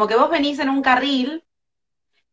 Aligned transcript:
como 0.00 0.08
que 0.08 0.16
vos 0.16 0.30
venís 0.30 0.58
en 0.58 0.70
un 0.70 0.80
carril 0.80 1.44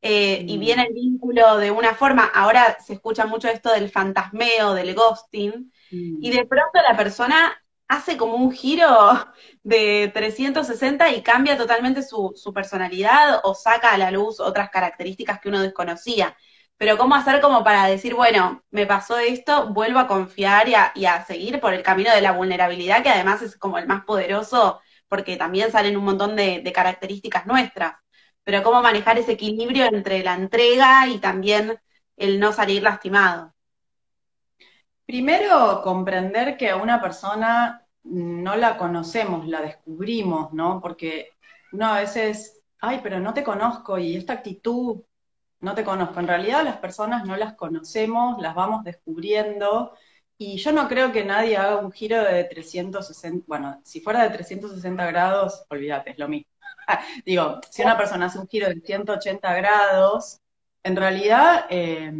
eh, 0.01 0.41
y 0.47 0.55
mm. 0.55 0.59
viene 0.61 0.83
el 0.83 0.93
vínculo 0.93 1.57
de 1.57 1.69
una 1.69 1.93
forma, 1.95 2.23
ahora 2.23 2.77
se 2.79 2.93
escucha 2.93 3.25
mucho 3.25 3.49
esto 3.49 3.73
del 3.73 3.89
fantasmeo, 3.89 4.73
del 4.73 4.95
ghosting, 4.95 5.69
mm. 5.91 6.19
y 6.21 6.31
de 6.31 6.45
pronto 6.45 6.79
la 6.87 6.95
persona 6.95 7.61
hace 7.89 8.15
como 8.15 8.35
un 8.35 8.53
giro 8.53 8.87
de 9.63 10.09
360 10.13 11.11
y 11.11 11.21
cambia 11.21 11.57
totalmente 11.57 12.01
su, 12.03 12.31
su, 12.37 12.53
personalidad 12.53 13.41
o 13.43 13.53
saca 13.53 13.91
a 13.91 13.97
la 13.97 14.11
luz 14.11 14.39
otras 14.39 14.69
características 14.69 15.41
que 15.41 15.49
uno 15.49 15.59
desconocía. 15.59 16.37
Pero 16.77 16.97
cómo 16.97 17.15
hacer 17.15 17.41
como 17.41 17.65
para 17.65 17.87
decir, 17.87 18.13
bueno, 18.13 18.63
me 18.71 18.85
pasó 18.85 19.17
esto, 19.17 19.73
vuelvo 19.73 19.99
a 19.99 20.07
confiar 20.07 20.69
y 20.69 21.05
a, 21.05 21.25
seguir 21.25 21.59
por 21.59 21.73
el 21.73 21.83
camino 21.83 22.11
de 22.11 22.21
la 22.21 22.31
vulnerabilidad, 22.31 23.03
que 23.03 23.09
además 23.09 23.41
es 23.41 23.57
como 23.57 23.77
el 23.77 23.87
más 23.87 24.05
poderoso, 24.05 24.79
porque 25.07 25.37
también 25.37 25.71
salen 25.71 25.97
un 25.97 26.05
montón 26.05 26.35
de, 26.35 26.71
características 26.73 27.45
nuestras. 27.45 27.95
Pero 28.43 28.63
cómo 28.63 28.81
manejar 28.81 29.17
ese 29.17 29.33
equilibrio 29.33 29.85
entre 29.85 30.23
la 30.23 30.35
entrega 30.35 31.07
y 31.07 31.19
también 31.19 31.79
el 32.15 32.39
no 32.39 32.53
salir 32.53 32.83
lastimado. 32.83 33.53
Primero, 35.05 35.81
comprender 35.83 36.57
que 36.57 36.69
a 36.69 36.77
una 36.77 37.01
persona 37.01 37.85
no 38.03 38.55
la 38.55 38.77
conocemos, 38.77 39.47
la 39.47 39.61
descubrimos, 39.61 40.53
¿no? 40.53 40.81
Porque 40.81 41.29
uno 41.71 41.87
a 41.87 41.99
veces, 41.99 42.61
ay, 42.79 42.99
pero 43.03 43.19
no 43.19 43.33
te 43.33 43.43
conozco 43.43 43.97
y 43.97 44.15
esta 44.15 44.33
actitud 44.33 45.01
no 45.59 45.75
te 45.75 45.83
conozco. 45.83 46.19
En 46.19 46.27
realidad 46.27 46.63
las 46.63 46.77
personas 46.77 47.25
no 47.25 47.35
las 47.37 47.55
conocemos, 47.55 48.41
las 48.41 48.55
vamos 48.55 48.83
descubriendo 48.83 49.93
y 50.37 50.57
yo 50.57 50.71
no 50.71 50.87
creo 50.87 51.11
que 51.11 51.25
nadie 51.25 51.57
haga 51.57 51.77
un 51.77 51.91
giro 51.91 52.23
de 52.23 52.43
360, 52.43 53.45
bueno, 53.47 53.81
si 53.83 54.01
fuera 54.01 54.23
de 54.23 54.29
360 54.29 55.05
grados, 55.07 55.65
olvídate, 55.69 56.11
es 56.11 56.19
lo 56.19 56.27
mismo. 56.27 56.51
Digo, 57.25 57.59
si 57.69 57.81
una 57.81 57.97
persona 57.97 58.27
hace 58.27 58.39
un 58.39 58.47
giro 58.47 58.67
de 58.67 58.79
180 58.81 59.55
grados, 59.55 60.39
en 60.83 60.95
realidad 60.95 61.65
eh, 61.69 62.11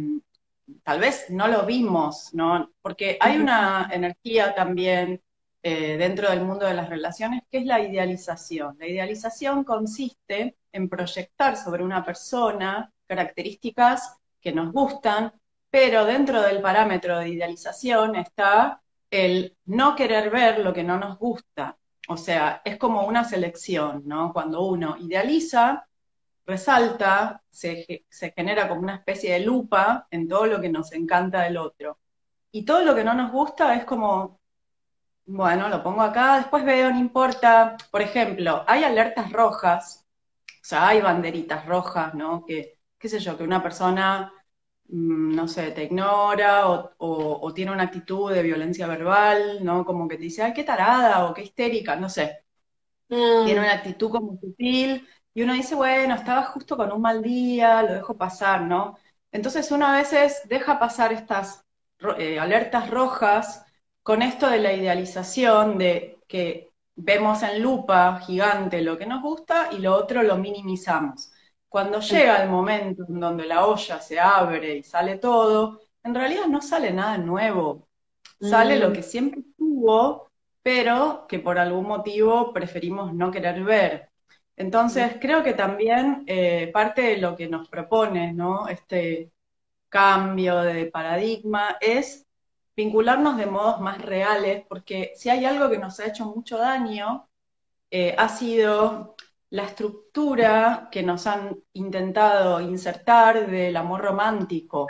tal 0.82 1.00
vez 1.00 1.26
no 1.30 1.48
lo 1.48 1.64
vimos, 1.64 2.30
¿no? 2.34 2.72
Porque 2.82 3.18
hay 3.20 3.38
una 3.38 3.88
energía 3.92 4.54
también 4.54 5.22
eh, 5.62 5.96
dentro 5.96 6.30
del 6.30 6.42
mundo 6.42 6.66
de 6.66 6.74
las 6.74 6.88
relaciones 6.88 7.42
que 7.50 7.58
es 7.58 7.66
la 7.66 7.80
idealización. 7.80 8.76
La 8.78 8.86
idealización 8.86 9.64
consiste 9.64 10.56
en 10.72 10.88
proyectar 10.88 11.56
sobre 11.56 11.82
una 11.82 12.04
persona 12.04 12.92
características 13.06 14.16
que 14.40 14.52
nos 14.52 14.72
gustan, 14.72 15.32
pero 15.70 16.04
dentro 16.04 16.42
del 16.42 16.60
parámetro 16.60 17.18
de 17.18 17.30
idealización 17.30 18.16
está 18.16 18.82
el 19.10 19.56
no 19.66 19.96
querer 19.96 20.30
ver 20.30 20.60
lo 20.60 20.72
que 20.72 20.84
no 20.84 20.98
nos 20.98 21.18
gusta. 21.18 21.78
O 22.08 22.16
sea, 22.16 22.62
es 22.64 22.78
como 22.78 23.06
una 23.06 23.24
selección, 23.24 24.02
¿no? 24.06 24.32
Cuando 24.32 24.62
uno 24.62 24.96
idealiza, 24.98 25.86
resalta, 26.46 27.42
se, 27.50 28.06
genera 28.34 28.68
como 28.68 28.80
una 28.80 28.96
especie 28.96 29.34
de 29.34 29.40
lupa 29.40 30.06
en 30.10 30.26
todo 30.26 30.46
lo 30.46 30.60
que 30.60 30.70
nos 30.70 30.92
encanta 30.92 31.42
del 31.42 31.58
otro. 31.58 31.98
Y 32.50 32.64
todo 32.64 32.82
lo 32.82 32.94
que 32.94 33.04
no 33.04 33.14
nos 33.14 33.30
gusta 33.30 33.74
es 33.74 33.84
como, 33.84 34.40
bueno, 35.26 35.68
lo 35.68 35.82
pongo 35.82 36.02
acá, 36.02 36.36
después 36.38 36.64
veo, 36.64 36.90
no 36.90 36.98
importa. 36.98 37.76
Por 37.90 38.00
ejemplo, 38.02 38.64
hay 38.66 38.84
alertas 38.84 39.30
rojas, 39.32 40.06
o 40.46 40.64
sea, 40.64 40.88
hay 40.88 41.00
banderitas 41.02 41.66
rojas, 41.66 42.14
¿no? 42.14 42.44
Que, 42.46 42.78
qué 42.98 43.08
sé 43.08 43.20
yo, 43.20 43.36
que 43.36 43.44
una 43.44 43.62
persona, 43.62 44.32
no 44.88 45.48
sé, 45.48 45.70
te 45.72 45.84
ignora 45.84 46.68
o, 46.68 47.52
tiene 47.54 47.72
una 47.72 47.84
actitud 47.84 48.32
de 48.32 48.42
violencia 48.42 48.86
verbal, 48.86 49.64
¿no? 49.64 49.84
Como 49.84 50.08
que 50.08 50.16
te 50.16 50.24
dice, 50.24 50.42
ay, 50.42 50.52
qué 50.52 50.64
tarada 50.64 51.26
o 51.26 51.34
qué 51.34 51.42
histérica, 51.42 51.96
no 51.96 52.08
sé. 52.08 52.44
Mm. 53.08 53.44
Tiene 53.46 53.60
una 53.60 53.72
actitud 53.72 54.10
como 54.10 54.38
sutil 54.40 55.06
y 55.34 55.42
uno 55.42 55.52
dice, 55.54 55.74
bueno, 55.74 56.14
estaba 56.14 56.44
justo 56.44 56.76
con 56.76 56.92
un 56.92 57.00
mal 57.02 57.22
día, 57.22 57.82
lo 57.82 57.94
dejo 57.94 58.16
pasar, 58.16 58.62
¿no? 58.62 58.98
Entonces 59.32 59.70
uno 59.70 59.86
a 59.86 59.96
veces 59.96 60.42
deja 60.46 60.78
pasar 60.78 61.12
estas 61.12 61.64
eh, 62.18 62.38
alertas 62.38 62.90
rojas 62.90 63.64
con 64.02 64.22
esto 64.22 64.48
de 64.48 64.58
la 64.58 64.72
idealización, 64.72 65.78
de 65.78 66.18
que 66.26 66.70
vemos 66.96 67.42
en 67.42 67.62
lupa 67.62 68.20
gigante 68.20 68.80
lo 68.82 68.98
que 68.98 69.06
nos 69.06 69.22
gusta 69.22 69.68
y 69.72 69.78
lo 69.78 69.94
otro 69.94 70.22
lo 70.22 70.36
minimizamos. 70.36 71.30
Cuando 71.68 72.00
llega 72.00 72.42
el 72.42 72.48
momento 72.48 73.04
en 73.08 73.20
donde 73.20 73.46
la 73.46 73.66
olla 73.66 74.00
se 74.00 74.18
abre 74.18 74.76
y 74.76 74.82
sale 74.82 75.18
todo, 75.18 75.80
en 76.02 76.14
realidad 76.14 76.46
no 76.46 76.60
sale 76.60 76.92
nada 76.92 77.18
nuevo. 77.18 77.88
Sale 78.40 78.78
lo 78.78 78.90
mm. 78.90 78.92
que 78.92 79.02
siempre 79.02 79.40
estuvo, 79.40 80.30
pero 80.62 81.26
que 81.28 81.38
por 81.40 81.58
algún 81.58 81.86
motivo 81.86 82.52
preferimos 82.52 83.12
no 83.12 83.30
querer 83.30 83.62
ver. 83.64 84.10
Entonces, 84.56 85.16
creo 85.20 85.42
que 85.42 85.54
también 85.54 86.24
eh, 86.26 86.70
parte 86.72 87.02
de 87.02 87.18
lo 87.18 87.36
que 87.36 87.48
nos 87.48 87.68
propone, 87.68 88.32
¿no? 88.32 88.66
Este 88.68 89.30
cambio 89.88 90.60
de 90.62 90.86
paradigma 90.86 91.76
es 91.80 92.26
vincularnos 92.76 93.36
de 93.36 93.46
modos 93.46 93.80
más 93.80 94.00
reales, 94.02 94.64
porque 94.68 95.12
si 95.16 95.30
hay 95.30 95.44
algo 95.44 95.70
que 95.70 95.78
nos 95.78 95.98
ha 96.00 96.06
hecho 96.06 96.26
mucho 96.26 96.58
daño, 96.58 97.28
eh, 97.90 98.14
ha 98.18 98.28
sido 98.28 99.16
la 99.50 99.64
estructura 99.64 100.88
que 100.90 101.02
nos 101.02 101.26
han 101.26 101.58
intentado 101.72 102.60
insertar 102.60 103.50
del 103.50 103.76
amor 103.76 104.02
romántico, 104.02 104.86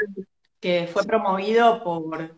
que 0.60 0.88
fue 0.92 1.04
promovido 1.04 1.82
por 1.84 2.36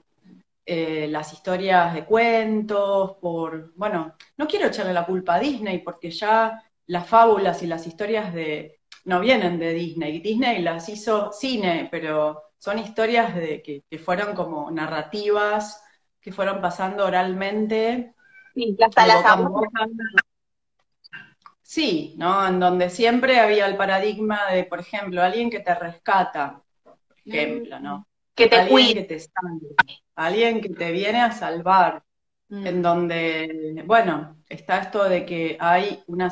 eh, 0.66 1.08
las 1.08 1.32
historias 1.32 1.94
de 1.94 2.04
cuentos, 2.04 3.16
por, 3.16 3.72
bueno, 3.74 4.14
no 4.36 4.46
quiero 4.46 4.66
echarle 4.66 4.92
la 4.92 5.06
culpa 5.06 5.36
a 5.36 5.40
Disney, 5.40 5.78
porque 5.78 6.10
ya 6.10 6.62
las 6.86 7.08
fábulas 7.08 7.62
y 7.62 7.66
las 7.66 7.86
historias 7.86 8.34
de 8.34 8.80
no 9.04 9.20
vienen 9.20 9.58
de 9.58 9.72
Disney. 9.72 10.20
Disney 10.20 10.60
las 10.62 10.88
hizo 10.88 11.32
cine, 11.32 11.88
pero 11.90 12.42
son 12.58 12.78
historias 12.78 13.34
de 13.34 13.62
que, 13.62 13.98
fueron 13.98 14.34
como 14.34 14.70
narrativas 14.70 15.82
que 16.20 16.32
fueron 16.32 16.60
pasando 16.60 17.06
oralmente. 17.06 18.14
Sí, 18.54 18.76
hasta 18.80 19.06
las 19.06 19.24
Sí, 21.70 22.16
¿no? 22.18 22.48
En 22.48 22.58
donde 22.58 22.90
siempre 22.90 23.38
había 23.38 23.64
el 23.66 23.76
paradigma 23.76 24.50
de, 24.50 24.64
por 24.64 24.80
ejemplo, 24.80 25.22
alguien 25.22 25.48
que 25.50 25.60
te 25.60 25.72
rescata, 25.72 26.60
por 26.82 26.96
ejemplo, 27.24 27.78
¿no? 27.78 28.08
Que 28.34 28.48
te 28.48 28.56
alguien 28.56 28.94
que 28.94 29.04
te 29.04 29.20
salva, 29.20 29.76
alguien 30.16 30.60
que 30.60 30.70
te 30.70 30.90
viene 30.90 31.20
a 31.20 31.30
salvar, 31.30 32.02
en 32.48 32.80
mm. 32.80 32.82
donde, 32.82 33.84
bueno, 33.86 34.42
está 34.48 34.78
esto 34.78 35.08
de 35.08 35.24
que 35.24 35.56
hay 35.60 36.02
una, 36.08 36.28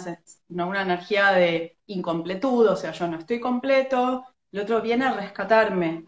una, 0.48 0.82
energía 0.82 1.30
de 1.30 1.78
incompletud, 1.86 2.66
o 2.70 2.74
sea, 2.74 2.90
yo 2.90 3.06
no 3.06 3.18
estoy 3.18 3.38
completo, 3.38 4.24
el 4.50 4.58
otro 4.58 4.82
viene 4.82 5.04
a 5.04 5.12
rescatarme. 5.12 6.06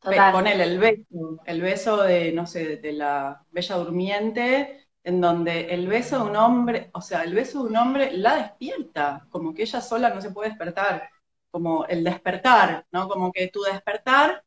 Con 0.00 0.46
él 0.46 0.62
el 0.62 0.78
beso, 0.78 1.38
el 1.44 1.60
beso 1.60 2.02
de, 2.02 2.32
no 2.32 2.46
sé, 2.46 2.78
de 2.78 2.92
la 2.94 3.44
bella 3.50 3.76
durmiente, 3.76 4.83
en 5.04 5.20
donde 5.20 5.72
el 5.74 5.86
beso 5.86 6.18
de 6.18 6.30
un 6.30 6.36
hombre, 6.36 6.90
o 6.94 7.00
sea, 7.02 7.22
el 7.22 7.34
beso 7.34 7.62
de 7.62 7.68
un 7.68 7.76
hombre 7.76 8.16
la 8.16 8.36
despierta, 8.36 9.26
como 9.28 9.54
que 9.54 9.62
ella 9.62 9.82
sola 9.82 10.08
no 10.08 10.20
se 10.20 10.30
puede 10.30 10.48
despertar, 10.48 11.10
como 11.50 11.84
el 11.84 12.02
despertar, 12.02 12.86
¿no? 12.90 13.06
Como 13.06 13.30
que 13.30 13.48
tu 13.48 13.62
despertar, 13.62 14.42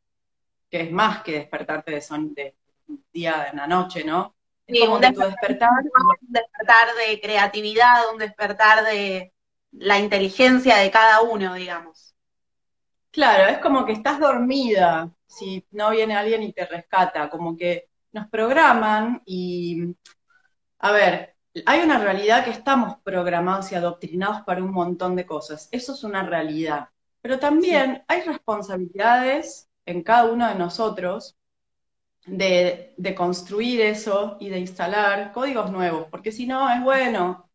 que 0.68 0.82
es 0.82 0.92
más 0.92 1.22
que 1.22 1.32
despertarte 1.32 1.92
de, 1.92 2.00
son, 2.02 2.34
de 2.34 2.56
día, 3.12 3.44
de 3.44 3.52
una 3.52 3.68
noche, 3.68 4.02
¿no? 4.04 4.34
Sí, 4.66 4.82
un 4.82 5.00
despertar, 5.00 5.70
un 5.70 6.32
despertar 6.32 6.88
de 7.06 7.20
creatividad, 7.20 8.12
un 8.12 8.18
despertar 8.18 8.84
de 8.84 9.32
la 9.70 9.98
inteligencia 9.98 10.76
de 10.76 10.90
cada 10.90 11.22
uno, 11.22 11.54
digamos. 11.54 12.14
Claro, 13.12 13.48
es 13.48 13.58
como 13.58 13.86
que 13.86 13.92
estás 13.92 14.18
dormida 14.18 15.10
si 15.26 15.64
no 15.70 15.90
viene 15.90 16.16
alguien 16.16 16.42
y 16.42 16.52
te 16.52 16.66
rescata, 16.66 17.30
como 17.30 17.56
que 17.56 17.88
nos 18.12 18.28
programan 18.28 19.22
y, 19.24 19.94
a 20.78 20.92
ver, 20.92 21.36
hay 21.66 21.80
una 21.80 21.98
realidad 21.98 22.44
que 22.44 22.50
estamos 22.50 22.98
programados 23.02 23.72
y 23.72 23.74
adoctrinados 23.74 24.42
para 24.42 24.62
un 24.62 24.72
montón 24.72 25.16
de 25.16 25.26
cosas, 25.26 25.68
eso 25.72 25.94
es 25.94 26.04
una 26.04 26.22
realidad, 26.22 26.88
pero 27.20 27.38
también 27.38 28.04
hay 28.08 28.22
responsabilidades 28.22 29.68
en 29.86 30.02
cada 30.02 30.30
uno 30.30 30.48
de 30.48 30.54
nosotros 30.54 31.38
de, 32.26 33.14
construir 33.16 33.80
eso 33.80 34.36
y 34.40 34.48
de 34.50 34.58
instalar 34.58 35.32
códigos 35.32 35.70
nuevos, 35.70 36.06
porque 36.10 36.32
si 36.32 36.46
no, 36.46 36.70
es 36.70 36.82
bueno, 36.82 37.50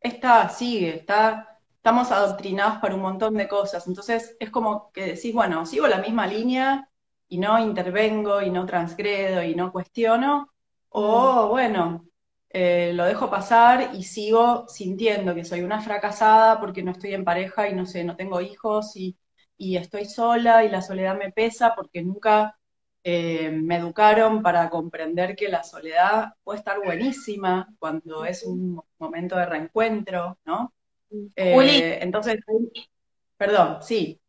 está, 0.00 0.48
sigue, 0.48 0.96
está, 0.96 1.58
estamos 1.76 2.10
adoctrinados 2.10 2.78
para 2.78 2.94
un 2.94 3.02
montón 3.02 3.34
de 3.34 3.48
cosas. 3.48 3.86
Entonces 3.86 4.36
es 4.40 4.50
como 4.50 4.90
que 4.92 5.14
decís, 5.14 5.34
bueno, 5.34 5.66
sigo 5.66 5.86
la 5.86 5.98
misma 5.98 6.26
línea 6.26 6.88
y 7.28 7.38
no 7.38 7.58
intervengo 7.58 8.42
y 8.42 8.50
no 8.50 8.66
transgredo 8.66 9.42
y 9.42 9.54
no 9.54 9.72
cuestiono, 9.72 10.52
o 10.88 11.46
mm. 11.46 11.50
bueno, 11.50 12.06
eh, 12.54 12.92
lo 12.94 13.06
dejo 13.06 13.30
pasar 13.30 13.92
y 13.96 14.04
sigo 14.04 14.66
sintiendo 14.68 15.34
que 15.36 15.44
soy 15.46 15.62
una 15.62 15.82
fracasada 15.82 16.60
porque 16.60 16.84
no 16.84 16.92
estoy 16.92 17.14
en 17.14 17.24
pareja 17.26 17.68
y 17.68 17.74
no 17.74 17.86
sé, 17.86 18.04
no 18.04 18.16
tengo 18.16 18.40
hijos 18.42 18.96
y, 18.96 19.18
y 19.58 19.76
estoy 19.78 20.06
sola 20.06 20.64
y 20.64 20.70
la 20.70 20.82
soledad 20.82 21.18
me 21.18 21.32
pesa 21.32 21.74
porque 21.76 22.02
nunca 22.02 22.58
eh, 23.04 23.50
me 23.52 23.76
educaron 23.78 24.42
para 24.42 24.70
comprender 24.70 25.36
que 25.36 25.48
la 25.50 25.64
soledad 25.64 26.34
puede 26.44 26.60
estar 26.60 26.78
buenísima 26.84 27.68
cuando 27.80 28.24
es 28.26 28.44
un 28.44 28.82
momento 28.98 29.36
de 29.36 29.46
reencuentro, 29.46 30.38
¿no? 30.46 30.74
Eh, 31.36 31.98
entonces, 32.02 32.38
perdón, 33.36 33.78
sí. 33.82 34.20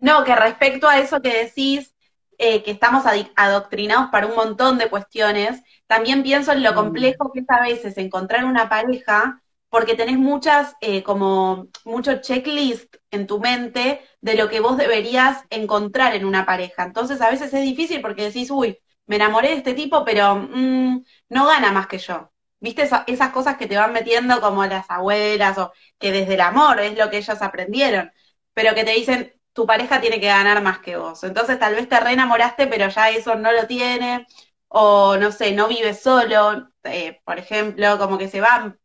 No, 0.00 0.24
que 0.24 0.36
respecto 0.36 0.88
a 0.88 0.98
eso 1.00 1.22
que 1.22 1.44
decís, 1.44 1.94
eh, 2.38 2.62
que 2.62 2.70
estamos 2.70 3.04
adoctrinados 3.36 4.10
para 4.10 4.26
un 4.26 4.36
montón 4.36 4.78
de 4.78 4.88
cuestiones, 4.88 5.62
también 5.86 6.22
pienso 6.22 6.52
en 6.52 6.62
lo 6.62 6.72
mm. 6.72 6.74
complejo 6.74 7.32
que 7.32 7.40
es 7.40 7.50
a 7.50 7.62
veces 7.62 7.98
encontrar 7.98 8.44
una 8.44 8.68
pareja, 8.68 9.42
porque 9.68 9.94
tenés 9.94 10.18
muchas, 10.18 10.74
eh, 10.80 11.02
como 11.02 11.68
mucho 11.84 12.20
checklist 12.20 12.96
en 13.10 13.26
tu 13.26 13.40
mente 13.40 14.00
de 14.20 14.34
lo 14.34 14.48
que 14.48 14.60
vos 14.60 14.76
deberías 14.76 15.44
encontrar 15.50 16.14
en 16.14 16.24
una 16.24 16.46
pareja. 16.46 16.84
Entonces 16.84 17.20
a 17.20 17.30
veces 17.30 17.52
es 17.52 17.62
difícil 17.62 18.00
porque 18.00 18.24
decís, 18.24 18.50
uy, 18.50 18.78
me 19.06 19.16
enamoré 19.16 19.48
de 19.50 19.56
este 19.56 19.74
tipo, 19.74 20.04
pero 20.04 20.36
mm, 20.36 21.04
no 21.30 21.46
gana 21.46 21.72
más 21.72 21.86
que 21.86 21.98
yo. 21.98 22.30
¿Viste 22.60 22.82
esas 23.06 23.30
cosas 23.32 23.56
que 23.56 23.66
te 23.66 23.76
van 23.76 23.92
metiendo 23.92 24.40
como 24.40 24.64
las 24.66 24.90
abuelas 24.90 25.58
o 25.58 25.72
que 25.98 26.12
desde 26.12 26.34
el 26.34 26.40
amor 26.40 26.80
es 26.80 26.96
lo 26.98 27.08
que 27.10 27.18
ellos 27.18 27.40
aprendieron, 27.42 28.12
pero 28.52 28.74
que 28.74 28.84
te 28.84 28.92
dicen, 28.92 29.32
tu 29.52 29.66
pareja 29.66 30.00
tiene 30.00 30.20
que 30.20 30.26
ganar 30.28 30.62
más 30.62 30.78
que 30.80 30.96
vos. 30.96 31.24
Entonces 31.24 31.58
tal 31.58 31.74
vez 31.74 31.88
te 31.88 31.98
reenamoraste, 32.00 32.66
pero 32.66 32.88
ya 32.88 33.10
eso 33.10 33.34
no 33.36 33.52
lo 33.52 33.66
tiene, 33.66 34.26
o 34.68 35.16
no 35.16 35.32
sé, 35.32 35.52
no 35.52 35.68
vive 35.68 35.94
solo, 35.94 36.70
eh, 36.84 37.20
por 37.24 37.38
ejemplo, 37.38 37.98
como 37.98 38.18
que 38.18 38.28
se 38.28 38.40
va, 38.40 38.76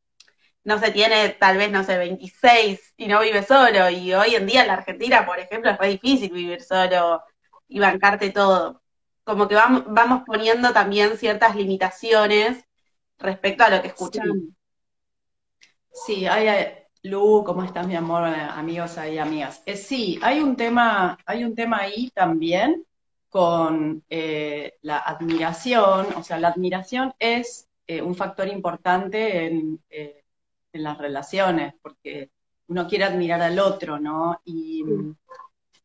no 0.64 0.80
se 0.80 0.92
tiene 0.92 1.30
tal 1.30 1.58
vez, 1.58 1.72
no 1.72 1.84
sé, 1.84 1.98
26 1.98 2.94
y 2.98 3.08
no 3.08 3.22
vive 3.22 3.44
solo, 3.44 3.90
y 3.90 4.14
hoy 4.14 4.36
en 4.36 4.46
día 4.48 4.62
en 4.62 4.68
la 4.68 4.74
Argentina, 4.76 5.26
por 5.26 5.40
ejemplo, 5.40 5.72
es 5.72 5.80
muy 5.80 5.90
difícil 5.90 6.32
vivir 6.32 6.62
solo 6.64 7.24
y 7.68 7.80
bancarte 7.80 8.30
todo. 8.32 8.82
Como 9.24 9.48
que 9.48 9.56
vamos, 9.56 9.84
vamos 9.88 10.24
poniendo 10.26 10.74
también 10.74 11.18
ciertas 11.18 11.56
limitaciones 11.56 12.66
respecto 13.20 13.64
a 13.66 13.70
lo 13.70 13.82
que 13.82 13.90
escuchamos. 13.90 14.38
Sí, 15.92 16.26
hay, 16.28 16.48
Lu, 17.06 17.44
¿cómo 17.46 17.64
estás, 17.64 17.86
mi 17.86 17.98
amor? 17.98 18.24
Amigos 18.24 18.98
y 19.12 19.18
amigas. 19.18 19.62
Eh, 19.66 19.76
sí, 19.76 20.20
hay 20.22 20.40
un 20.40 20.56
tema, 20.56 21.18
hay 21.26 21.44
un 21.44 21.54
tema 21.54 21.80
ahí 21.82 22.10
también 22.12 22.86
con 23.28 24.04
eh, 24.10 24.78
la 24.84 25.00
admiración, 25.00 26.08
o 26.16 26.24
sea, 26.24 26.40
la 26.40 26.48
admiración 26.50 27.14
es 27.20 27.68
eh, 27.88 28.02
un 28.02 28.16
factor 28.16 28.48
importante 28.48 29.48
en, 29.48 29.82
las 30.72 30.98
relaciones, 30.98 31.76
porque 31.82 32.32
uno 32.68 32.88
quiere 32.88 33.04
admirar 33.04 33.42
al 33.42 33.60
otro, 33.60 34.00
¿no? 34.00 34.40
Y 34.46 34.84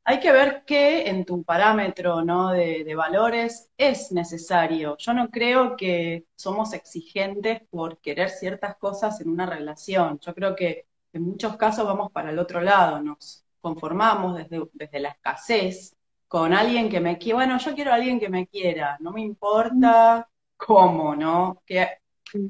hay 0.04 0.20
que 0.20 0.32
ver 0.32 0.62
qué 0.66 1.08
en 1.08 1.24
tu 1.26 1.42
parámetro 1.44 2.24
¿no? 2.24 2.52
de, 2.52 2.94
valores 2.94 3.70
es 3.76 4.10
necesario. 4.12 4.96
Yo 4.96 5.12
no 5.12 5.28
creo 5.30 5.76
que 5.76 6.24
somos 6.34 6.72
exigentes 6.72 7.60
por 7.68 7.98
querer 7.98 8.30
ciertas 8.30 8.76
cosas 8.76 9.20
en 9.20 9.28
una 9.28 9.44
relación. 9.44 10.18
Yo 10.20 10.34
creo 10.34 10.56
que 10.56 10.87
en 11.12 11.22
muchos 11.22 11.56
casos 11.56 11.86
vamos 11.86 12.10
para 12.12 12.30
el 12.30 12.38
otro 12.38 12.60
lado, 12.60 13.02
nos 13.02 13.44
conformamos 13.60 14.36
desde, 14.36 14.62
desde 14.72 15.00
la 15.00 15.10
escasez 15.10 15.96
con 16.26 16.52
alguien 16.52 16.88
que 16.88 17.00
me 17.00 17.18
quiera. 17.18 17.36
Bueno, 17.36 17.58
yo 17.58 17.74
quiero 17.74 17.92
a 17.92 17.94
alguien 17.94 18.20
que 18.20 18.28
me 18.28 18.46
quiera, 18.46 18.96
no 19.00 19.12
me 19.12 19.22
importa 19.22 20.28
cómo, 20.56 21.16
¿no? 21.16 21.62
Que 21.64 21.98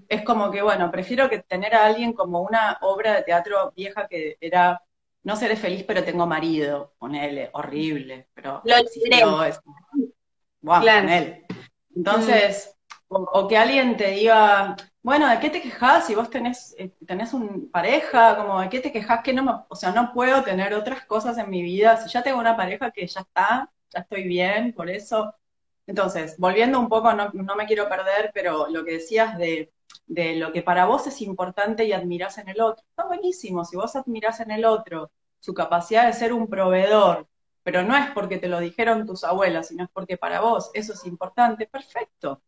es 0.08 0.22
como 0.22 0.50
que, 0.50 0.62
bueno, 0.62 0.90
prefiero 0.90 1.28
que 1.28 1.40
tener 1.40 1.74
a 1.74 1.86
alguien 1.86 2.12
como 2.12 2.42
una 2.42 2.78
obra 2.82 3.14
de 3.14 3.22
teatro 3.22 3.72
vieja 3.76 4.08
que 4.08 4.36
era 4.40 4.82
no 5.22 5.36
seré 5.36 5.56
feliz, 5.56 5.84
pero 5.84 6.04
tengo 6.04 6.26
marido, 6.26 6.94
ponele, 6.98 7.50
horrible, 7.52 8.28
pero 8.32 8.62
lo 8.64 8.76
es, 8.76 9.60
él. 11.08 11.46
Entonces, 11.94 12.77
o, 13.08 13.48
que 13.48 13.56
alguien 13.56 13.96
te 13.96 14.10
diga, 14.10 14.76
bueno, 15.02 15.28
¿de 15.28 15.40
qué 15.40 15.50
te 15.50 15.62
quejas 15.62 16.06
si 16.06 16.14
vos 16.14 16.30
tenés, 16.30 16.74
eh, 16.78 16.92
tenés 17.06 17.32
un 17.32 17.70
pareja? 17.70 18.36
Como, 18.36 18.60
¿de 18.60 18.68
qué 18.68 18.80
te 18.80 18.92
quejas 18.92 19.22
que 19.22 19.32
no 19.32 19.42
me, 19.42 19.52
o 19.68 19.76
sea, 19.76 19.92
no 19.92 20.12
puedo 20.12 20.42
tener 20.42 20.74
otras 20.74 21.04
cosas 21.06 21.38
en 21.38 21.50
mi 21.50 21.62
vida? 21.62 21.96
Si 21.96 22.10
ya 22.10 22.22
tengo 22.22 22.38
una 22.38 22.56
pareja 22.56 22.90
que 22.90 23.06
ya 23.06 23.20
está, 23.20 23.70
ya 23.90 24.00
estoy 24.00 24.24
bien, 24.28 24.72
por 24.74 24.90
eso. 24.90 25.34
Entonces, 25.86 26.36
volviendo 26.38 26.78
un 26.80 26.88
poco, 26.88 27.12
no, 27.14 27.30
no 27.32 27.56
me 27.56 27.66
quiero 27.66 27.88
perder, 27.88 28.30
pero 28.34 28.68
lo 28.68 28.84
que 28.84 28.92
decías 28.92 29.38
de, 29.38 29.72
de 30.06 30.36
lo 30.36 30.52
que 30.52 30.62
para 30.62 30.86
vos 30.86 31.06
es 31.06 31.20
importante 31.22 31.84
y 31.84 31.92
admirás 31.92 32.38
en 32.38 32.48
el 32.48 32.60
otro, 32.60 32.84
está 32.90 33.06
buenísimo. 33.06 33.64
Si 33.64 33.76
vos 33.76 33.96
admirás 33.96 34.40
en 34.40 34.50
el 34.50 34.64
otro 34.64 35.10
su 35.40 35.54
capacidad 35.54 36.06
de 36.06 36.12
ser 36.12 36.32
un 36.32 36.48
proveedor, 36.48 37.26
pero 37.62 37.82
no 37.82 37.96
es 37.96 38.10
porque 38.12 38.38
te 38.38 38.48
lo 38.48 38.60
dijeron 38.60 39.06
tus 39.06 39.24
abuelas, 39.24 39.68
sino 39.68 39.84
es 39.84 39.90
porque 39.92 40.16
para 40.16 40.40
vos 40.40 40.70
eso 40.74 40.92
es 40.94 41.04
importante, 41.06 41.66
perfecto. 41.66 42.42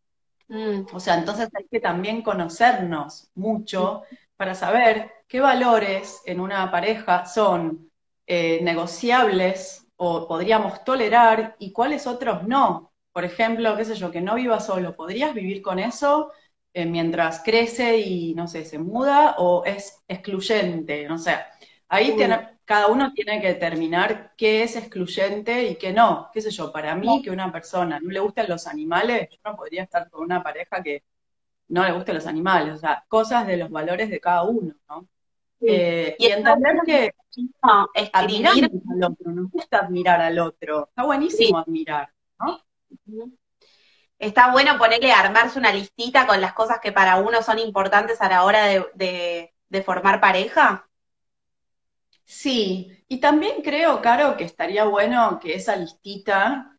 Mm. 0.51 0.85
O 0.93 0.99
sea, 0.99 1.17
entonces 1.17 1.49
hay 1.53 1.65
que 1.69 1.79
también 1.79 2.21
conocernos 2.21 3.29
mucho 3.35 4.03
para 4.35 4.53
saber 4.53 5.09
qué 5.27 5.39
valores 5.39 6.21
en 6.25 6.41
una 6.41 6.69
pareja 6.69 7.25
son 7.25 7.89
eh, 8.27 8.59
negociables 8.61 9.87
o 9.95 10.27
podríamos 10.27 10.83
tolerar 10.83 11.55
y 11.59 11.71
cuáles 11.71 12.05
otros 12.05 12.43
no. 12.47 12.91
Por 13.13 13.23
ejemplo, 13.23 13.77
qué 13.77 13.85
sé 13.85 13.95
yo, 13.95 14.11
que 14.11 14.19
no 14.21 14.35
viva 14.35 14.59
solo, 14.59 14.95
¿podrías 14.95 15.33
vivir 15.33 15.61
con 15.61 15.79
eso 15.79 16.31
eh, 16.73 16.85
mientras 16.85 17.41
crece 17.45 17.97
y, 17.99 18.33
no 18.35 18.47
sé, 18.47 18.65
se 18.65 18.77
muda 18.79 19.35
o 19.37 19.63
es 19.65 20.03
excluyente? 20.09 21.07
No 21.07 21.17
sé, 21.17 21.37
ahí 21.87 22.13
tiene, 22.17 22.59
cada 22.65 22.87
uno 22.87 23.13
tiene 23.13 23.41
que 23.41 23.47
determinar 23.47 24.33
qué 24.37 24.63
es 24.63 24.75
excluyente 24.75 25.65
y 25.65 25.75
qué 25.75 25.93
no. 25.93 26.29
¿Qué 26.33 26.41
sé 26.41 26.51
yo? 26.51 26.71
Para 26.71 26.95
mí, 26.95 27.21
que 27.21 27.31
una 27.31 27.51
persona 27.51 27.99
no 27.99 28.09
le 28.09 28.19
gustan 28.19 28.47
los 28.47 28.67
animales, 28.67 29.29
yo 29.31 29.37
no 29.45 29.55
podría 29.55 29.83
estar 29.83 30.09
con 30.09 30.23
una 30.23 30.43
pareja 30.43 30.81
que 30.81 31.03
no 31.67 31.83
le 31.83 31.91
gusten 31.91 32.15
los 32.15 32.27
animales. 32.27 32.75
O 32.75 32.77
sea, 32.77 33.03
cosas 33.07 33.47
de 33.47 33.57
los 33.57 33.69
valores 33.69 34.09
de 34.09 34.19
cada 34.19 34.43
uno, 34.43 34.73
¿no? 34.89 35.07
Eh, 35.61 36.15
y, 36.17 36.27
entender 36.27 36.75
que 36.85 37.13
no, 37.61 37.87
admirar 38.13 38.53
al 38.53 39.03
otro, 39.03 39.31
nos 39.31 39.51
gusta 39.51 39.79
admirar 39.79 40.21
al 40.21 40.39
otro. 40.39 40.87
Está 40.89 41.03
buenísimo 41.03 41.59
admirar, 41.59 42.11
¿no? 42.39 42.59
Está 44.17 44.51
bueno 44.51 44.77
ponerle, 44.77 45.11
armarse 45.11 45.59
una 45.59 45.71
listita 45.71 46.25
con 46.27 46.41
las 46.41 46.53
cosas 46.53 46.79
que 46.81 46.91
para 46.91 47.17
uno 47.17 47.41
son 47.41 47.59
importantes 47.59 48.21
a 48.21 48.29
la 48.29 48.43
hora 48.43 48.65
de 48.65 49.83
formar 49.83 50.19
pareja. 50.19 50.87
Sí, 52.31 53.03
y 53.09 53.19
también 53.19 53.61
creo, 53.61 54.01
Caro, 54.01 54.37
que 54.37 54.45
estaría 54.45 54.85
bueno 54.85 55.37
que 55.41 55.53
esa 55.53 55.75
listita 55.75 56.77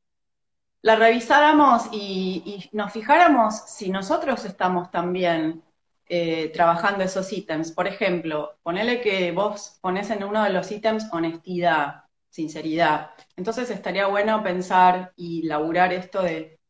la 0.82 0.96
revisáramos 0.96 1.88
y, 1.92 2.70
nos 2.72 2.92
fijáramos 2.92 3.56
si 3.68 3.90
nosotros 3.90 4.44
estamos 4.46 4.90
también 4.90 5.62
eh, 6.06 6.48
trabajando 6.54 7.04
esos 7.04 7.32
ítems. 7.32 7.72
Por 7.72 7.86
ejemplo, 7.86 8.58
ponele 8.62 9.02
que 9.02 9.32
vos 9.32 9.78
pones 9.82 10.10
en 10.10 10.24
uno 10.24 10.42
de 10.44 10.50
los 10.50 10.72
ítems 10.72 11.08
honestidad, 11.12 12.04
sinceridad. 12.30 13.10
Entonces 13.36 13.70
estaría 13.70 14.06
bueno 14.06 14.42
pensar 14.42 15.12
y 15.16 15.42
laburar 15.42 15.92
esto 15.92 16.22
de 16.22 16.60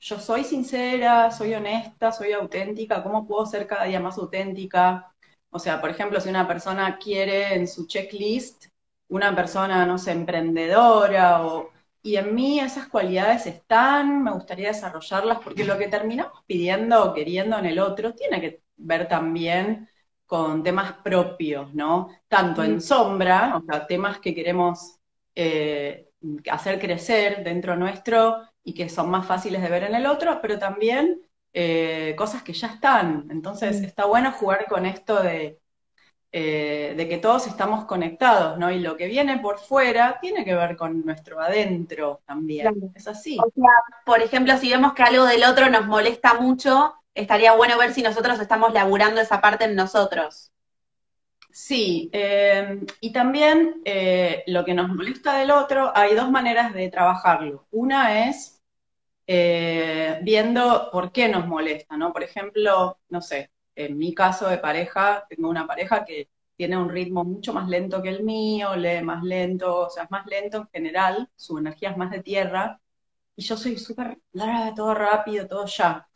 yo 0.00 0.18
soy 0.20 0.44
sincera, 0.44 1.30
soy 1.32 1.54
honesta, 1.54 2.12
soy 2.12 2.32
auténtica, 2.32 3.02
¿cómo 3.02 3.26
puedo 3.26 3.46
ser 3.46 3.66
cada 3.66 3.84
día 3.84 4.00
más 4.00 4.18
auténtica? 4.18 5.11
O 5.54 5.58
sea, 5.58 5.80
por 5.80 5.90
ejemplo, 5.90 6.18
si 6.20 6.30
una 6.30 6.48
persona 6.48 6.98
quiere 6.98 7.54
en 7.54 7.68
su 7.68 7.86
checklist 7.86 8.66
una 9.08 9.36
persona, 9.36 9.84
no 9.86 9.98
sé, 9.98 10.12
emprendedora 10.12 11.46
o... 11.46 11.70
Y 12.02 12.16
en 12.16 12.34
mí 12.34 12.58
esas 12.58 12.88
cualidades 12.88 13.46
están, 13.46 14.24
me 14.24 14.32
gustaría 14.32 14.68
desarrollarlas, 14.68 15.38
porque 15.38 15.64
lo 15.64 15.78
que 15.78 15.86
terminamos 15.86 16.42
pidiendo 16.46 17.04
o 17.04 17.14
queriendo 17.14 17.58
en 17.58 17.66
el 17.66 17.78
otro 17.78 18.14
tiene 18.14 18.40
que 18.40 18.62
ver 18.76 19.06
también 19.06 19.88
con 20.26 20.62
temas 20.62 20.94
propios, 21.04 21.72
¿no? 21.74 22.08
Tanto 22.26 22.64
en 22.64 22.80
sombra, 22.80 23.56
o 23.58 23.62
sea, 23.66 23.86
temas 23.86 24.18
que 24.18 24.34
queremos 24.34 24.98
eh, 25.34 26.08
hacer 26.50 26.80
crecer 26.80 27.44
dentro 27.44 27.76
nuestro 27.76 28.38
y 28.64 28.74
que 28.74 28.88
son 28.88 29.10
más 29.10 29.26
fáciles 29.26 29.60
de 29.62 29.68
ver 29.68 29.84
en 29.84 29.94
el 29.94 30.06
otro, 30.06 30.40
pero 30.40 30.58
también 30.58 31.20
eh, 31.54 32.14
cosas 32.16 32.42
que 32.42 32.52
ya 32.52 32.68
están. 32.68 33.28
Entonces 33.30 33.80
mm. 33.80 33.84
está 33.84 34.06
bueno 34.06 34.32
jugar 34.32 34.66
con 34.68 34.86
esto 34.86 35.22
de, 35.22 35.58
eh, 36.32 36.94
de 36.96 37.08
que 37.08 37.18
todos 37.18 37.46
estamos 37.46 37.84
conectados, 37.84 38.58
¿no? 38.58 38.70
Y 38.70 38.78
lo 38.78 38.96
que 38.96 39.06
viene 39.06 39.38
por 39.38 39.58
fuera 39.58 40.18
tiene 40.20 40.44
que 40.44 40.54
ver 40.54 40.76
con 40.76 41.04
nuestro 41.04 41.40
adentro 41.40 42.22
también. 42.26 42.92
Es 42.94 43.06
así. 43.06 43.38
O 43.38 43.50
sea, 43.54 43.70
por 44.06 44.22
ejemplo, 44.22 44.56
si 44.56 44.70
vemos 44.70 44.94
que 44.94 45.02
algo 45.02 45.26
del 45.26 45.44
otro 45.44 45.68
nos 45.68 45.86
molesta 45.86 46.34
mucho, 46.34 46.94
estaría 47.14 47.52
bueno 47.52 47.76
ver 47.76 47.92
si 47.92 48.02
nosotros 48.02 48.40
estamos 48.40 48.72
laburando 48.72 49.20
esa 49.20 49.42
parte 49.42 49.64
en 49.64 49.74
nosotros. 49.74 50.50
Sí, 51.50 52.08
eh, 52.14 52.80
y 53.00 53.12
también 53.12 53.82
lo 54.46 54.64
que 54.64 54.72
nos 54.72 54.88
molesta 54.88 55.36
del 55.36 55.50
otro, 55.50 55.92
hay 55.94 56.14
dos 56.14 56.30
maneras 56.30 56.72
de 56.72 56.88
trabajarlo. 56.88 57.66
Una 57.70 58.26
es 58.26 58.51
eh, 59.26 60.20
viendo 60.22 60.88
por 60.92 61.12
qué 61.12 61.28
nos 61.28 61.46
molesta, 61.46 61.96
¿no? 61.96 62.12
Por 62.12 62.22
ejemplo, 62.22 62.98
no 63.08 63.20
sé, 63.22 63.50
en 63.74 63.98
mi 63.98 64.14
caso 64.14 64.48
de 64.48 64.58
pareja, 64.58 65.26
tengo 65.28 65.48
una 65.48 65.66
pareja 65.66 66.04
que 66.04 66.28
tiene 66.56 66.76
un 66.76 66.90
ritmo 66.90 67.24
mucho 67.24 67.52
más 67.52 67.68
lento 67.68 68.02
que 68.02 68.10
el 68.10 68.22
mío, 68.24 68.76
lee 68.76 69.02
más 69.02 69.22
lento, 69.22 69.86
o 69.86 69.90
sea, 69.90 70.04
es 70.04 70.10
más 70.10 70.26
lento 70.26 70.58
en 70.58 70.68
general, 70.68 71.30
su 71.36 71.58
energía 71.58 71.90
es 71.90 71.96
más 71.96 72.10
de 72.10 72.22
tierra, 72.22 72.80
y 73.36 73.42
yo 73.42 73.56
soy 73.56 73.78
súper, 73.78 74.18
todo 74.76 74.94
rápido, 74.94 75.46
todo 75.48 75.66
ya. 75.66 76.08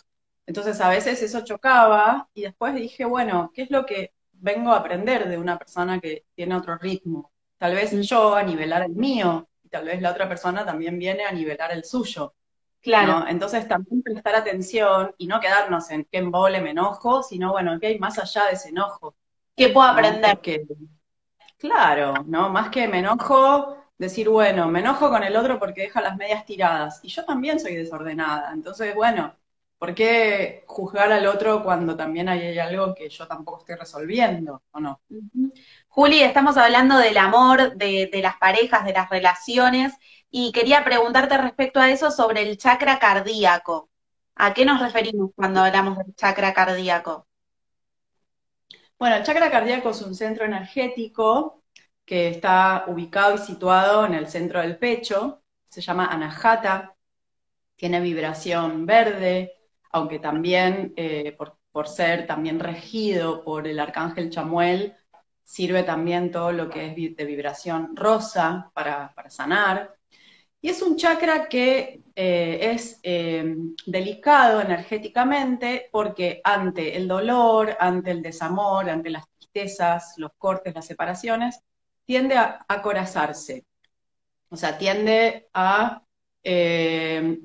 Entonces 0.46 0.80
a 0.80 0.88
veces 0.90 1.22
eso 1.22 1.42
chocaba, 1.44 2.28
y 2.34 2.42
después 2.42 2.74
dije, 2.74 3.04
bueno, 3.04 3.50
¿qué 3.54 3.62
es 3.62 3.70
lo 3.70 3.86
que 3.86 4.12
vengo 4.40 4.72
a 4.72 4.78
aprender 4.78 5.28
de 5.28 5.38
una 5.38 5.58
persona 5.58 6.00
que 6.00 6.26
tiene 6.34 6.56
otro 6.56 6.76
ritmo. 6.78 7.32
Tal 7.58 7.74
vez 7.74 7.92
yo 8.06 8.34
a 8.34 8.42
nivelar 8.42 8.82
el 8.82 8.92
mío, 8.92 9.48
y 9.62 9.68
tal 9.68 9.86
vez 9.86 10.00
la 10.02 10.10
otra 10.12 10.28
persona 10.28 10.64
también 10.64 10.98
viene 10.98 11.24
a 11.24 11.32
nivelar 11.32 11.72
el 11.72 11.84
suyo. 11.84 12.34
Claro. 12.86 13.26
Entonces 13.26 13.66
también 13.66 14.00
prestar 14.00 14.36
atención 14.36 15.12
y 15.18 15.26
no 15.26 15.40
quedarnos 15.40 15.90
en 15.90 16.04
qué 16.04 16.18
embole 16.18 16.60
me 16.60 16.70
enojo, 16.70 17.20
sino 17.24 17.50
bueno, 17.50 17.80
qué 17.80 17.88
hay 17.88 17.98
más 17.98 18.16
allá 18.16 18.44
de 18.46 18.52
ese 18.52 18.68
enojo. 18.68 19.16
¿Qué 19.56 19.70
puedo 19.70 19.88
aprender? 19.88 20.38
claro, 21.58 22.14
¿no? 22.28 22.48
Más 22.48 22.68
que 22.70 22.86
me 22.86 23.00
enojo, 23.00 23.76
decir, 23.98 24.28
bueno, 24.28 24.68
me 24.68 24.78
enojo 24.78 25.10
con 25.10 25.24
el 25.24 25.34
otro 25.34 25.58
porque 25.58 25.80
deja 25.80 26.00
las 26.00 26.16
medias 26.16 26.46
tiradas. 26.46 27.00
Y 27.02 27.08
yo 27.08 27.24
también 27.24 27.58
soy 27.58 27.74
desordenada. 27.74 28.52
Entonces, 28.52 28.94
bueno, 28.94 29.34
¿por 29.78 29.94
qué 29.94 30.64
juzgar 30.66 31.12
al 31.12 31.26
otro 31.26 31.62
cuando 31.62 31.96
también 31.96 32.28
hay 32.28 32.58
algo 32.58 32.94
que 32.94 33.08
yo 33.08 33.26
tampoco 33.26 33.60
estoy 33.60 33.76
resolviendo, 33.76 34.62
o 34.72 34.80
no? 34.80 35.00
Juli, 35.88 36.22
estamos 36.22 36.56
hablando 36.56 36.98
del 36.98 37.16
amor, 37.16 37.76
de, 37.76 38.08
de 38.12 38.22
las 38.22 38.36
parejas, 38.36 38.84
de 38.84 38.92
las 38.92 39.08
relaciones, 39.10 39.94
y 40.30 40.52
quería 40.52 40.84
preguntarte 40.84 41.38
respecto 41.38 41.80
a 41.80 41.90
eso 41.90 42.10
sobre 42.10 42.42
el 42.42 42.58
chakra 42.58 42.98
cardíaco. 42.98 43.90
¿A 44.34 44.52
qué 44.52 44.64
nos 44.64 44.80
referimos 44.80 45.30
cuando 45.34 45.60
hablamos 45.60 45.98
del 45.98 46.14
chakra 46.14 46.52
cardíaco? 46.52 47.26
Bueno, 48.98 49.16
el 49.16 49.22
chakra 49.22 49.50
cardíaco 49.50 49.90
es 49.90 50.02
un 50.02 50.14
centro 50.14 50.44
energético 50.44 51.62
que 52.04 52.28
está 52.28 52.84
ubicado 52.86 53.34
y 53.34 53.38
situado 53.38 54.06
en 54.06 54.14
el 54.14 54.28
centro 54.28 54.60
del 54.60 54.78
pecho, 54.78 55.42
se 55.68 55.80
llama 55.80 56.06
anahata, 56.06 56.94
tiene 57.76 58.00
vibración 58.00 58.86
verde, 58.86 59.55
aunque 59.92 60.18
también 60.18 60.92
eh, 60.96 61.36
por, 61.36 61.88
ser 61.88 62.26
también 62.26 62.58
regido 62.58 63.44
por 63.44 63.66
el 63.66 63.78
arcángel 63.78 64.30
Chamuel, 64.30 64.96
sirve 65.42 65.82
también 65.82 66.30
todo 66.30 66.50
lo 66.52 66.70
que 66.70 66.86
es 66.86 67.16
de 67.16 67.24
vibración 67.24 67.94
rosa 67.94 68.70
para 68.74 69.12
sanar. 69.28 69.96
Y 70.60 70.70
es 70.70 70.82
un 70.82 70.96
chakra 70.96 71.48
que 71.48 72.02
eh, 72.16 72.72
es 72.72 72.98
eh, 73.02 73.54
delicado 73.86 74.60
energéticamente 74.60 75.88
porque 75.92 76.40
ante 76.42 76.96
el 76.96 77.06
dolor, 77.06 77.76
ante 77.78 78.10
el 78.10 78.22
desamor, 78.22 78.90
ante 78.90 79.10
las 79.10 79.28
tristezas, 79.28 80.14
los 80.16 80.32
cortes, 80.38 80.74
las 80.74 80.86
separaciones, 80.86 81.60
tiende 82.04 82.36
a 82.36 82.64
acorazarse. 82.68 83.64
O 84.48 84.56
sea, 84.56 84.78
tiende 84.78 85.48
a 85.54 86.02
eh, 86.48 87.40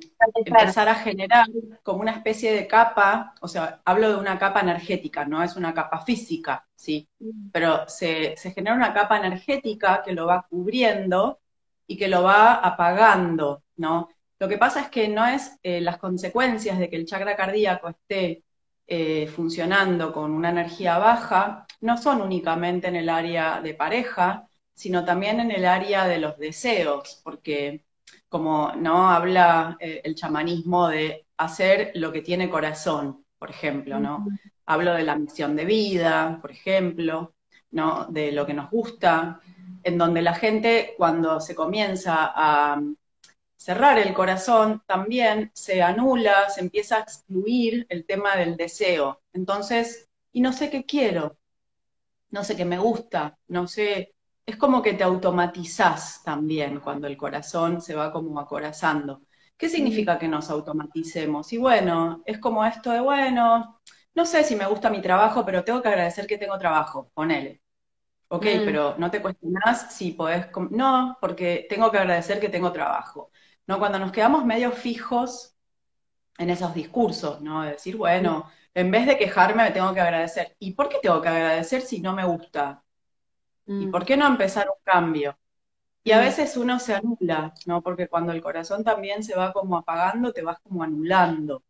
empezar 0.45 0.87
a 0.87 0.93
generar 0.93 1.47
como 1.81 2.01
una 2.01 2.11
especie 2.11 2.53
de 2.53 2.67
capa, 2.67 3.33
o 3.41 3.47
sea, 3.47 3.81
hablo 3.83 4.09
de 4.09 4.15
una 4.17 4.37
capa 4.37 4.59
energética, 4.59 5.25
no 5.25 5.41
es 5.41 5.55
una 5.55 5.73
capa 5.73 6.05
física, 6.05 6.67
¿sí? 6.75 7.09
Mm. 7.17 7.49
Pero 7.51 7.87
se, 7.87 8.37
se 8.37 8.51
genera 8.51 8.75
una 8.75 8.93
capa 8.93 9.17
energética 9.17 10.03
que 10.05 10.11
lo 10.11 10.27
va 10.27 10.45
cubriendo 10.47 11.39
y 11.87 11.97
que 11.97 12.07
lo 12.07 12.21
va 12.21 12.53
apagando, 12.53 13.63
¿no? 13.77 14.09
Lo 14.37 14.47
que 14.47 14.59
pasa 14.59 14.81
es 14.81 14.89
que 14.89 15.07
no 15.07 15.25
es 15.25 15.57
eh, 15.63 15.81
las 15.81 15.97
consecuencias 15.97 16.77
de 16.77 16.87
que 16.87 16.97
el 16.97 17.07
chakra 17.07 17.35
cardíaco 17.35 17.89
esté 17.89 18.43
eh, 18.85 19.25
funcionando 19.25 20.13
con 20.13 20.31
una 20.31 20.49
energía 20.51 20.99
baja, 20.99 21.65
no 21.79 21.97
son 21.97 22.21
únicamente 22.21 22.87
en 22.87 22.97
el 22.97 23.09
área 23.09 23.61
de 23.61 23.73
pareja, 23.73 24.47
sino 24.75 25.03
también 25.05 25.39
en 25.39 25.49
el 25.49 25.65
área 25.65 26.07
de 26.07 26.19
los 26.19 26.37
deseos, 26.37 27.19
porque 27.23 27.83
como 28.31 28.71
no 28.77 29.09
habla 29.09 29.75
eh, 29.81 29.99
el 30.05 30.15
chamanismo 30.15 30.87
de 30.87 31.27
hacer 31.35 31.91
lo 31.95 32.13
que 32.13 32.21
tiene 32.21 32.49
corazón, 32.49 33.25
por 33.37 33.49
ejemplo, 33.49 33.99
¿no? 33.99 34.25
Hablo 34.65 34.93
de 34.93 35.03
la 35.03 35.17
misión 35.17 35.53
de 35.57 35.65
vida, 35.65 36.39
por 36.41 36.49
ejemplo, 36.49 37.33
¿no? 37.71 38.05
De 38.05 38.31
lo 38.31 38.45
que 38.45 38.53
nos 38.53 38.69
gusta, 38.71 39.41
en 39.83 39.97
donde 39.97 40.21
la 40.21 40.33
gente 40.33 40.93
cuando 40.97 41.41
se 41.41 41.55
comienza 41.55 42.31
a 42.33 42.81
cerrar 43.57 43.99
el 43.99 44.13
corazón, 44.13 44.81
también 44.85 45.51
se 45.53 45.81
anula, 45.81 46.49
se 46.49 46.61
empieza 46.61 46.95
a 46.97 47.01
excluir 47.01 47.85
el 47.89 48.05
tema 48.05 48.37
del 48.37 48.55
deseo. 48.55 49.21
Entonces, 49.33 50.09
y 50.31 50.39
no 50.39 50.53
sé 50.53 50.69
qué 50.69 50.85
quiero, 50.85 51.37
no 52.29 52.45
sé 52.45 52.55
qué 52.55 52.63
me 52.63 52.79
gusta, 52.79 53.37
no 53.49 53.67
sé, 53.67 54.15
es 54.51 54.57
como 54.57 54.81
que 54.81 54.93
te 54.93 55.03
automatizás 55.03 56.21
también 56.23 56.81
cuando 56.81 57.07
el 57.07 57.15
corazón 57.15 57.81
se 57.81 57.95
va 57.95 58.11
como 58.11 58.39
acorazando. 58.39 59.21
¿Qué 59.57 59.69
significa 59.69 60.19
que 60.19 60.27
nos 60.27 60.49
automaticemos? 60.49 61.53
Y 61.53 61.57
bueno, 61.57 62.21
es 62.25 62.37
como 62.37 62.65
esto 62.65 62.91
de, 62.91 62.99
bueno, 62.99 63.79
no 64.13 64.25
sé 64.25 64.43
si 64.43 64.55
me 64.57 64.65
gusta 64.65 64.89
mi 64.89 65.01
trabajo, 65.01 65.45
pero 65.45 65.63
tengo 65.63 65.81
que 65.81 65.87
agradecer 65.87 66.27
que 66.27 66.37
tengo 66.37 66.57
trabajo, 66.57 67.09
ponele. 67.13 67.61
Ok, 68.27 68.45
mm. 68.45 68.65
pero 68.65 68.95
no 68.97 69.09
te 69.09 69.21
cuestionás 69.21 69.95
si 69.95 70.11
podés... 70.11 70.47
No, 70.71 71.17
porque 71.21 71.65
tengo 71.69 71.89
que 71.89 71.99
agradecer 71.99 72.39
que 72.39 72.49
tengo 72.49 72.71
trabajo. 72.73 73.31
¿No? 73.67 73.79
Cuando 73.79 73.99
nos 73.99 74.11
quedamos 74.11 74.45
medio 74.45 74.71
fijos 74.71 75.55
en 76.37 76.49
esos 76.49 76.73
discursos, 76.73 77.41
¿no? 77.41 77.63
De 77.63 77.71
decir, 77.71 77.95
bueno, 77.95 78.51
en 78.73 78.91
vez 78.91 79.05
de 79.05 79.17
quejarme 79.17 79.63
me 79.63 79.71
tengo 79.71 79.93
que 79.93 80.01
agradecer. 80.01 80.55
¿Y 80.59 80.73
por 80.73 80.89
qué 80.89 80.97
tengo 81.01 81.21
que 81.21 81.29
agradecer 81.29 81.81
si 81.81 82.01
no 82.01 82.13
me 82.13 82.25
gusta? 82.25 82.83
¿Y 83.65 83.87
mm. 83.87 83.91
por 83.91 84.05
qué 84.05 84.17
no 84.17 84.27
empezar 84.27 84.67
un 84.67 84.83
cambio? 84.83 85.37
Y 86.03 86.11
a 86.11 86.17
mm. 86.19 86.21
veces 86.21 86.57
uno 86.57 86.79
se 86.79 86.95
anula, 86.95 87.53
¿no? 87.65 87.81
Porque 87.81 88.07
cuando 88.07 88.31
el 88.33 88.41
corazón 88.41 88.83
también 88.83 89.23
se 89.23 89.35
va 89.35 89.53
como 89.53 89.77
apagando, 89.77 90.33
te 90.33 90.41
vas 90.43 90.59
como 90.61 90.83
anulando. 90.83 91.63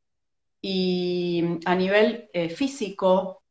Y 0.61 1.59
a 1.65 1.75
nivel 1.75 2.29
eh, 2.33 2.49
físico, 2.49 3.43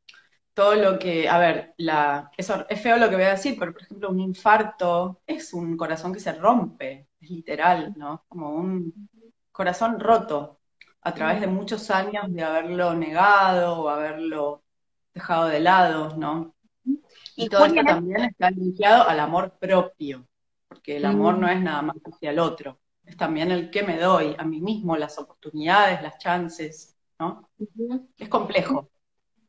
todo 0.55 0.75
lo 0.77 0.99
que, 0.99 1.29
a 1.29 1.39
ver, 1.39 1.75
la, 1.79 2.31
eso 2.37 2.67
es 2.69 2.81
feo 2.81 2.97
lo 2.99 3.09
que 3.09 3.17
voy 3.17 3.25
a 3.25 3.31
decir, 3.31 3.57
pero 3.59 3.73
por 3.73 3.83
ejemplo 3.83 4.11
un 4.11 4.21
infarto 4.21 5.23
es 5.27 5.53
un 5.55 5.77
corazón 5.77 6.13
que 6.13 6.21
se 6.21 6.33
rompe, 6.33 7.09
es 7.21 7.31
literal, 7.31 7.95
¿no? 7.97 8.25
Como 8.29 8.51
un 8.51 9.09
corazón 9.53 9.99
roto 10.01 10.61
a 11.03 11.15
través 11.15 11.41
de 11.41 11.47
muchos 11.47 11.91
años 11.91 12.33
de 12.33 12.43
haberlo 12.45 12.95
negado 12.95 13.81
o 13.83 13.89
haberlo 13.89 14.65
dejado 15.15 15.47
de 15.49 15.61
lado, 15.61 16.17
¿no? 16.17 16.55
Y, 17.41 17.49
todo 17.49 17.65
esto 17.65 17.83
también 17.83 18.25
está 18.25 18.51
linkado 18.51 19.09
al 19.09 19.19
amor 19.21 19.57
propio, 19.59 20.27
porque 20.69 20.97
el 20.97 21.05
amor 21.05 21.39
no 21.39 21.49
es 21.49 21.61
nada 21.61 21.83
más 21.83 21.97
hacia 22.05 22.31
el 22.31 22.39
otro, 22.39 22.79
es 23.05 23.17
también 23.17 23.51
el 23.51 23.71
que 23.71 23.83
me 23.83 23.99
doy 23.99 24.37
a 24.39 24.45
mí 24.45 24.61
mismo, 24.61 24.97
las 24.97 25.19
oportunidades, 25.19 26.03
las 26.03 26.19
chances, 26.19 26.97
¿no? 27.19 27.49
Es 28.19 28.29
complejo. 28.29 28.91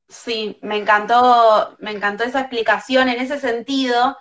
Sí, 0.07 0.57
me 0.61 0.77
encantó, 0.77 1.75
me 1.79 1.91
encantó 1.91 2.23
esa 2.23 2.41
explicación 2.41 3.09
en 3.09 3.21
ese 3.21 3.39
sentido. 3.39 4.17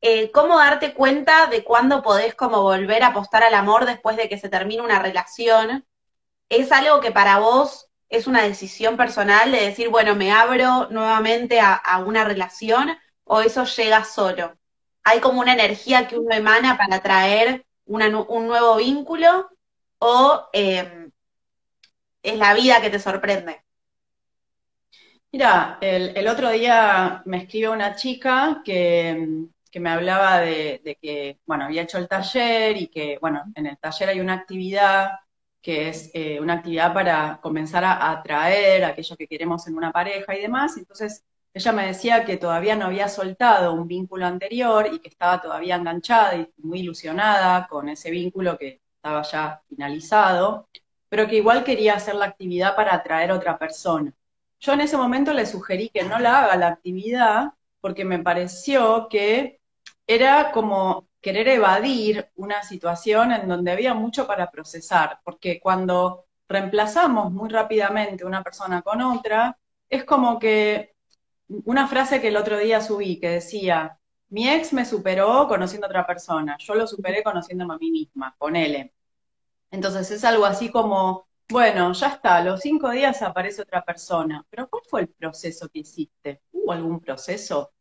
Eh, 0.00 0.30
¿Cómo 0.30 0.58
darte 0.58 0.94
cuenta 0.94 1.46
de 1.46 1.64
cuándo 1.64 2.02
podés 2.02 2.34
como 2.34 2.62
volver 2.62 3.02
a 3.02 3.08
apostar 3.08 3.42
al 3.42 3.54
amor 3.54 3.86
después 3.86 4.16
de 4.16 4.28
que 4.28 4.38
se 4.38 4.48
termine 4.48 4.82
una 4.82 5.00
relación? 5.00 5.86
¿Es 6.48 6.72
algo 6.72 7.00
que 7.00 7.10
para 7.10 7.38
vos 7.38 7.90
es 8.08 8.26
una 8.26 8.42
decisión 8.42 8.96
personal 8.96 9.50
de 9.50 9.60
decir, 9.60 9.88
bueno, 9.88 10.14
me 10.14 10.32
abro 10.32 10.88
nuevamente 10.90 11.60
a, 11.60 11.80
una 12.06 12.24
relación 12.24 12.96
o 13.24 13.40
eso 13.40 13.64
llega 13.64 14.04
solo? 14.04 14.56
¿Hay 15.02 15.20
como 15.20 15.40
una 15.40 15.52
energía 15.52 16.08
que 16.08 16.18
uno 16.18 16.34
emana 16.34 16.78
para 16.78 17.00
traer 17.00 17.66
un 17.86 18.00
nuevo 18.46 18.76
vínculo 18.76 19.50
o 19.98 20.48
eh, 20.52 21.10
es 22.22 22.38
la 22.38 22.54
vida 22.54 22.80
que 22.80 22.90
te 22.90 22.98
sorprende? 22.98 23.64
Mira, 25.34 25.78
el, 25.80 26.28
otro 26.28 26.50
día 26.50 27.22
me 27.24 27.38
escribió 27.38 27.72
una 27.72 27.96
chica 27.96 28.62
que, 28.64 29.48
me 29.74 29.90
hablaba 29.90 30.38
de, 30.38 30.96
que, 31.02 31.40
bueno, 31.44 31.64
había 31.64 31.82
hecho 31.82 31.98
el 31.98 32.06
taller 32.06 32.76
y 32.76 32.86
que, 32.86 33.18
bueno, 33.20 33.42
en 33.56 33.66
el 33.66 33.76
taller 33.78 34.10
hay 34.10 34.20
una 34.20 34.34
actividad 34.34 35.10
que 35.60 35.88
es 35.88 36.10
eh, 36.14 36.38
una 36.40 36.54
actividad 36.54 36.94
para 36.94 37.40
comenzar 37.42 37.82
a 37.82 38.10
atraer 38.12 38.84
aquello 38.84 39.16
que 39.16 39.26
queremos 39.26 39.66
en 39.66 39.76
una 39.76 39.90
pareja 39.90 40.36
y 40.36 40.42
demás. 40.42 40.76
Entonces, 40.76 41.24
ella 41.54 41.72
me 41.72 41.86
decía 41.86 42.24
que 42.24 42.36
todavía 42.36 42.74
no 42.74 42.86
había 42.86 43.08
soltado 43.08 43.72
un 43.74 43.86
vínculo 43.86 44.26
anterior 44.26 44.88
y 44.92 44.98
que 44.98 45.08
estaba 45.08 45.40
todavía 45.40 45.76
enganchada 45.76 46.34
y 46.36 46.52
muy 46.58 46.80
ilusionada 46.80 47.68
con 47.68 47.88
ese 47.88 48.10
vínculo 48.10 48.58
que 48.58 48.80
estaba 48.96 49.22
ya 49.22 49.62
finalizado, 49.68 50.68
pero 51.08 51.28
que 51.28 51.36
igual 51.36 51.62
quería 51.62 51.94
hacer 51.94 52.16
la 52.16 52.26
actividad 52.26 52.74
para 52.74 52.94
atraer 52.94 53.30
a 53.30 53.36
otra 53.36 53.56
persona. 53.56 54.12
Yo 54.58 54.72
en 54.72 54.80
ese 54.80 54.96
momento 54.96 55.32
le 55.32 55.46
sugerí 55.46 55.90
que 55.90 56.02
no 56.02 56.18
la 56.18 56.40
haga 56.40 56.56
la 56.56 56.68
actividad 56.68 57.52
porque 57.80 58.04
me 58.04 58.18
pareció 58.18 59.08
que 59.08 59.60
era 60.08 60.50
como 60.50 61.06
querer 61.20 61.46
evadir 61.48 62.30
una 62.34 62.62
situación 62.64 63.30
en 63.30 63.46
donde 63.46 63.70
había 63.70 63.94
mucho 63.94 64.26
para 64.26 64.50
procesar, 64.50 65.20
porque 65.22 65.60
cuando 65.60 66.26
reemplazamos 66.48 67.32
muy 67.32 67.48
rápidamente 67.48 68.24
una 68.24 68.42
persona 68.42 68.82
con 68.82 69.00
otra, 69.02 69.56
es 69.88 70.04
como 70.04 70.38
que 70.38 70.93
una 71.48 71.88
frase 71.88 72.20
que 72.20 72.28
el 72.28 72.36
otro 72.36 72.58
día 72.58 72.80
subí 72.80 73.18
que 73.18 73.28
decía, 73.28 73.98
mi 74.28 74.48
ex 74.48 74.72
me 74.72 74.84
superó 74.84 75.46
conociendo 75.48 75.86
a 75.86 75.90
otra 75.90 76.06
persona, 76.06 76.56
yo 76.58 76.74
lo 76.74 76.86
superé 76.86 77.22
conociéndome 77.22 77.74
a 77.74 77.78
mí 77.78 77.90
misma, 77.90 78.34
ponele. 78.38 78.94
Entonces 79.70 80.10
es 80.10 80.24
algo 80.24 80.44
así 80.44 80.70
como, 80.70 81.28
bueno, 81.48 81.92
ya 81.92 82.08
está, 82.08 82.42
los 82.42 82.60
cinco 82.60 82.90
días 82.90 83.22
aparece 83.22 83.62
otra 83.62 83.84
persona, 83.84 84.44
pero 84.50 84.68
¿cuál 84.68 84.82
fue 84.88 85.00
el 85.02 85.08
proceso 85.08 85.68
que 85.68 85.80
hiciste? 85.80 86.40
¿hubo 86.64 86.72
algún 86.72 87.00
proceso? 87.00 87.72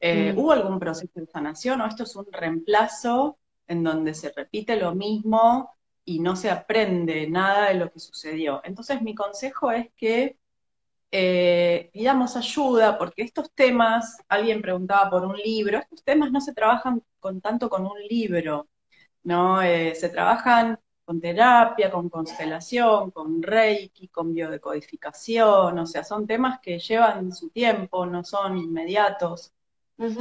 Eh, 0.00 0.32
mm. 0.32 0.38
¿Hubo 0.38 0.52
algún 0.52 0.78
proceso 0.78 1.12
de 1.14 1.26
sanación 1.26 1.80
o 1.80 1.86
esto 1.86 2.02
es 2.02 2.16
un 2.16 2.26
reemplazo 2.30 3.38
en 3.66 3.82
donde 3.82 4.14
se 4.14 4.32
repite 4.32 4.76
lo 4.76 4.94
mismo 4.94 5.70
y 6.04 6.18
no 6.20 6.36
se 6.36 6.50
aprende 6.50 7.28
nada 7.30 7.68
de 7.68 7.74
lo 7.74 7.90
que 7.90 8.00
sucedió? 8.00 8.60
Entonces 8.64 9.00
mi 9.00 9.14
consejo 9.14 9.70
es 9.70 9.90
que 9.96 10.36
eh, 11.16 11.90
pidamos 11.92 12.36
ayuda, 12.36 12.98
porque 12.98 13.22
estos 13.22 13.52
temas, 13.52 14.18
alguien 14.28 14.60
preguntaba 14.60 15.08
por 15.10 15.24
un 15.24 15.36
libro, 15.36 15.78
estos 15.78 16.02
temas 16.02 16.32
no 16.32 16.40
se 16.40 16.52
trabajan 16.52 17.04
con 17.20 17.40
tanto 17.40 17.68
con 17.70 17.86
un 17.86 18.00
libro, 18.10 18.68
¿no? 19.22 19.62
Eh, 19.62 19.94
se 19.94 20.08
trabajan 20.08 20.76
con 21.04 21.20
terapia, 21.20 21.90
con 21.92 22.08
constelación, 22.10 23.12
con 23.12 23.42
reiki, 23.42 24.08
con 24.08 24.34
biodecodificación, 24.34 25.78
o 25.78 25.86
sea, 25.86 26.02
son 26.02 26.26
temas 26.26 26.58
que 26.60 26.80
llevan 26.80 27.32
su 27.32 27.50
tiempo, 27.50 28.06
no 28.06 28.24
son 28.24 28.58
inmediatos. 28.58 29.52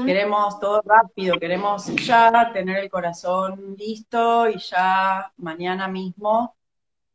Queremos 0.05 0.59
todo 0.59 0.81
rápido, 0.85 1.39
queremos 1.39 1.87
ya 2.05 2.51
tener 2.53 2.77
el 2.77 2.89
corazón 2.91 3.75
listo 3.79 4.47
y 4.47 4.59
ya 4.59 5.33
mañana 5.37 5.87
mismo, 5.87 6.55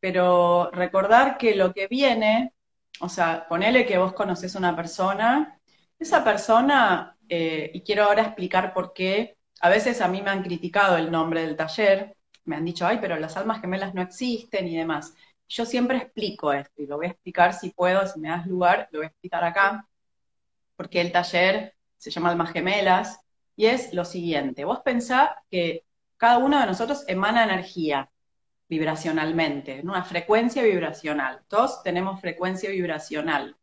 pero 0.00 0.70
recordar 0.72 1.38
que 1.38 1.54
lo 1.54 1.72
que 1.72 1.86
viene, 1.86 2.52
o 3.00 3.08
sea, 3.08 3.46
ponele 3.48 3.86
que 3.86 3.98
vos 3.98 4.12
conoces 4.12 4.54
una 4.54 4.74
persona, 4.74 5.58
esa 5.98 6.24
persona, 6.24 7.16
eh, 7.28 7.70
y 7.74 7.82
quiero 7.82 8.04
ahora 8.04 8.22
explicar 8.22 8.72
por 8.72 8.92
qué, 8.92 9.36
a 9.60 9.68
veces 9.68 10.00
a 10.00 10.08
mí 10.08 10.22
me 10.22 10.30
han 10.30 10.42
criticado 10.42 10.96
el 10.96 11.10
nombre 11.10 11.42
del 11.42 11.56
taller, 11.56 12.16
me 12.44 12.56
han 12.56 12.64
dicho, 12.64 12.86
ay, 12.86 12.98
pero 13.00 13.16
las 13.18 13.36
almas 13.36 13.60
gemelas 13.60 13.94
no 13.94 14.02
existen 14.02 14.68
y 14.68 14.76
demás. 14.76 15.14
Yo 15.48 15.64
siempre 15.66 15.98
explico 15.98 16.52
esto 16.52 16.82
y 16.82 16.86
lo 16.86 16.96
voy 16.96 17.06
a 17.06 17.10
explicar 17.10 17.54
si 17.54 17.70
puedo, 17.70 18.06
si 18.06 18.20
me 18.20 18.28
das 18.28 18.46
lugar, 18.46 18.88
lo 18.92 19.00
voy 19.00 19.06
a 19.06 19.08
explicar 19.08 19.44
acá, 19.44 19.86
porque 20.76 21.00
el 21.00 21.12
taller 21.12 21.74
se 21.96 22.10
llama 22.10 22.30
Almas 22.30 22.52
Gemelas 22.52 23.20
y 23.56 23.66
es 23.66 23.92
lo 23.92 24.04
siguiente, 24.04 24.64
vos 24.64 24.80
pensá 24.84 25.42
que 25.50 25.84
cada 26.16 26.38
uno 26.38 26.60
de 26.60 26.66
nosotros 26.66 27.04
emana 27.08 27.44
energía 27.44 28.10
vibracionalmente, 28.68 29.80
en 29.80 29.88
una 29.88 30.04
frecuencia 30.04 30.62
vibracional. 30.62 31.42
Todos 31.48 31.82
tenemos 31.82 32.20
frecuencia 32.20 32.70
vibracional. 32.70 33.56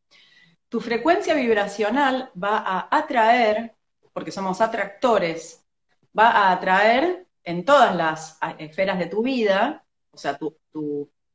Tu 0.69 0.81
frecuencia 0.81 1.33
vibracional 1.33 2.31
va 2.41 2.57
a 2.57 2.87
atraer, 2.91 3.75
porque 4.13 4.31
somos 4.31 4.61
atractores, 4.61 5.65
va 6.17 6.29
a 6.31 6.51
atraer 6.51 7.27
en 7.43 7.63
todas 7.63 7.95
las 7.95 8.39
esferas 8.57 8.97
de 8.97 9.05
tu 9.05 9.21
vida, 9.21 9.85
o 10.11 10.17
sea, 10.17 10.37
tu, 10.37 10.57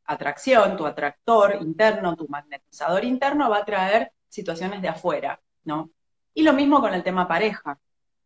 atracción, 0.05 0.77
tu 0.77 0.85
atractor 0.87 1.59
interno, 1.61 2.17
tu 2.17 2.27
magnetizador 2.29 3.05
interno 3.05 3.49
va 3.49 3.59
a 3.59 3.65
traer 3.65 4.13
situaciones 4.29 4.83
de 4.83 4.89
afuera, 4.89 5.41
¿no? 5.63 5.93
Y 6.35 6.43
lo 6.43 6.53
mismo 6.53 6.81
con 6.81 6.93
el 6.95 7.05
tema 7.05 7.29
pareja. 7.29 7.79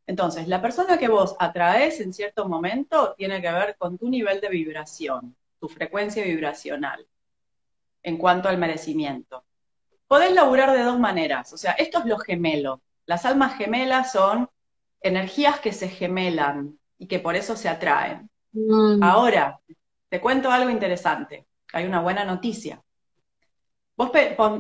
Entonces, 0.07 0.49
la 0.49 0.61
persona 0.61 0.99
que 0.99 1.09
vos 1.09 1.35
atraes 1.39 2.01
en 2.01 2.13
cierto 2.13 2.49
momento 2.49 3.15
tiene 3.17 3.41
que 3.41 3.51
ver 3.51 3.77
con 3.79 3.97
tu 3.97 4.09
nivel 4.09 4.41
de 4.41 4.49
vibración, 4.49 5.35
tu 5.59 5.69
frecuencia 5.69 6.23
vibracional, 6.25 7.07
en 8.03 8.19
cuanto 8.19 8.49
al 8.49 8.59
merecimiento. 8.59 9.45
Podés 10.07 10.33
laburar 10.33 10.73
de 10.73 10.83
dos 10.83 10.99
maneras, 10.99 11.53
o 11.53 11.57
sea, 11.57 11.73
esto 11.73 12.01
es 12.01 12.05
lo 12.05 12.19
gemelo. 12.19 12.83
Las 13.07 13.25
almas 13.25 13.57
gemelas 13.57 14.13
son 14.13 14.51
energías 15.01 15.61
que 15.61 15.73
se 15.73 15.89
gemelan, 15.89 16.79
y 16.99 17.07
que 17.07 17.21
por 17.21 17.37
eso 17.37 17.57
se 17.57 17.69
atraen. 17.69 18.31
Mm. 18.53 19.03
Ahora, 19.03 19.61
te 20.09 20.21
cuento 20.21 20.51
algo 20.51 20.71
interesante. 20.71 21.47
Hay 21.73 21.85
una 21.85 22.01
buena 22.01 22.25
noticia. 22.25 22.83
Vos 23.97 24.11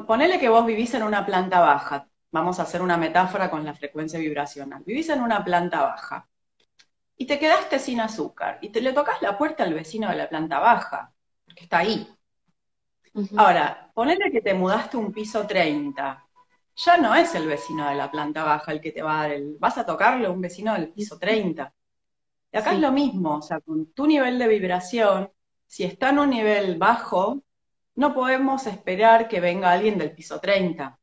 ponele 0.06 0.38
que 0.38 0.48
vos 0.48 0.66
vivís 0.66 0.94
en 0.94 1.02
una 1.02 1.24
planta 1.24 1.60
baja. 1.60 2.08
Vamos 2.34 2.58
a 2.58 2.64
hacer 2.64 2.82
una 2.82 2.96
metáfora 2.96 3.48
con 3.48 3.64
la 3.64 3.74
frecuencia 3.74 4.18
vibracional. 4.18 4.82
Vivís 4.84 5.08
en 5.08 5.20
una 5.22 5.44
planta 5.44 5.82
baja 5.82 6.28
y 7.16 7.26
te 7.26 7.38
quedaste 7.38 7.78
sin 7.78 8.00
azúcar 8.00 8.58
y 8.60 8.70
te 8.70 8.80
le 8.80 8.92
tocas 8.92 9.22
la 9.22 9.38
puerta 9.38 9.62
al 9.62 9.72
vecino 9.72 10.08
de 10.10 10.16
la 10.16 10.28
planta 10.28 10.58
baja, 10.58 11.12
porque 11.44 11.62
está 11.62 11.78
ahí. 11.78 12.12
Ahora, 13.36 13.92
ponele 13.94 14.32
que 14.32 14.40
te 14.40 14.52
mudaste 14.52 14.96
un 14.96 15.12
piso 15.12 15.46
30. 15.46 16.26
Ya 16.74 16.96
no 16.96 17.14
es 17.14 17.36
el 17.36 17.46
vecino 17.46 17.88
de 17.88 17.94
la 17.94 18.10
planta 18.10 18.42
baja 18.42 18.72
el 18.72 18.80
que 18.80 18.90
te 18.90 19.02
va 19.02 19.20
a 19.20 19.22
dar 19.22 19.30
el. 19.30 19.56
Vas 19.60 19.78
a 19.78 19.86
tocarle 19.86 20.26
a 20.26 20.32
un 20.32 20.40
vecino 20.40 20.72
del 20.74 20.88
piso 20.88 21.16
30. 21.16 21.72
Y 22.50 22.56
acá 22.56 22.72
es 22.72 22.80
lo 22.80 22.90
mismo, 22.90 23.36
o 23.36 23.42
sea, 23.42 23.60
con 23.60 23.92
tu 23.92 24.08
nivel 24.08 24.40
de 24.40 24.48
vibración, 24.48 25.30
si 25.68 25.84
está 25.84 26.08
en 26.10 26.18
un 26.18 26.30
nivel 26.30 26.78
bajo, 26.78 27.44
no 27.94 28.12
podemos 28.12 28.66
esperar 28.66 29.28
que 29.28 29.38
venga 29.38 29.70
alguien 29.70 29.98
del 29.98 30.12
piso 30.12 30.40
30. 30.40 30.98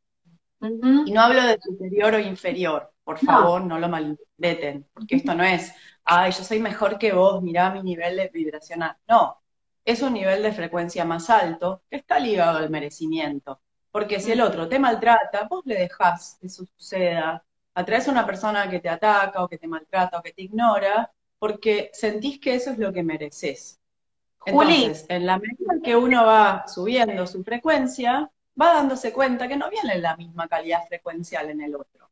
Y 0.62 1.12
no 1.12 1.21
hablo 1.21 1.43
de 1.43 1.60
superior 1.60 2.13
o 2.13 2.19
inferior, 2.19 2.93
por 3.04 3.17
favor, 3.17 3.63
no, 3.63 3.80
lo 3.80 3.89
malinterpreten, 3.89 4.88
porque 4.93 5.15
esto 5.15 5.34
no 5.34 5.43
es, 5.43 5.74
ay, 6.06 6.32
yo 6.32 6.43
soy 6.43 6.60
mejor 6.60 6.97
que 7.00 7.13
vos, 7.13 7.41
mirá 7.41 7.71
mi 7.71 7.82
nivel 7.82 8.17
de 8.17 8.30
vibracional. 8.30 8.95
No, 9.08 9.41
es 9.84 10.02
un 10.02 10.13
nivel 10.13 10.43
de 10.43 10.52
frecuencia 10.52 11.04
más 11.06 11.30
alto 11.30 11.82
que 11.89 11.97
está 11.97 12.19
ligado 12.19 12.60
al 12.60 12.69
merecimiento. 12.69 13.60
Porque 13.91 14.19
si 14.19 14.32
el 14.32 14.41
otro 14.41 14.69
te 14.69 14.80
maltrata, 14.80 15.47
vos 15.50 15.63
le 15.65 15.76
dejás 15.76 16.38
que 16.39 16.47
eso 16.47 16.63
suceda, 16.78 17.43
atraes 17.74 18.08
a 18.08 18.12
una 18.12 18.26
persona 18.26 18.69
que 18.69 18.80
te 18.80 18.89
ataca 18.89 19.43
o 19.43 19.50
que 19.50 19.58
te 19.58 19.67
maltrata 19.67 20.19
o 20.19 20.21
que 20.21 20.34
te 20.34 20.43
ignora, 20.43 21.12
porque 21.39 21.89
sentís 21.93 22.39
que 22.39 22.56
eso 22.56 22.71
es 22.71 22.78
lo 22.78 22.93
que 22.93 23.04
mereces. 23.04 23.80
Entonces, 24.45 25.06
en 25.10 25.26
la 25.26 25.38
medida 25.38 25.74
que 25.84 25.95
uno 25.95 26.26
va 26.26 26.65
subiendo 26.67 27.28
su 27.28 27.43
frecuencia, 27.43 28.32
va 28.59 28.73
dándose 28.73 29.11
cuenta 29.13 29.47
que 29.47 29.55
no 29.55 29.69
viene 29.69 29.97
la 29.99 30.15
misma 30.15 30.47
calidad 30.47 30.85
frecuencial 30.87 31.49
en 31.49 31.61
el 31.61 31.75
otro. 31.75 32.09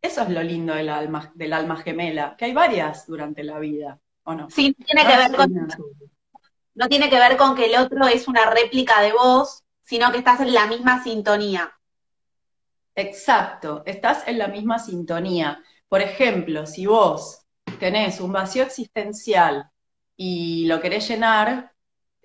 Eso 0.00 0.22
es 0.22 0.30
lo 0.30 0.42
lindo 0.42 0.74
del 0.74 0.88
alma, 0.88 1.32
del 1.34 1.52
alma 1.52 1.76
gemela, 1.76 2.36
que 2.36 2.46
hay 2.46 2.52
varias 2.52 3.06
durante 3.06 3.42
la 3.42 3.58
vida, 3.58 3.98
¿o 4.24 4.34
no? 4.34 4.50
Sí, 4.50 4.74
tiene 4.74 5.06
que 5.06 5.16
ver 5.16 5.34
con, 5.34 5.68
no 6.74 6.88
tiene 6.88 7.10
que 7.10 7.18
ver 7.18 7.36
con 7.36 7.54
que 7.56 7.66
el 7.66 7.76
otro 7.76 8.06
es 8.06 8.28
una 8.28 8.50
réplica 8.50 9.00
de 9.00 9.12
vos, 9.12 9.64
sino 9.82 10.12
que 10.12 10.18
estás 10.18 10.40
en 10.40 10.52
la 10.52 10.66
misma 10.66 11.02
sintonía. 11.02 11.72
Exacto, 12.94 13.82
estás 13.86 14.26
en 14.26 14.38
la 14.38 14.48
misma 14.48 14.78
sintonía. 14.78 15.62
Por 15.88 16.00
ejemplo, 16.00 16.66
si 16.66 16.86
vos 16.86 17.46
tenés 17.78 18.20
un 18.20 18.32
vacío 18.32 18.62
existencial 18.62 19.70
y 20.16 20.66
lo 20.66 20.80
querés 20.80 21.08
llenar, 21.08 21.72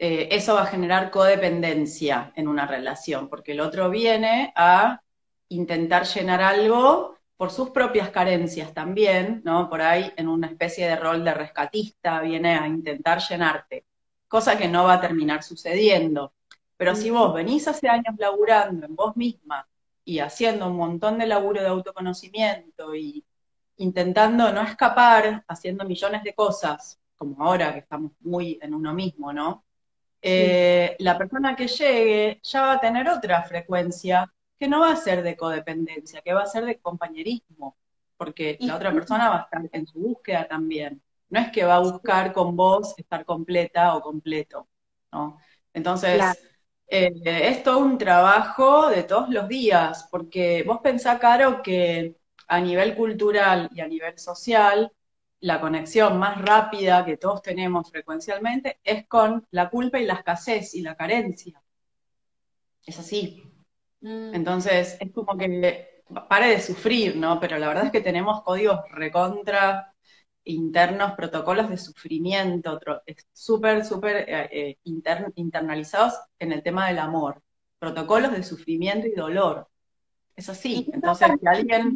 eh, 0.03 0.29
eso 0.35 0.55
va 0.55 0.63
a 0.63 0.65
generar 0.65 1.11
codependencia 1.11 2.33
en 2.35 2.47
una 2.47 2.65
relación, 2.65 3.29
porque 3.29 3.51
el 3.51 3.59
otro 3.59 3.87
viene 3.91 4.51
a 4.55 5.03
intentar 5.49 6.05
llenar 6.07 6.41
algo 6.41 7.17
por 7.37 7.51
sus 7.51 7.69
propias 7.69 8.09
carencias 8.09 8.73
también, 8.73 9.43
¿no? 9.45 9.69
Por 9.69 9.83
ahí 9.83 10.11
en 10.17 10.27
una 10.27 10.47
especie 10.47 10.87
de 10.87 10.95
rol 10.95 11.23
de 11.23 11.35
rescatista 11.35 12.19
viene 12.21 12.57
a 12.57 12.67
intentar 12.67 13.19
llenarte, 13.19 13.85
cosa 14.27 14.57
que 14.57 14.67
no 14.67 14.85
va 14.85 14.93
a 14.93 15.01
terminar 15.01 15.43
sucediendo. 15.43 16.33
Pero 16.77 16.95
si 16.95 17.11
vos 17.11 17.31
venís 17.35 17.67
hace 17.67 17.87
años 17.87 18.15
laburando 18.17 18.87
en 18.87 18.95
vos 18.95 19.15
misma 19.15 19.67
y 20.03 20.17
haciendo 20.17 20.65
un 20.65 20.77
montón 20.77 21.19
de 21.19 21.27
laburo 21.27 21.61
de 21.61 21.67
autoconocimiento 21.67 22.95
y 22.95 23.23
intentando 23.77 24.51
no 24.51 24.63
escapar, 24.63 25.45
haciendo 25.47 25.85
millones 25.85 26.23
de 26.23 26.33
cosas, 26.33 26.99
como 27.15 27.43
ahora 27.45 27.71
que 27.73 27.79
estamos 27.81 28.13
muy 28.21 28.57
en 28.63 28.73
uno 28.73 28.95
mismo, 28.95 29.31
¿no? 29.31 29.63
Eh, 30.21 30.95
la 30.99 31.17
persona 31.17 31.55
que 31.55 31.67
llegue 31.67 32.39
ya 32.43 32.61
va 32.61 32.73
a 32.73 32.79
tener 32.79 33.09
otra 33.09 33.43
frecuencia 33.43 34.31
que 34.59 34.67
no 34.67 34.81
va 34.81 34.91
a 34.91 34.95
ser 34.95 35.23
de 35.23 35.35
codependencia, 35.35 36.21
que 36.21 36.33
va 36.33 36.43
a 36.43 36.45
ser 36.45 36.65
de 36.65 36.79
compañerismo, 36.79 37.77
porque 38.17 38.57
la 38.61 38.75
otra 38.75 38.93
persona 38.93 39.29
va 39.29 39.37
a 39.39 39.41
estar 39.43 39.61
en 39.71 39.87
su 39.87 39.99
búsqueda 39.99 40.47
también. 40.47 41.01
No 41.29 41.39
es 41.39 41.51
que 41.51 41.63
va 41.63 41.75
a 41.77 41.79
buscar 41.79 42.33
con 42.33 42.55
vos 42.55 42.93
estar 42.97 43.25
completa 43.25 43.95
o 43.95 44.01
completo, 44.01 44.67
¿no? 45.11 45.39
Entonces, 45.73 46.21
eh, 46.87 47.11
es 47.25 47.63
todo 47.63 47.79
un 47.79 47.97
trabajo 47.97 48.89
de 48.89 49.03
todos 49.03 49.29
los 49.29 49.47
días, 49.47 50.07
porque 50.11 50.63
vos 50.67 50.79
pensás, 50.83 51.19
Caro, 51.19 51.61
que 51.63 52.17
a 52.47 52.59
nivel 52.59 52.95
cultural 52.95 53.69
y 53.73 53.79
a 53.81 53.87
nivel 53.87 54.19
social, 54.19 54.91
la 55.41 55.59
conexión 55.59 56.17
más 56.19 56.41
rápida 56.41 57.03
que 57.03 57.17
todos 57.17 57.41
tenemos 57.41 57.89
frecuencialmente 57.89 58.79
es 58.83 59.07
con 59.07 59.45
la 59.51 59.69
culpa 59.69 59.99
y 59.99 60.05
la 60.05 60.13
escasez 60.13 60.75
y 60.75 60.81
la 60.81 60.95
carencia. 60.95 61.61
Es 62.85 62.99
así. 62.99 63.43
Mm. 64.01 64.35
Entonces, 64.35 64.97
es 64.99 65.11
como 65.11 65.37
que 65.37 66.03
pare 66.29 66.47
de 66.47 66.59
sufrir, 66.59 67.15
¿no? 67.15 67.39
Pero 67.39 67.57
la 67.57 67.67
verdad 67.67 67.85
es 67.85 67.91
que 67.91 68.01
tenemos 68.01 68.43
códigos 68.43 68.81
recontra 68.91 69.93
internos, 70.43 71.13
protocolos 71.13 71.69
de 71.69 71.77
sufrimiento, 71.77 72.79
súper, 73.31 73.85
súper 73.85 74.25
eh, 74.27 74.49
eh, 74.51 74.77
internalizados 75.35 76.13
en 76.39 76.51
el 76.51 76.63
tema 76.63 76.87
del 76.87 76.99
amor. 76.99 77.41
Protocolos 77.79 78.31
de 78.31 78.43
sufrimiento 78.43 79.07
y 79.07 79.13
dolor. 79.13 79.70
Es 80.41 80.49
así. 80.49 80.89
Entonces, 80.91 81.29
alguien. 81.45 81.95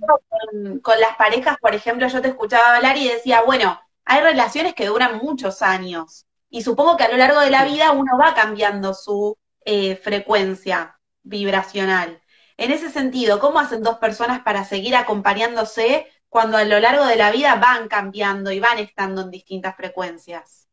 Con, 0.84 1.00
las 1.00 1.16
parejas, 1.18 1.58
por 1.60 1.74
ejemplo, 1.74 2.08
yo 2.08 2.22
te 2.22 2.28
escuchaba 2.28 2.76
hablar 2.76 2.96
y 2.96 3.10
decía, 3.10 3.42
bueno, 3.42 3.80
hay 4.06 4.22
relaciones 4.22 4.76
que 4.76 4.86
duran 4.86 5.18
muchos 5.18 5.64
años. 5.64 6.28
Y 6.48 6.62
supongo 6.62 6.96
que 6.96 7.06
a 7.06 7.10
lo 7.10 7.18
largo 7.18 7.40
de 7.40 7.50
la 7.50 7.66
vida 7.66 7.92
uno 7.92 8.20
va 8.20 8.36
cambiando 8.36 8.94
su 8.94 9.36
eh, 9.66 9.96
frecuencia 9.96 11.00
vibracional. 11.24 12.22
En 12.58 12.72
ese 12.72 12.92
sentido, 12.92 13.40
¿cómo 13.40 13.60
hacen 13.60 13.82
dos 13.82 13.98
personas 13.98 14.42
para 14.42 14.64
seguir 14.64 14.96
acompañándose 14.96 16.06
cuando 16.30 16.58
a 16.58 16.66
lo 16.66 16.80
largo 16.80 17.06
de 17.06 17.16
la 17.16 17.32
vida 17.32 17.56
van 17.56 17.88
cambiando 17.88 18.52
y 18.52 18.60
van 18.60 18.78
estando 18.78 19.24
en 19.24 19.32
distintas 19.32 19.76
frecuencias? 19.76 20.65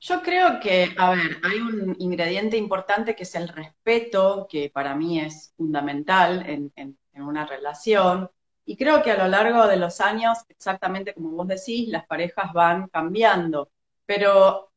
Yo 0.00 0.22
creo 0.22 0.60
que, 0.60 0.94
a 0.96 1.10
ver, 1.10 1.38
hay 1.42 1.60
un 1.60 1.94
ingrediente 1.98 2.56
importante 2.56 3.14
que 3.14 3.24
es 3.24 3.34
el 3.34 3.48
respeto, 3.48 4.46
que 4.48 4.70
para 4.70 4.94
mí 4.94 5.20
es 5.20 5.52
fundamental 5.56 6.44
en, 6.46 6.72
una 7.14 7.44
relación. 7.46 8.30
Y 8.64 8.76
creo 8.76 9.02
que 9.02 9.10
a 9.10 9.18
lo 9.18 9.28
largo 9.28 9.66
de 9.66 9.76
los 9.76 10.00
años, 10.00 10.38
exactamente 10.48 11.12
como 11.12 11.32
vos 11.32 11.48
decís, 11.48 11.88
las 11.88 12.06
parejas 12.06 12.52
van 12.54 12.88
cambiando. 12.88 13.70
Pero 14.06 14.72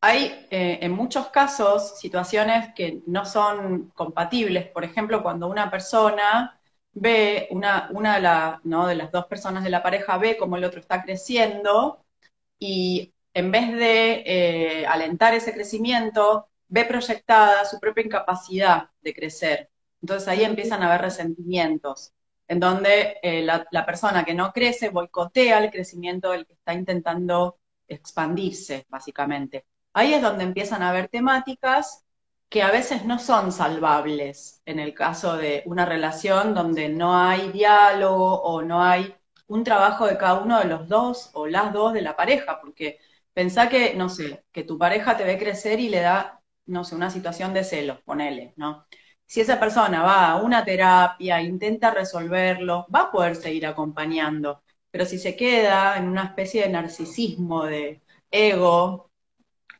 hay 0.00 0.46
eh, 0.50 0.78
en 0.82 0.92
muchos 0.92 1.28
casos 1.28 1.98
situaciones 1.98 2.74
que 2.74 3.02
no 3.06 3.24
son 3.24 3.90
compatibles. 3.90 4.68
Por 4.68 4.84
ejemplo, 4.84 5.22
cuando 5.22 5.48
una 5.48 5.70
persona 5.70 6.60
ve, 6.92 7.48
una, 7.50 7.88
de, 7.90 8.68
¿no? 8.68 8.86
de 8.86 8.94
las 8.96 9.10
dos 9.10 9.26
personas 9.26 9.64
de 9.64 9.70
la 9.70 9.82
pareja 9.82 10.18
ve 10.18 10.36
cómo 10.36 10.56
el 10.56 10.64
otro 10.64 10.80
está 10.80 11.02
creciendo 11.02 12.04
y 12.58 13.13
en 13.34 13.50
vez 13.50 13.72
de 13.72 14.22
eh, 14.26 14.86
alentar 14.86 15.34
ese 15.34 15.52
crecimiento, 15.52 16.48
ve 16.68 16.84
proyectada 16.84 17.64
su 17.64 17.78
propia 17.80 18.04
incapacidad 18.04 18.90
de 19.02 19.14
crecer. 19.14 19.70
Entonces 20.00 20.28
ahí 20.28 20.44
empiezan 20.44 20.82
a 20.82 20.88
haber 20.88 21.02
resentimientos, 21.02 22.12
en 22.48 22.60
donde 22.60 23.18
eh, 23.22 23.42
la, 23.42 23.86
persona 23.86 24.24
que 24.24 24.34
no 24.34 24.52
crece 24.52 24.90
boicotea 24.90 25.58
el 25.58 25.70
crecimiento 25.70 26.30
del 26.30 26.46
que 26.46 26.54
está 26.54 26.74
intentando 26.74 27.58
expandirse, 27.88 28.86
básicamente. 28.88 29.66
Ahí 29.92 30.14
es 30.14 30.22
donde 30.22 30.44
empiezan 30.44 30.82
a 30.82 30.90
haber 30.90 31.08
temáticas 31.08 32.04
que 32.48 32.62
a 32.62 32.70
veces 32.70 33.04
no 33.04 33.18
son 33.18 33.50
salvables 33.52 34.62
en 34.66 34.78
el 34.78 34.94
caso 34.94 35.36
de 35.36 35.62
una 35.66 35.86
relación 35.86 36.54
donde 36.54 36.88
no 36.88 37.18
hay 37.18 37.50
diálogo 37.50 38.42
o 38.42 38.62
no 38.62 38.82
hay 38.82 39.14
un 39.48 39.64
trabajo 39.64 40.06
de 40.06 40.18
cada 40.18 40.40
uno 40.40 40.58
de 40.60 40.66
los 40.66 40.88
dos 40.88 41.30
o 41.34 41.46
las 41.46 41.72
dos 41.72 41.92
de 41.92 42.02
la 42.02 42.16
pareja, 42.16 42.60
porque 42.60 42.98
Pensá 43.34 43.68
que, 43.68 43.94
no 43.94 44.08
sé, 44.08 44.44
que 44.52 44.64
tu 44.64 44.78
pareja 44.78 45.16
te 45.16 45.24
ve 45.24 45.38
crecer 45.38 45.80
y 45.80 45.88
le 45.88 46.00
da, 46.00 46.40
no 46.66 46.84
sé, 46.84 46.94
una 46.94 47.10
situación 47.10 47.52
de 47.54 47.64
celos, 47.64 48.00
ponele, 48.04 48.54
¿no? 48.56 48.86
Si 49.26 49.40
esa 49.40 49.58
persona 49.60 50.02
va 50.02 50.30
a 50.30 50.36
una 50.42 50.64
terapia, 50.64 51.42
intenta 51.42 51.90
resolverlo, 51.92 52.86
va 52.94 53.02
a 53.02 53.10
poder 53.12 53.36
seguir 53.36 53.66
acompañando. 53.66 54.62
Pero 54.90 55.06
si 55.06 55.18
se 55.18 55.34
queda 55.36 55.96
en 55.98 56.08
una 56.08 56.24
especie 56.24 56.62
de 56.62 56.68
narcisismo, 56.70 57.64
de 57.64 58.02
ego, 58.30 59.10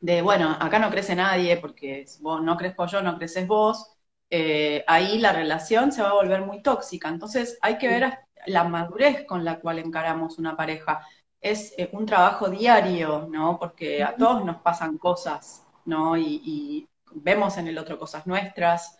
de, 0.01 0.21
bueno, 0.21 0.57
acá 0.59 0.79
no 0.79 0.89
crece 0.91 1.15
nadie 1.15 1.57
porque 1.57 2.05
vos 2.21 2.41
no 2.43 2.57
crezco 2.57 2.85
yo, 2.87 3.01
no 3.01 3.17
creces 3.17 3.47
vos, 3.47 3.95
eh, 4.29 4.83
ahí 4.87 5.19
la 5.19 5.31
relación 5.33 5.91
se 5.91 6.01
va 6.01 6.09
a 6.09 6.13
volver 6.13 6.41
muy 6.41 6.61
tóxica. 6.61 7.09
Entonces 7.09 7.57
hay 7.61 7.77
que 7.77 7.87
ver 7.87 8.19
la 8.47 8.63
madurez 8.65 9.25
con 9.25 9.43
la 9.45 9.59
cual 9.59 9.79
encaramos 9.79 10.37
una 10.39 10.55
pareja 10.55 11.01
es 11.45 11.75
eh, 11.77 11.89
un 11.91 12.07
trabajo 12.07 12.49
diario, 12.49 13.27
¿no? 13.29 13.59
Porque 13.59 14.03
a 14.03 14.15
todos 14.15 14.43
nos 14.43 14.57
pasan 14.61 14.97
cosas, 14.97 15.63
¿no? 15.85 16.17
Y, 16.17 16.89
vemos 17.17 17.57
en 17.57 17.67
el 17.67 17.77
otro 17.77 17.97
cosas 17.97 18.27
nuestras. 18.27 18.97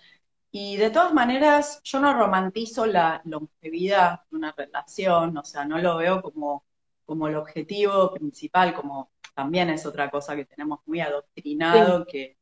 Y 0.52 0.78
de 0.78 0.90
todas 0.90 1.12
maneras, 1.14 1.82
yo 1.84 2.00
no 2.00 2.14
romantizo 2.14 2.86
la 2.86 3.22
longevidad 3.26 4.22
de 4.30 4.38
una 4.38 4.54
relación, 4.56 5.36
o 5.38 5.44
sea, 5.44 5.66
no 5.66 5.80
lo 5.80 5.98
veo 5.98 6.22
como, 6.22 6.64
como 7.06 7.28
el 7.28 7.36
objetivo 7.36 8.14
principal, 8.14 8.74
como 8.74 9.12
también 9.34 9.70
es 9.70 9.86
otra 9.86 10.10
cosa 10.10 10.36
que 10.36 10.46
tenemos 10.46 10.80
muy 10.86 11.02
adoctrinado, 11.02 12.06
que 12.06 12.38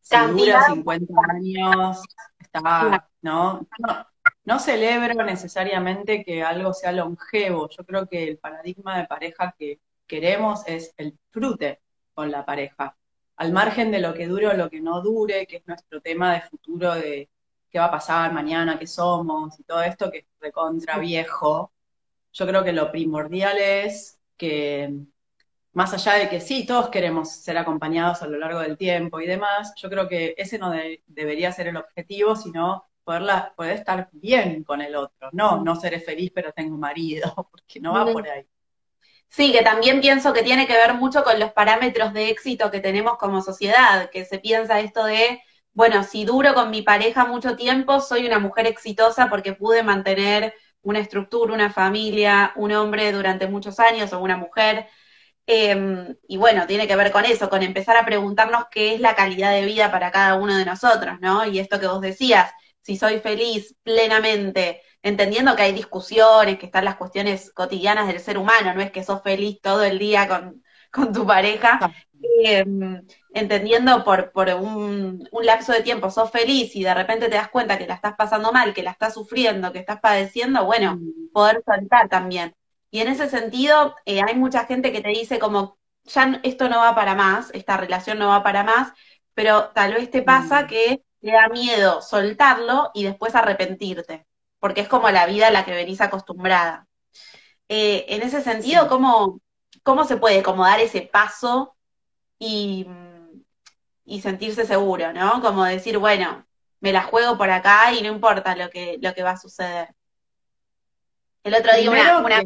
si 0.00 0.16
dura 0.16 0.66
50 0.66 1.14
años, 1.30 2.02
está, 2.38 3.08
¿no? 3.22 3.66
no 3.78 4.06
no 4.44 4.58
celebro 4.58 5.24
necesariamente 5.24 6.24
que 6.24 6.42
algo 6.42 6.72
sea 6.74 6.92
longevo. 6.92 7.68
Yo 7.70 7.84
creo 7.84 8.06
que 8.06 8.24
el 8.24 8.38
paradigma 8.38 8.98
de 8.98 9.06
pareja 9.06 9.54
que 9.58 9.80
queremos 10.06 10.66
es 10.66 10.94
el 10.96 11.18
frute 11.30 11.80
con 12.14 12.30
la 12.30 12.44
pareja. 12.44 12.96
Al 13.36 13.52
margen 13.52 13.90
de 13.90 14.00
lo 14.00 14.14
que 14.14 14.26
dure 14.26 14.48
o 14.48 14.54
lo 14.54 14.70
que 14.70 14.80
no 14.80 15.00
dure, 15.02 15.46
que 15.46 15.56
es 15.56 15.66
nuestro 15.66 16.00
tema 16.00 16.34
de 16.34 16.42
futuro 16.42 16.94
de 16.94 17.28
qué 17.70 17.78
va 17.78 17.86
a 17.86 17.90
pasar 17.90 18.32
mañana, 18.32 18.78
qué 18.78 18.86
somos 18.86 19.58
y 19.58 19.64
todo 19.64 19.82
esto 19.82 20.10
que 20.10 20.18
es 20.18 20.26
recontra 20.40 20.98
viejo, 20.98 21.72
yo 22.32 22.46
creo 22.46 22.64
que 22.64 22.72
lo 22.72 22.90
primordial 22.92 23.58
es 23.58 24.20
que, 24.36 24.92
más 25.72 25.92
allá 25.94 26.14
de 26.14 26.28
que 26.28 26.40
sí, 26.40 26.66
todos 26.66 26.90
queremos 26.90 27.30
ser 27.32 27.58
acompañados 27.58 28.22
a 28.22 28.26
lo 28.26 28.38
largo 28.38 28.60
del 28.60 28.76
tiempo 28.76 29.20
y 29.20 29.26
demás, 29.26 29.72
yo 29.76 29.88
creo 29.90 30.08
que 30.08 30.34
ese 30.36 30.58
no 30.58 30.72
debería 31.06 31.52
ser 31.52 31.68
el 31.68 31.76
objetivo, 31.76 32.36
sino 32.36 32.84
poderla, 33.04 33.52
poder 33.56 33.76
estar 33.76 34.08
bien 34.12 34.64
con 34.64 34.80
el 34.80 34.96
otro, 34.96 35.28
no, 35.32 35.62
no 35.62 35.76
seré 35.76 36.00
feliz 36.00 36.32
pero 36.34 36.52
tengo 36.52 36.76
marido, 36.76 37.32
porque 37.50 37.80
no 37.80 37.92
va 37.92 38.04
por 38.04 38.28
ahí. 38.28 38.46
Sí, 39.28 39.52
que 39.52 39.62
también 39.62 40.00
pienso 40.00 40.32
que 40.32 40.42
tiene 40.42 40.66
que 40.66 40.74
ver 40.74 40.94
mucho 40.94 41.24
con 41.24 41.40
los 41.40 41.52
parámetros 41.52 42.12
de 42.12 42.28
éxito 42.30 42.70
que 42.70 42.80
tenemos 42.80 43.18
como 43.18 43.42
sociedad, 43.42 44.08
que 44.10 44.24
se 44.24 44.38
piensa 44.38 44.78
esto 44.80 45.04
de, 45.04 45.42
bueno, 45.72 46.04
si 46.04 46.24
duro 46.24 46.54
con 46.54 46.70
mi 46.70 46.82
pareja 46.82 47.24
mucho 47.24 47.56
tiempo, 47.56 48.00
soy 48.00 48.26
una 48.26 48.38
mujer 48.38 48.66
exitosa 48.68 49.28
porque 49.28 49.52
pude 49.52 49.82
mantener 49.82 50.54
una 50.82 51.00
estructura, 51.00 51.52
una 51.52 51.70
familia, 51.72 52.52
un 52.56 52.72
hombre 52.72 53.10
durante 53.12 53.48
muchos 53.48 53.80
años 53.80 54.12
o 54.12 54.20
una 54.20 54.36
mujer. 54.36 54.86
Em, 55.46 56.16
y 56.28 56.36
bueno, 56.36 56.66
tiene 56.66 56.86
que 56.86 56.96
ver 56.96 57.12
con 57.12 57.24
eso, 57.24 57.50
con 57.50 57.62
empezar 57.62 57.96
a 57.96 58.04
preguntarnos 58.06 58.66
qué 58.70 58.94
es 58.94 59.00
la 59.00 59.14
calidad 59.14 59.52
de 59.52 59.66
vida 59.66 59.90
para 59.90 60.10
cada 60.12 60.36
uno 60.36 60.56
de 60.56 60.64
nosotros, 60.64 61.20
¿no? 61.20 61.46
Y 61.46 61.58
esto 61.58 61.80
que 61.80 61.86
vos 61.86 62.00
decías, 62.00 62.52
si 62.84 62.96
soy 62.96 63.18
feliz 63.20 63.74
plenamente, 63.82 64.82
entendiendo 65.02 65.56
que 65.56 65.62
hay 65.62 65.72
discusiones, 65.72 66.58
que 66.58 66.66
están 66.66 66.84
las 66.84 66.96
cuestiones 66.96 67.50
cotidianas 67.52 68.06
del 68.06 68.20
ser 68.20 68.36
humano, 68.36 68.74
no 68.74 68.82
es 68.82 68.90
que 68.90 69.02
sos 69.02 69.22
feliz 69.22 69.58
todo 69.62 69.82
el 69.82 69.98
día 69.98 70.28
con, 70.28 70.62
tu 71.12 71.26
pareja, 71.26 71.80
em, 72.44 73.02
entendiendo 73.32 74.04
por, 74.04 74.32
por 74.32 74.48
un, 74.50 75.26
lapso 75.42 75.72
de 75.72 75.82
tiempo 75.82 76.10
sos 76.10 76.30
feliz 76.30 76.76
y 76.76 76.84
de 76.84 76.94
repente 76.94 77.28
te 77.28 77.36
das 77.36 77.48
cuenta 77.48 77.78
que 77.78 77.86
la 77.86 77.94
estás 77.94 78.14
pasando 78.16 78.52
mal, 78.52 78.74
que 78.74 78.82
la 78.82 78.90
estás 78.90 79.14
sufriendo, 79.14 79.72
que 79.72 79.78
estás 79.78 80.00
padeciendo, 80.00 80.64
bueno, 80.66 80.96
mm. 80.96 81.32
poder 81.32 81.62
soltar 81.64 82.08
también. 82.10 82.54
Y 82.90 83.00
en 83.00 83.08
ese 83.08 83.30
sentido, 83.30 83.96
eh, 84.04 84.20
hay 84.22 84.36
mucha 84.36 84.66
gente 84.66 84.92
que 84.92 85.00
te 85.00 85.08
dice 85.08 85.38
como, 85.38 85.78
ya 86.04 86.38
esto 86.42 86.68
no 86.68 86.78
va 86.78 86.94
para 86.94 87.14
más, 87.14 87.50
esta 87.54 87.78
relación 87.78 88.18
no 88.18 88.28
va 88.28 88.42
para 88.42 88.62
más, 88.62 88.92
pero 89.32 89.70
tal 89.70 89.94
vez 89.94 90.10
te 90.10 90.22
pasa 90.22 90.62
mm. 90.62 90.66
que 90.66 91.03
te 91.24 91.32
da 91.32 91.48
miedo 91.48 92.02
soltarlo 92.02 92.90
y 92.92 93.04
después 93.04 93.34
arrepentirte, 93.34 94.26
porque 94.58 94.82
es 94.82 94.88
como 94.88 95.08
la 95.08 95.24
vida 95.24 95.48
a 95.48 95.50
la 95.50 95.64
que 95.64 95.72
venís 95.72 96.02
acostumbrada. 96.02 96.86
Eh, 97.66 98.04
en 98.08 98.20
ese 98.20 98.42
sentido, 98.42 98.88
¿cómo, 98.88 99.40
¿cómo 99.82 100.04
se 100.04 100.18
puede 100.18 100.42
como 100.42 100.64
dar 100.64 100.80
ese 100.80 101.00
paso 101.00 101.76
y, 102.38 102.86
y 104.04 104.20
sentirse 104.20 104.66
seguro, 104.66 105.14
¿no? 105.14 105.40
Como 105.40 105.64
decir, 105.64 105.96
bueno, 105.96 106.44
me 106.80 106.92
la 106.92 107.04
juego 107.04 107.38
por 107.38 107.48
acá 107.50 107.94
y 107.94 108.02
no 108.02 108.08
importa 108.08 108.54
lo 108.54 108.68
que, 108.68 108.98
lo 109.00 109.14
que 109.14 109.22
va 109.22 109.30
a 109.30 109.38
suceder. 109.38 109.94
El 111.42 111.54
otro 111.54 111.74
día 111.74 112.18
una, 112.18 112.42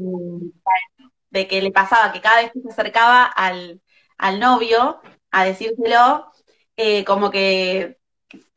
de 1.30 1.48
que 1.48 1.62
le 1.62 1.72
pasaba 1.72 2.12
que 2.12 2.20
cada 2.20 2.42
vez 2.42 2.52
que 2.52 2.60
se 2.60 2.70
acercaba 2.70 3.24
al, 3.24 3.82
al 4.18 4.38
novio 4.38 5.00
a 5.32 5.44
decírselo, 5.44 6.30
eh, 6.76 7.04
como 7.04 7.32
que 7.32 7.98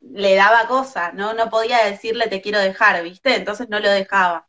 le 0.02 0.36
daba 0.36 0.68
cosa, 0.68 1.12
¿no? 1.14 1.34
No 1.34 1.50
podía 1.50 1.86
decirle 1.86 2.28
te 2.28 2.42
quiero 2.42 2.60
dejar, 2.60 3.02
¿viste? 3.04 3.36
Entonces 3.36 3.70
no 3.70 3.80
lo 3.80 3.90
dejaba. 3.90 4.48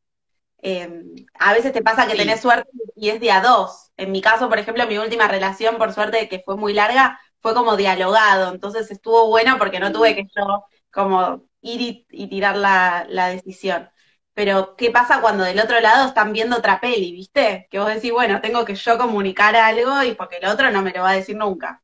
Em, 0.59 1.15
a 1.39 1.53
veces 1.53 1.73
te 1.73 1.83
pasa 1.83 2.07
que 2.07 2.15
tenés 2.15 2.41
suerte 2.41 2.71
y 2.97 3.11
es 3.11 3.21
de 3.21 3.31
a 3.33 3.41
dos. 3.41 3.91
En 3.97 4.13
mi 4.13 4.21
caso, 4.23 4.49
por 4.49 4.59
ejemplo, 4.59 4.87
mi 4.87 4.99
última 4.99 5.29
relación, 5.29 5.77
por 5.77 5.93
suerte, 5.93 6.29
que 6.29 6.41
fue 6.45 6.57
muy 6.57 6.73
larga, 6.73 7.21
fue 7.41 7.55
como 7.55 7.77
dialogado. 7.77 8.53
Entonces 8.53 8.91
estuvo 8.91 9.29
bueno 9.29 9.59
porque 9.59 9.81
no 9.81 9.93
tuve 9.93 10.15
que 10.15 10.25
yo 10.35 10.65
como 10.91 11.45
ir 11.61 12.07
y, 12.11 12.29
tirar 12.29 12.57
la, 12.57 13.07
la, 13.09 13.29
decisión. 13.29 13.91
Pero, 14.35 14.77
¿qué 14.77 14.91
pasa 14.91 15.21
cuando 15.21 15.45
del 15.45 15.61
otro 15.61 15.81
lado 15.81 16.09
están 16.09 16.33
viendo 16.33 16.57
otra 16.57 16.81
peli, 16.81 17.13
viste? 17.13 17.69
Que 17.71 17.79
vos 17.79 17.89
decís, 17.89 18.13
bueno, 18.13 18.41
tengo 18.41 18.65
que 18.65 18.75
yo 18.75 18.99
comunicar 18.99 19.57
algo 19.57 20.03
y 20.03 20.15
porque 20.15 20.39
el 20.39 20.47
otro 20.47 20.71
no 20.71 20.83
me 20.83 20.93
lo 20.93 21.03
va 21.03 21.11
a 21.11 21.15
decir 21.15 21.37
nunca. 21.37 21.83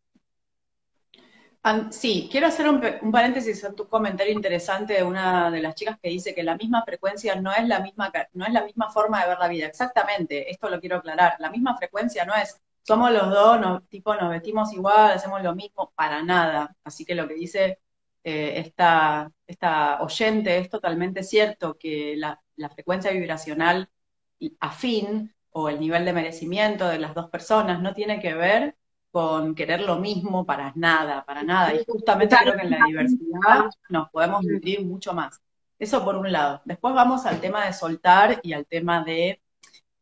Sí, 1.90 2.28
quiero 2.30 2.46
hacer 2.46 2.68
un, 2.68 2.80
paréntesis 3.12 3.62
a 3.64 3.74
tu 3.74 3.88
comentario 3.88 4.32
interesante 4.32 4.94
de 4.94 5.02
una 5.02 5.50
de 5.50 5.60
las 5.60 5.74
chicas 5.74 5.98
que 6.00 6.08
dice 6.08 6.34
que 6.34 6.42
la 6.42 6.56
misma 6.56 6.82
frecuencia 6.84 7.34
no 7.34 7.52
es 7.52 7.66
la 7.68 7.80
misma, 7.80 8.10
no 8.32 8.46
es 8.46 8.52
la 8.52 8.64
misma 8.64 8.90
forma 8.90 9.20
de 9.22 9.28
ver 9.28 9.38
la 9.38 9.48
vida. 9.48 9.66
Exactamente, 9.66 10.50
esto 10.50 10.70
lo 10.70 10.80
quiero 10.80 10.96
aclarar. 10.96 11.36
La 11.40 11.50
misma 11.50 11.76
frecuencia 11.76 12.24
no 12.24 12.34
es 12.34 12.58
somos 12.82 13.12
los 13.12 13.28
dos, 13.30 13.60
no, 13.60 13.82
tipo 13.82 14.14
nos 14.14 14.30
vestimos 14.30 14.72
igual, 14.72 15.12
hacemos 15.12 15.42
lo 15.42 15.54
mismo, 15.54 15.92
para 15.94 16.22
nada. 16.22 16.74
Así 16.84 17.04
que 17.04 17.14
lo 17.14 17.28
que 17.28 17.34
dice 17.34 17.80
eh, 18.24 18.54
esta, 18.60 19.30
esta 19.46 20.00
oyente 20.02 20.56
es 20.58 20.70
totalmente 20.70 21.22
cierto, 21.22 21.76
que 21.78 22.14
la, 22.16 22.42
la 22.56 22.70
frecuencia 22.70 23.10
vibracional 23.10 23.90
afín 24.60 25.34
o 25.50 25.68
el 25.68 25.80
nivel 25.80 26.04
de 26.06 26.14
merecimiento 26.14 26.88
de 26.88 26.98
las 26.98 27.14
dos 27.14 27.28
personas 27.28 27.82
no 27.82 27.92
tiene 27.94 28.20
que 28.20 28.32
ver 28.34 28.77
con 29.18 29.56
querer 29.56 29.80
lo 29.80 29.96
mismo 29.96 30.46
para 30.46 30.72
nada, 30.76 31.24
para 31.24 31.42
nada. 31.42 31.74
Y 31.74 31.84
justamente 31.84 32.36
creo 32.40 32.54
que 32.54 32.62
en 32.62 32.70
la 32.70 32.86
diversidad 32.86 33.64
nos 33.88 34.08
podemos 34.10 34.44
nutrir 34.44 34.86
mucho 34.86 35.12
más. 35.12 35.40
Eso 35.76 36.04
por 36.04 36.14
un 36.14 36.30
lado. 36.30 36.62
Después 36.64 36.94
vamos 36.94 37.26
al 37.26 37.40
tema 37.40 37.66
de 37.66 37.72
soltar 37.72 38.38
y 38.44 38.52
al 38.52 38.64
tema 38.64 39.02
de 39.02 39.42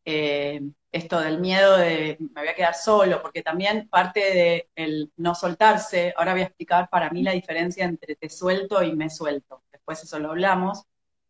eh, 0.04 0.60
esto 0.92 1.18
del 1.18 1.40
miedo 1.40 1.78
de 1.78 2.18
me 2.20 2.42
voy 2.42 2.48
a 2.48 2.54
quedar 2.54 2.74
solo, 2.74 3.22
porque 3.22 3.40
también 3.40 3.88
parte 3.88 4.20
de 4.20 4.68
el 4.74 5.10
no 5.16 5.34
soltarse, 5.34 6.12
ahora 6.18 6.32
voy 6.32 6.42
a 6.42 6.44
explicar 6.44 6.90
para 6.90 7.08
mí 7.08 7.22
la 7.22 7.32
diferencia 7.32 7.86
entre 7.86 8.16
te 8.16 8.28
suelto 8.28 8.82
y 8.82 8.94
me 8.94 9.08
suelto, 9.08 9.62
después 9.72 10.02
eso 10.02 10.18
lo 10.18 10.32
hablamos, 10.32 10.82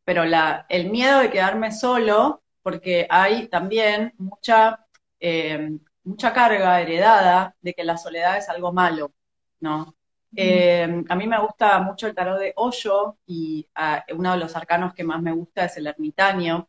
pero 0.03 0.25
la, 0.25 0.67
el 0.69 0.91
miedo 0.91 1.21
de 1.21 1.31
quedarme 1.31 1.71
solo, 1.71 2.43
porque 2.63 3.07
hay 3.09 3.47
también 3.47 4.13
mucha, 4.19 4.85
eh, 5.21 5.79
mucha 6.07 6.33
carga 6.33 6.81
heredada 6.81 7.55
de 7.61 7.75
que 7.75 7.85
la 7.85 7.97
soledad 7.97 8.39
es 8.39 8.49
algo 8.49 8.73
malo, 8.73 9.13
¿no? 9.61 9.95
Eh, 10.35 11.05
a 11.09 11.17
mí 11.17 11.27
me 11.27 11.41
gusta 11.41 11.81
mucho 11.81 12.07
el 12.07 12.15
tarot 12.15 12.39
de 12.39 12.53
Hoyo 12.57 13.17
y 13.27 13.67
ah, 13.75 14.05
uno 14.15 14.33
de 14.33 14.39
los 14.39 14.55
arcanos 14.55 14.93
que 14.93 15.05
más 15.05 15.23
me 15.23 15.33
gusta 15.33 15.65
es 15.65 15.77
el 15.79 15.87
ermitaño, 15.87 16.69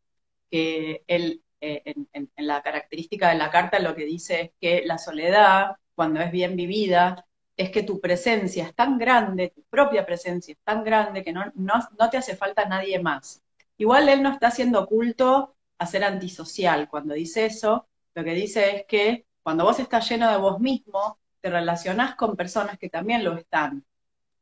que 0.49 1.03
él 1.07 1.43
eh, 1.59 1.81
en, 2.13 2.29
la 2.37 2.61
característica 2.61 3.29
de 3.29 3.37
la 3.37 3.49
carta 3.49 3.79
lo 3.79 3.95
que 3.95 4.05
dice 4.05 4.41
es 4.41 4.51
que 4.61 4.85
la 4.85 4.97
soledad, 4.97 5.77
cuando 5.95 6.21
es 6.21 6.31
bien 6.31 6.55
vivida, 6.55 7.25
es 7.55 7.71
que 7.71 7.83
tu 7.83 7.99
presencia 7.99 8.65
es 8.65 8.75
tan 8.75 8.97
grande, 8.97 9.49
tu 9.55 9.63
propia 9.63 10.05
presencia 10.05 10.53
es 10.53 10.59
tan 10.63 10.83
grande 10.83 11.23
que 11.23 11.33
no, 11.33 11.51
no, 11.55 12.09
te 12.11 12.17
hace 12.17 12.35
falta 12.35 12.65
nadie 12.65 12.99
más. 12.99 13.43
Igual 13.77 14.09
él 14.09 14.21
no 14.23 14.31
está 14.31 14.47
haciendo 14.47 14.85
culto 14.87 15.55
a 15.79 15.85
ser 15.87 16.03
antisocial. 16.03 16.89
Cuando 16.89 17.13
dice 17.15 17.45
eso, 17.45 17.87
lo 18.13 18.23
que 18.23 18.33
dice 18.33 18.77
es 18.77 18.85
que 18.87 19.26
cuando 19.47 19.63
vos 19.63 19.79
estás 19.79 20.09
lleno 20.09 20.29
de 20.29 20.35
vos 20.35 20.59
mismo, 20.59 21.19
te 21.39 21.49
relacionás 21.49 22.15
con 22.15 22.35
personas 22.35 22.77
que 22.77 22.89
también 22.89 23.23
lo 23.23 23.37
están 23.37 23.85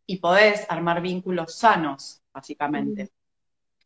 y 0.07 0.17
podés 0.17 0.65
armar 0.67 0.99
vínculos 0.99 1.53
sanos, 1.53 2.23
básicamente 2.33 3.11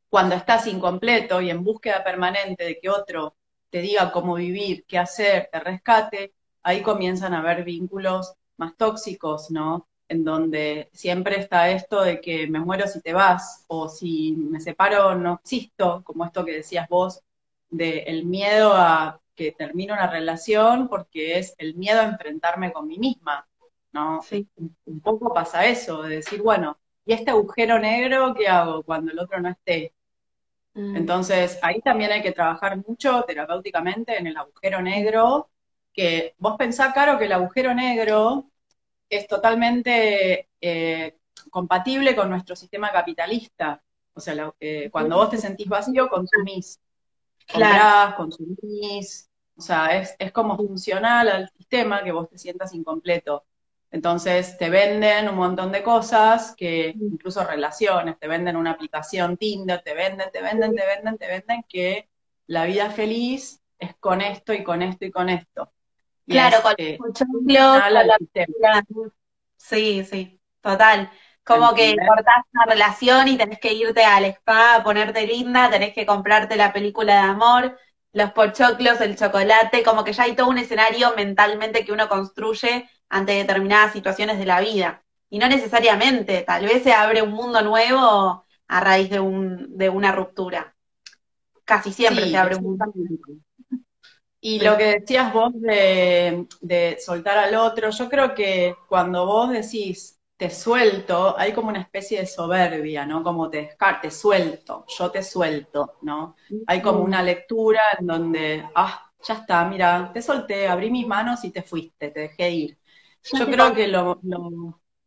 cuando 0.08 0.36
estás 0.36 0.66
incompleto 0.68 1.42
y 1.42 1.50
en 1.50 1.62
búsqueda 1.62 2.06
permanente 2.06 2.64
de 2.64 2.80
que 2.80 2.90
otro 2.90 3.36
te 3.70 3.82
diga 3.82 4.14
cómo 4.14 4.36
vivir, 4.36 4.86
qué 4.88 4.98
hacer, 4.98 5.50
te 5.52 5.60
rescate, 5.60 6.32
ahí 6.64 6.82
comienzan 6.82 7.34
a 7.34 7.40
haber 7.40 7.66
vínculos 7.66 8.36
más 8.56 8.78
tóxicos, 8.78 9.52
¿no? 9.52 9.90
En 10.08 10.24
donde 10.24 10.90
siempre 10.94 11.38
está 11.38 11.70
esto 11.70 12.02
de 12.02 12.22
que 12.22 12.48
me 12.48 12.62
muero 12.62 12.88
si 12.88 13.02
te 13.02 13.12
vas, 13.12 13.66
o 13.68 13.90
si 13.90 14.38
me 14.38 14.62
separo 14.62 15.16
no 15.16 15.42
existo, 15.44 16.02
como 16.06 16.24
esto 16.24 16.46
que 16.46 16.54
decías 16.54 16.88
vos, 16.88 17.20
de 17.70 18.04
el 18.04 18.24
miedo 18.24 18.72
a 18.74 19.20
que 19.40 19.54
termine 19.54 19.94
una 19.94 20.12
relación 20.12 20.90
porque 20.90 21.40
es 21.40 21.56
el 21.58 21.76
miedo 21.76 22.02
a 22.02 22.04
enfrentarme 22.04 22.74
con 22.74 22.86
mí 22.86 23.00
misma, 23.00 23.48
¿no? 23.94 24.22
Sí. 24.22 24.46
Un 24.86 25.00
poco 25.00 25.34
pasa 25.34 25.66
eso, 25.66 26.04
de 26.04 26.18
decir, 26.18 26.42
bueno, 26.42 26.78
¿y 27.06 27.14
este 27.14 27.32
agujero 27.32 27.80
negro 27.80 28.34
qué 28.38 28.50
hago 28.50 28.84
cuando 28.84 29.14
el 29.14 29.20
otro 29.20 29.40
no 29.40 29.48
esté? 29.48 29.94
Mm. 30.74 30.98
Entonces, 30.98 31.58
ahí 31.62 31.80
también 31.80 32.12
hay 32.12 32.22
que 32.22 32.34
trabajar 32.34 32.86
mucho 32.86 33.24
terapéuticamente 33.26 34.18
en 34.18 34.28
el 34.28 34.36
agujero 34.36 34.82
negro, 34.82 35.50
que 35.94 36.36
vos 36.38 36.58
pensás, 36.58 36.94
Caro, 36.94 37.18
que 37.18 37.26
el 37.26 37.32
agujero 37.32 37.74
negro 37.74 38.52
es 39.10 39.26
totalmente 39.26 40.50
eh, 40.60 41.18
compatible 41.50 42.14
con 42.14 42.30
nuestro 42.30 42.58
sistema 42.58 42.92
capitalista. 42.92 43.82
O 44.14 44.20
sea, 44.20 44.54
eh, 44.60 44.90
cuando 44.92 45.16
vos 45.16 45.30
te 45.30 45.38
sentís 45.38 45.70
vacío, 45.70 46.10
consumís. 46.10 46.78
Comprás, 47.50 48.16
consumís. 48.16 49.29
O 49.60 49.62
sea, 49.62 50.00
es, 50.00 50.16
es 50.20 50.32
como 50.32 50.56
funcional 50.56 51.28
al 51.28 51.50
sistema 51.50 52.02
que 52.02 52.14
vos 52.14 52.30
te 52.30 52.38
sientas 52.38 52.74
incompleto. 52.74 53.44
Entonces 53.92 54.58
te 54.58 54.70
venden 54.70 55.28
un 55.28 55.36
montón 55.36 55.74
de 55.74 55.84
cosas, 55.84 56.56
que 56.56 56.96
incluso 56.98 57.44
relaciones, 57.44 58.18
te 58.18 58.30
venden 58.30 58.56
una 58.56 58.72
aplicación 58.72 59.36
Tinder, 59.36 59.82
te 59.82 59.94
venden, 59.94 60.32
te 60.32 60.42
venden, 60.42 60.74
te 60.74 60.86
venden, 60.86 61.18
te 61.18 61.28
venden 61.28 61.66
que 61.68 62.08
la 62.48 62.64
vida 62.64 62.90
feliz 62.90 63.62
es 63.78 63.94
con 64.00 64.22
esto 64.22 64.54
y 64.54 64.64
con 64.64 64.82
esto 64.82 65.04
y 65.04 65.12
con 65.12 65.28
esto. 65.28 65.74
claro, 66.26 66.62
con 66.62 66.76
eh, 66.78 66.98
Sí, 69.58 70.06
sí, 70.06 70.40
total. 70.62 71.12
Como 71.44 71.74
que 71.74 71.98
cortás 72.08 72.46
una 72.54 72.66
relación 72.66 73.28
y 73.28 73.38
tenés 73.38 73.60
que 73.60 73.74
irte 73.74 74.06
al 74.06 74.24
spa, 74.24 74.82
ponerte 74.86 75.28
linda, 75.28 75.70
tenés 75.70 75.94
que 75.94 76.06
comprarte 76.06 76.56
la 76.56 76.72
película 76.72 77.14
de 77.14 77.20
amor, 77.20 77.78
los 78.14 78.32
pochoclos, 78.32 79.02
el 79.02 79.16
chocolate, 79.16 79.84
como 79.84 80.04
que 80.04 80.14
ya 80.14 80.24
hay 80.24 80.36
todo 80.36 80.50
un 80.50 80.58
escenario 80.58 81.14
mentalmente 81.16 81.86
que 81.86 81.92
uno 81.92 82.10
construye 82.10 82.90
ante 83.10 83.34
determinadas 83.34 83.94
situaciones 83.94 84.40
de 84.40 84.46
la 84.46 84.62
vida. 84.62 85.04
Y 85.30 85.38
no 85.38 85.48
necesariamente, 85.48 86.42
tal 86.42 86.66
vez 86.66 86.84
se 86.84 86.94
abre 86.94 87.22
un 87.22 87.32
mundo 87.32 87.62
nuevo 87.62 88.46
a 88.68 88.80
raíz 88.80 89.10
de, 89.10 89.20
un, 89.20 89.78
de 89.78 89.90
una 89.90 90.12
ruptura. 90.12 90.76
Casi 91.66 91.94
siempre 91.94 92.30
se 92.30 92.38
abre 92.38 92.56
un 92.56 92.64
mundo 92.64 92.86
nuevo. 92.94 93.42
Y 94.42 94.60
lo 94.62 94.78
que 94.78 95.00
decías 95.00 95.34
vos 95.34 95.52
de, 95.56 96.48
de, 96.62 96.98
soltar 97.00 97.38
al 97.38 97.56
otro, 97.56 97.90
yo 97.90 98.10
creo 98.10 98.34
que 98.34 98.76
cuando 98.88 99.26
vos 99.26 99.50
decís 99.50 100.19
te 100.40 100.50
suelto, 100.50 101.38
hay 101.38 101.52
como 101.52 101.68
una 101.68 101.82
especie 101.82 102.22
de 102.22 102.26
soberbia, 102.26 103.06
¿no? 103.06 103.22
Como 103.22 103.50
te, 103.50 103.76
te 104.02 104.10
suelto, 104.10 104.86
yo 104.88 105.12
te 105.12 105.22
suelto, 105.22 105.98
¿no? 106.04 106.38
Hay 106.66 106.82
como 106.82 107.02
una 107.02 107.22
lectura 107.22 107.82
en 108.00 108.08
donde, 108.08 108.66
ah, 108.74 109.12
ya 109.22 109.34
está, 109.34 109.66
mira, 109.66 110.12
te 110.14 110.22
solté, 110.22 110.66
abrí 110.66 110.90
mis 110.92 111.06
manos 111.06 111.44
y 111.44 111.52
te 111.52 111.62
fuiste, 111.62 112.12
te 112.12 112.22
dejé 112.22 112.52
ir. 112.52 112.78
Yo 113.34 113.46
creo 113.48 113.74
que 113.74 113.90
lo, 113.90 114.22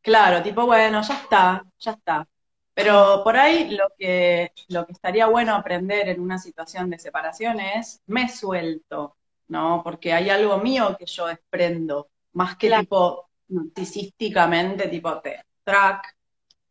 claro, 0.03 0.42
tipo, 0.42 0.66
bueno, 0.66 1.01
ya 1.01 1.14
está, 1.14 1.64
ya 1.79 1.92
está. 1.92 2.29
Pero 2.75 3.23
por 3.25 3.38
ahí 3.38 3.71
lo 3.71 3.87
que, 3.99 4.53
lo 4.68 4.85
que 4.85 4.92
estaría 4.92 5.29
bueno 5.29 5.55
aprender 5.55 6.11
en 6.11 6.21
una 6.21 6.37
situación 6.37 6.90
de 6.90 6.99
separación 6.99 7.59
es, 7.59 8.03
me 8.05 8.29
suelto, 8.29 9.16
¿no? 9.49 9.81
Porque 9.83 10.12
hay 10.12 10.29
algo 10.29 10.59
mío 10.59 10.95
que 10.99 11.07
yo 11.07 11.27
desprendo, 11.27 12.11
más 12.35 12.57
que 12.57 12.68
tipo 12.71 13.31
narcisísticamente, 13.52 14.88
tipo 14.88 15.20
te 15.20 15.44
track, 15.64 16.16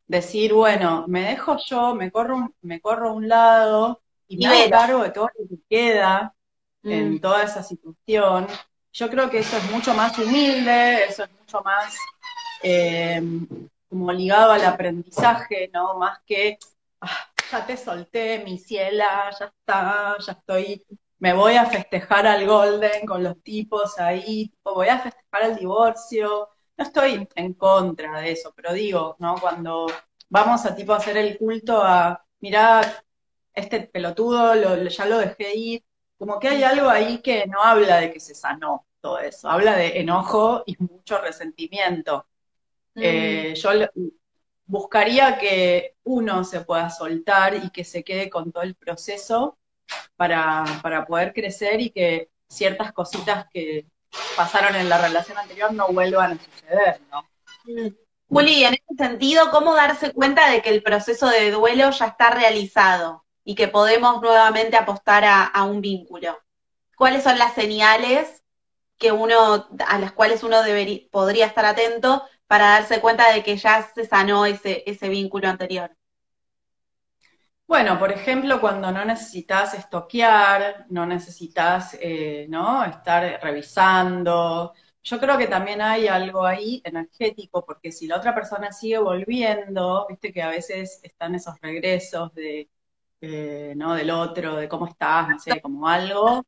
decir, 0.05 0.53
bueno, 0.53 1.05
me 1.07 1.21
dejo 1.29 1.57
yo, 1.65 1.95
me 1.95 2.11
corro, 2.11 2.53
me 2.61 2.81
corro 2.81 3.09
a 3.09 3.13
un 3.13 3.27
lado 3.27 4.01
y 4.27 4.37
me 4.37 4.47
hago 4.47 4.69
cargo 4.69 5.03
de 5.03 5.11
todo 5.11 5.29
lo 5.37 5.47
que 5.47 5.61
queda 5.69 6.35
en 6.83 7.15
mm. 7.15 7.19
toda 7.21 7.43
esa 7.43 7.63
situación 7.63 8.47
yo 8.93 9.09
creo 9.09 9.29
que 9.29 9.39
eso 9.39 9.57
es 9.57 9.71
mucho 9.71 9.93
más 9.93 10.17
humilde, 10.17 11.05
eso 11.05 11.23
es 11.23 11.31
mucho 11.31 11.61
más 11.61 11.95
eh, 12.61 13.21
como 13.89 14.11
ligado 14.11 14.51
al 14.51 14.65
aprendizaje, 14.65 15.69
¿no? 15.73 15.97
Más 15.97 16.19
que, 16.25 16.57
ah, 16.99 17.29
ya 17.51 17.65
te 17.65 17.77
solté, 17.77 18.43
mi 18.43 18.57
ciela, 18.57 19.29
ya 19.39 19.45
está, 19.45 20.17
ya 20.19 20.33
estoy, 20.33 20.85
me 21.19 21.33
voy 21.33 21.55
a 21.55 21.65
festejar 21.65 22.27
al 22.27 22.45
Golden 22.45 23.05
con 23.05 23.23
los 23.23 23.41
tipos 23.41 23.97
ahí, 23.99 24.53
voy 24.63 24.89
a 24.89 24.99
festejar 24.99 25.43
el 25.43 25.55
divorcio. 25.55 26.49
No 26.81 26.87
estoy 26.87 27.27
en 27.35 27.53
contra 27.53 28.21
de 28.21 28.31
eso, 28.31 28.51
pero 28.55 28.73
digo, 28.73 29.15
¿no? 29.19 29.35
Cuando 29.39 29.85
vamos 30.29 30.65
a 30.65 30.75
tipo 30.75 30.93
hacer 30.93 31.15
el 31.15 31.37
culto 31.37 31.79
a, 31.79 32.25
mirar, 32.39 33.03
este 33.53 33.81
pelotudo 33.81 34.55
ya 34.89 35.05
lo 35.05 35.19
dejé 35.19 35.55
ir, 35.55 35.83
como 36.17 36.39
que 36.39 36.47
hay 36.47 36.63
algo 36.63 36.89
ahí 36.89 37.19
que 37.19 37.45
no 37.45 37.61
habla 37.61 37.99
de 37.99 38.11
que 38.11 38.19
se 38.19 38.33
sanó 38.33 38.87
todo 38.99 39.19
eso, 39.19 39.47
habla 39.47 39.75
de 39.75 39.99
enojo 39.99 40.63
y 40.65 40.75
mucho 40.79 41.21
resentimiento. 41.21 42.25
Mm. 42.95 43.01
Eh, 43.03 43.53
yo 43.55 43.69
buscaría 44.65 45.37
que 45.37 45.97
uno 46.05 46.43
se 46.43 46.61
pueda 46.61 46.89
soltar 46.89 47.53
y 47.63 47.69
que 47.69 47.83
se 47.83 48.03
quede 48.03 48.27
con 48.27 48.51
todo 48.51 48.63
el 48.63 48.73
proceso 48.73 49.59
para, 50.15 50.65
poder 51.07 51.31
crecer 51.31 51.79
y 51.79 51.91
que 51.91 52.31
ciertas 52.47 52.91
cositas 52.91 53.45
que 53.53 53.85
pasaron 54.35 54.75
en 54.75 54.89
la 54.89 54.97
relación 54.97 55.37
anterior 55.37 55.73
no 55.73 55.87
vuelvan 55.89 56.33
a 56.33 56.37
suceder, 56.37 57.01
¿no? 57.11 57.23
Mm. 57.65 57.95
Juli, 58.29 58.63
en 58.63 58.75
ese 58.75 58.95
sentido, 58.97 59.51
¿cómo 59.51 59.75
darse 59.75 60.13
cuenta 60.13 60.49
de 60.49 60.61
que 60.61 60.69
el 60.69 60.81
proceso 60.83 61.27
de 61.27 61.51
duelo 61.51 61.91
ya 61.91 62.05
está 62.05 62.29
realizado? 62.29 63.25
y 63.43 63.55
que 63.55 63.67
podemos 63.67 64.21
nuevamente 64.21 64.77
apostar 64.77 65.23
a, 65.25 65.63
un 65.63 65.81
vínculo. 65.81 66.39
¿Cuáles 66.95 67.23
son 67.23 67.37
las 67.37 67.53
señales 67.53 68.43
que 68.97 69.11
uno, 69.11 69.67
a 69.87 69.97
las 69.99 70.11
cuales 70.11 70.43
uno 70.43 70.61
debería, 70.63 71.01
podría 71.11 71.47
estar 71.47 71.65
atento 71.65 72.23
para 72.47 72.69
darse 72.69 73.01
cuenta 73.01 73.31
de 73.33 73.43
que 73.43 73.57
ya 73.57 73.89
se 73.93 74.05
sanó 74.05 74.45
ese, 74.45 74.83
ese 74.85 75.09
vínculo 75.09 75.47
anterior? 75.47 75.95
Bueno, 77.71 77.97
por 77.97 78.11
ejemplo, 78.11 78.59
cuando 78.59 78.91
no 78.91 79.05
necesitas 79.05 79.73
estoquear, 79.73 80.87
no 80.89 81.05
necesitas 81.05 81.97
eh, 82.01 82.45
¿no? 82.49 82.83
estar 82.83 83.39
revisando. 83.41 84.73
Yo 85.01 85.17
creo 85.21 85.37
que 85.37 85.47
también 85.47 85.81
hay 85.81 86.07
algo 86.09 86.45
ahí 86.45 86.81
energético, 86.83 87.63
porque 87.65 87.93
si 87.93 88.07
la 88.07 88.17
otra 88.17 88.35
persona 88.35 88.73
sigue 88.73 88.97
volviendo, 88.97 90.05
viste 90.09 90.33
que 90.33 90.41
a 90.41 90.49
veces 90.49 90.99
están 91.01 91.33
esos 91.35 91.61
regresos 91.61 92.33
de 92.33 92.69
eh, 93.21 93.73
¿no? 93.77 93.95
Del 93.95 94.11
otro, 94.11 94.57
de 94.57 94.67
cómo 94.69 94.87
estás, 94.87 95.29
no 95.29 95.39
sé, 95.39 95.61
como 95.61 95.87
algo, 95.87 96.45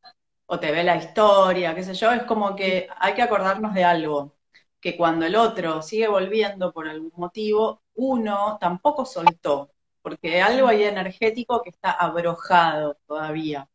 o 0.48 0.60
te 0.60 0.72
ve 0.72 0.84
la 0.84 0.98
historia, 0.98 1.76
qué 1.76 1.84
sé 1.84 1.94
yo, 1.94 2.12
es 2.12 2.24
como 2.24 2.56
que 2.56 2.88
hay 3.00 3.14
que 3.14 3.22
acordarnos 3.24 3.74
de 3.74 3.84
algo, 3.86 4.38
que 4.80 4.98
cuando 4.98 5.26
el 5.26 5.36
otro 5.36 5.82
sigue 5.82 6.08
volviendo 6.08 6.74
por 6.74 6.88
algún 6.90 7.14
motivo, 7.16 7.84
uno 7.96 8.58
tampoco 8.60 9.06
soltó, 9.06 9.73
porque 10.04 10.42
algo 10.42 10.68
ahí 10.68 10.84
energético 10.84 11.64
que 11.64 11.72
está 11.72 11.92
abrojado 11.92 12.98
todavía. 13.08 13.68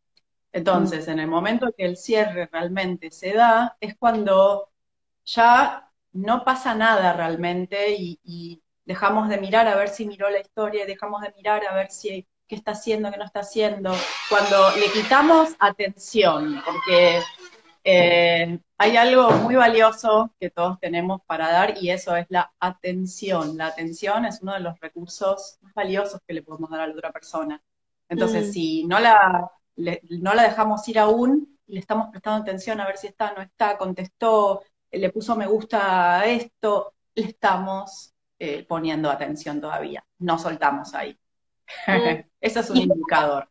Entonces, 0.52 1.08
en 1.08 1.18
el 1.18 1.26
momento 1.26 1.72
que 1.76 1.84
el 1.84 1.96
cierre 1.96 2.48
realmente 2.52 3.10
se 3.10 3.32
da, 3.32 3.76
es 3.80 3.96
cuando 3.96 4.70
ya 5.24 5.90
no 6.12 6.44
pasa 6.44 6.74
nada 6.74 7.12
realmente 7.12 7.94
y, 7.98 8.62
dejamos 8.84 9.28
de 9.28 9.36
mirar 9.36 9.68
a 9.68 9.76
ver 9.76 9.90
si 9.90 10.06
miró 10.06 10.30
la 10.30 10.40
historia, 10.40 10.86
dejamos 10.86 11.20
de 11.20 11.30
mirar 11.36 11.62
a 11.66 11.74
ver 11.74 11.90
si 11.90 12.26
qué 12.46 12.54
está 12.54 12.70
haciendo, 12.70 13.10
qué 13.10 13.18
no 13.18 13.24
está 13.26 13.40
haciendo, 13.40 13.94
cuando 14.30 14.70
le 14.76 14.90
quitamos 14.90 15.50
atención, 15.58 16.62
porque 16.64 17.20
eh, 17.90 18.60
hay 18.76 18.96
algo 18.98 19.30
muy 19.30 19.54
valioso 19.54 20.34
que 20.38 20.50
todos 20.50 20.78
tenemos 20.78 21.22
para 21.26 21.50
dar 21.50 21.82
y 21.82 21.88
eso 21.88 22.14
es 22.16 22.26
la 22.28 22.52
atención. 22.60 23.56
La 23.56 23.68
atención 23.68 24.26
es 24.26 24.42
uno 24.42 24.52
de 24.52 24.60
los 24.60 24.78
recursos 24.78 25.58
más 25.62 25.72
valiosos 25.72 26.20
que 26.26 26.34
le 26.34 26.42
podemos 26.42 26.68
dar 26.68 26.82
a 26.82 26.86
la 26.86 26.92
otra 26.92 27.12
persona. 27.12 27.62
Entonces, 28.10 28.48
mm. 28.48 28.52
si 28.52 28.84
no 28.84 29.00
la, 29.00 29.50
no 29.76 30.34
la 30.34 30.42
dejamos 30.42 30.86
ir 30.86 30.98
aún, 30.98 31.58
le 31.66 31.80
estamos 31.80 32.08
prestando 32.10 32.42
atención 32.42 32.78
a 32.78 32.86
ver 32.86 32.98
si 32.98 33.06
está, 33.06 33.32
no 33.32 33.40
está, 33.40 33.78
contestó, 33.78 34.62
le 34.90 35.10
puso 35.10 35.34
me 35.34 35.46
gusta 35.46 36.20
a 36.20 36.26
esto, 36.26 36.92
le 37.14 37.24
estamos 37.24 38.12
eh, 38.38 38.66
poniendo 38.68 39.10
atención 39.10 39.62
todavía, 39.62 40.04
no 40.18 40.38
soltamos 40.38 40.94
ahí. 40.94 41.18
Mm. 41.86 42.20
Eso 42.42 42.60
es 42.60 42.68
un 42.68 42.76
indicador. 42.76 43.48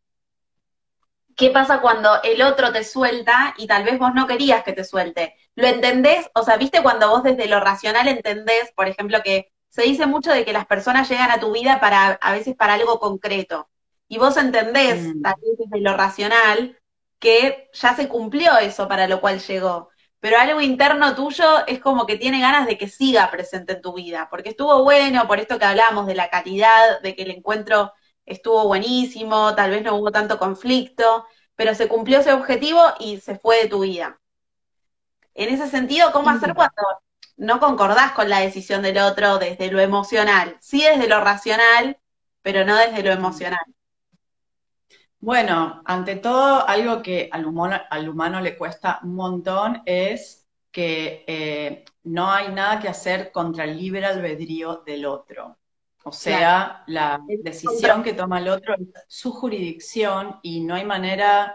¿Qué 1.37 1.51
pasa 1.51 1.81
cuando 1.81 2.21
el 2.23 2.41
otro 2.41 2.73
te 2.73 2.83
suelta 2.83 3.53
y 3.57 3.67
tal 3.67 3.83
vez 3.85 3.97
vos 3.99 4.13
no 4.13 4.27
querías 4.27 4.63
que 4.63 4.73
te 4.73 4.83
suelte? 4.83 5.35
¿Lo 5.55 5.67
entendés? 5.67 6.29
O 6.33 6.43
sea, 6.43 6.57
¿viste 6.57 6.81
cuando 6.81 7.09
vos 7.09 7.23
desde 7.23 7.47
lo 7.47 7.59
racional 7.59 8.07
entendés, 8.07 8.73
por 8.75 8.87
ejemplo, 8.87 9.19
que 9.23 9.53
se 9.69 9.83
dice 9.83 10.07
mucho 10.07 10.31
de 10.31 10.43
que 10.43 10.51
las 10.51 10.65
personas 10.65 11.07
llegan 11.07 11.31
a 11.31 11.39
tu 11.39 11.53
vida 11.53 11.79
para, 11.79 12.09
a 12.13 12.31
veces 12.33 12.55
para 12.55 12.73
algo 12.73 12.99
concreto? 12.99 13.69
Y 14.09 14.17
vos 14.17 14.35
entendés, 14.35 15.15
mm. 15.15 15.21
tal 15.21 15.35
vez 15.41 15.57
desde 15.59 15.81
lo 15.81 15.95
racional, 15.95 16.77
que 17.19 17.69
ya 17.71 17.95
se 17.95 18.09
cumplió 18.09 18.57
eso 18.57 18.87
para 18.87 19.07
lo 19.07 19.21
cual 19.21 19.39
llegó 19.39 19.89
pero 20.19 20.37
algo 20.39 20.61
interno 20.61 21.15
tuyo 21.15 21.65
es 21.67 21.79
como 21.79 22.05
que 22.05 22.17
tiene 22.17 22.41
ganas 22.41 22.65
de 22.67 22.77
que 22.77 22.87
siga 22.87 23.29
presente 23.29 23.73
en 23.73 23.81
tu 23.81 23.93
vida, 23.93 24.27
porque 24.29 24.49
estuvo 24.49 24.83
bueno, 24.83 25.27
por 25.27 25.39
esto 25.39 25.59
que 25.59 25.65
hablamos 25.65 26.07
de 26.07 26.15
la 26.15 26.29
calidad, 26.29 27.01
de 27.01 27.15
que 27.15 27.23
el 27.23 27.31
encuentro 27.31 27.93
estuvo 28.27 28.67
buenísimo, 28.67 29.55
tal 29.55 29.71
vez 29.71 29.83
no 29.83 29.95
hubo 29.95 30.11
tanto 30.11 30.37
conflicto, 30.37 31.25
pero 31.55 31.73
se 31.73 31.87
cumplió 31.87 32.19
ese 32.19 32.33
objetivo 32.33 32.81
y 32.99 33.19
se 33.19 33.39
fue 33.39 33.63
de 33.63 33.69
tu 33.69 33.79
vida. 33.79 34.19
En 35.33 35.53
ese 35.53 35.67
sentido, 35.67 36.11
¿cómo 36.11 36.29
hacer 36.29 36.53
cuando 36.53 36.83
no 37.37 37.59
concordás 37.59 38.11
con 38.11 38.29
la 38.29 38.39
decisión 38.39 38.81
del 38.81 38.97
otro 38.97 39.39
desde 39.39 39.71
lo 39.71 39.79
emocional? 39.79 40.57
Sí 40.59 40.83
desde 40.83 41.07
lo 41.07 41.21
racional, 41.21 41.97
pero 42.41 42.65
no 42.65 42.75
desde 42.75 43.03
lo 43.03 43.11
emocional. 43.11 43.65
Bueno, 45.19 45.81
ante 45.85 46.15
todo, 46.15 46.67
algo 46.67 47.01
que 47.01 47.29
al 47.31 47.45
humano, 47.45 48.41
le 48.41 48.57
cuesta 48.57 48.99
un 49.03 49.15
montón 49.15 49.81
es 49.85 50.47
que 50.71 51.23
eh, 51.27 51.85
no 52.03 52.31
hay 52.31 52.51
nada 52.51 52.79
que 52.79 52.87
hacer 52.87 53.31
contra 53.31 53.63
el 53.63 53.77
libre 53.77 54.05
albedrío 54.05 54.83
del 54.85 55.05
otro. 55.05 55.57
O 56.07 56.11
sea, 56.13 56.83
la 56.87 57.19
decisión 57.43 58.01
que 58.01 58.13
toma 58.13 58.39
el 58.39 58.47
otro 58.47 58.75
es 58.75 58.87
su 59.09 59.33
jurisdicción 59.33 60.39
y 60.41 60.61
no 60.61 60.75
hay 60.75 60.85
manera 60.85 61.53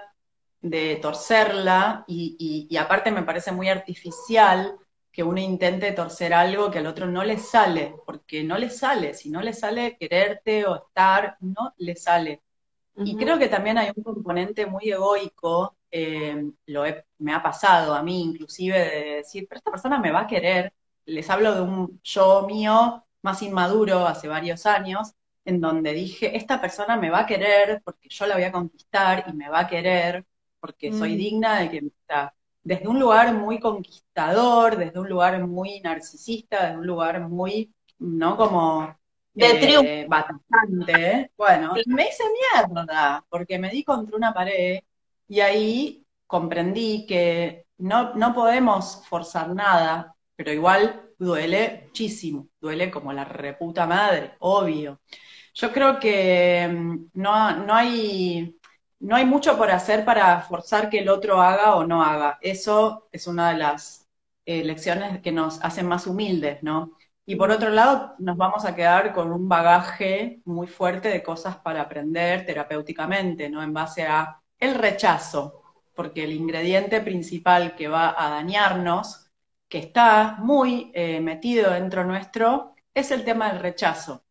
de 0.60 0.96
torcerla 0.96 2.04
y, 2.06 2.68
y, 2.68 2.76
aparte 2.76 3.10
me 3.10 3.22
parece 3.22 3.50
muy 3.50 3.70
artificial 3.70 4.76
que 5.10 5.22
uno 5.22 5.40
intente 5.40 5.92
torcer 5.92 6.34
algo 6.34 6.70
que 6.70 6.80
al 6.80 6.86
otro 6.86 7.06
no 7.06 7.24
le 7.24 7.38
sale, 7.38 7.94
porque 8.04 8.44
no 8.44 8.58
le 8.58 8.68
sale, 8.68 9.14
si 9.14 9.30
no 9.30 9.40
le 9.40 9.54
sale 9.54 9.96
quererte 9.96 10.66
o 10.66 10.76
estar, 10.76 11.38
no 11.40 11.72
le 11.78 11.96
sale. 11.96 12.42
Y 12.96 13.16
creo 13.16 13.38
que 13.38 13.48
también 13.48 13.78
hay 13.78 13.90
un 13.96 14.02
componente 14.02 14.66
muy 14.66 14.90
egoico, 14.90 15.76
eh, 15.90 16.44
lo 16.66 16.84
me 17.18 17.32
ha 17.32 17.42
pasado 17.42 17.94
a 17.94 18.02
mí 18.02 18.22
inclusive, 18.22 18.78
de 18.78 19.14
decir, 19.16 19.46
pero 19.48 19.60
esta 19.60 19.70
persona 19.70 19.98
me 19.98 20.12
va 20.12 20.20
a 20.20 20.26
querer. 20.26 20.74
Les 21.06 21.28
hablo 21.30 21.54
de 21.54 21.62
un 21.62 22.00
yo 22.04 22.46
mío 22.46 23.02
más 23.22 23.42
inmaduro 23.42 24.06
hace 24.06 24.28
varios 24.28 24.66
años, 24.66 25.14
en 25.44 25.60
donde 25.60 25.92
dije, 25.92 26.36
esta 26.36 26.60
persona 26.60 26.96
me 26.96 27.10
va 27.10 27.20
a 27.20 27.26
querer 27.26 27.82
porque 27.84 28.08
yo 28.08 28.26
la 28.26 28.34
voy 28.34 28.44
a 28.44 28.52
conquistar 28.52 29.24
y 29.28 29.32
me 29.32 29.48
va 29.48 29.60
a 29.60 29.66
querer 29.66 30.24
porque 30.60 30.92
soy 30.92 31.14
mm. 31.14 31.18
digna 31.18 31.60
de 31.60 31.70
que 31.70 31.82
me 31.82 31.88
está. 31.88 32.34
Desde 32.62 32.86
un 32.86 33.00
lugar 33.00 33.34
muy 33.34 33.58
conquistador, 33.58 34.76
desde 34.76 35.00
un 35.00 35.08
lugar 35.08 35.44
muy 35.44 35.80
narcisista, 35.80 36.66
desde 36.66 36.78
un 36.78 36.86
lugar 36.86 37.20
muy, 37.28 37.74
¿no? 37.98 38.36
Como 38.36 38.94
de 39.34 39.50
eh, 39.50 39.58
triunfo. 39.60 40.08
Bastante. 40.08 41.32
Bueno, 41.36 41.74
me 41.86 42.08
hice 42.08 42.22
mierda, 42.54 43.24
porque 43.28 43.58
me 43.58 43.70
di 43.70 43.82
contra 43.82 44.16
una 44.16 44.32
pared 44.32 44.80
y 45.26 45.40
ahí 45.40 46.06
comprendí 46.26 47.06
que 47.06 47.66
no, 47.78 48.14
no 48.14 48.32
podemos 48.32 49.04
forzar 49.08 49.52
nada, 49.54 50.14
pero 50.36 50.52
igual 50.52 51.11
duele 51.22 51.84
muchísimo, 51.86 52.48
duele 52.60 52.90
como 52.90 53.12
la 53.12 53.24
reputa 53.24 53.86
madre, 53.86 54.34
obvio. 54.40 55.00
Yo 55.54 55.72
creo 55.72 55.98
que 56.00 56.68
mm, 56.68 57.10
no, 57.14 57.56
no, 57.64 57.74
hay, 57.74 58.58
no 59.00 59.16
hay 59.16 59.24
mucho 59.24 59.56
por 59.56 59.70
hacer 59.70 60.04
para 60.04 60.40
forzar 60.42 60.90
que 60.90 60.98
el 61.00 61.08
otro 61.08 61.40
haga 61.40 61.76
o 61.76 61.86
no 61.86 62.02
haga. 62.02 62.38
Eso 62.40 63.08
es 63.12 63.26
una 63.26 63.50
de 63.52 63.58
las 63.58 64.08
eh, 64.46 64.64
lecciones 64.64 65.20
que 65.22 65.32
nos 65.32 65.62
hacen 65.62 65.86
más 65.86 66.06
humildes, 66.06 66.62
¿no? 66.62 66.98
Y 67.24 67.36
por 67.36 67.50
otro 67.52 67.70
lado, 67.70 68.14
nos 68.18 68.36
vamos 68.36 68.64
a 68.64 68.74
quedar 68.74 69.12
con 69.12 69.32
un 69.32 69.48
bagaje 69.48 70.40
muy 70.44 70.66
fuerte 70.66 71.08
de 71.08 71.22
cosas 71.22 71.56
para 71.58 71.82
aprender 71.82 72.44
terapéuticamente, 72.44 73.48
¿no? 73.48 73.62
En 73.62 73.72
base 73.72 74.02
a 74.04 74.40
el 74.58 74.74
rechazo, 74.74 75.62
porque 75.94 76.24
el 76.24 76.32
ingrediente 76.32 77.00
principal 77.00 77.76
que 77.76 77.88
va 77.88 78.14
a 78.18 78.30
dañarnos, 78.30 79.31
que 79.72 79.78
está 79.78 80.36
muy 80.38 80.92
eh, 80.92 81.18
metido 81.22 81.70
dentro 81.70 82.04
nuestro, 82.04 82.74
es 82.92 83.10
el 83.10 83.24
tema 83.24 83.50
del 83.50 83.62
rechazo. 83.62 84.22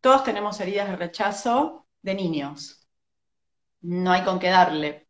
Todos 0.00 0.22
tenemos 0.22 0.60
heridas 0.60 0.88
de 0.88 0.94
rechazo 0.94 1.88
de 2.00 2.14
niños. 2.14 2.86
No 3.80 4.12
hay 4.12 4.22
con 4.22 4.38
qué 4.38 4.50
darle, 4.50 5.08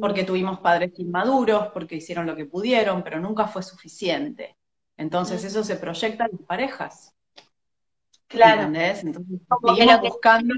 porque 0.00 0.24
tuvimos 0.24 0.58
padres 0.58 0.98
inmaduros, 0.98 1.68
porque 1.68 1.94
hicieron 1.94 2.26
lo 2.26 2.34
que 2.34 2.46
pudieron, 2.46 3.04
pero 3.04 3.20
nunca 3.20 3.46
fue 3.46 3.62
suficiente. 3.62 4.56
Entonces 4.96 5.44
eso 5.44 5.62
se 5.62 5.76
proyecta 5.76 6.26
en 6.26 6.38
parejas. 6.38 7.14
Claro. 8.26 8.62
¿Entendés? 8.62 9.04
Entonces 9.04 9.38
seguimos 9.76 10.00
buscando. 10.00 10.54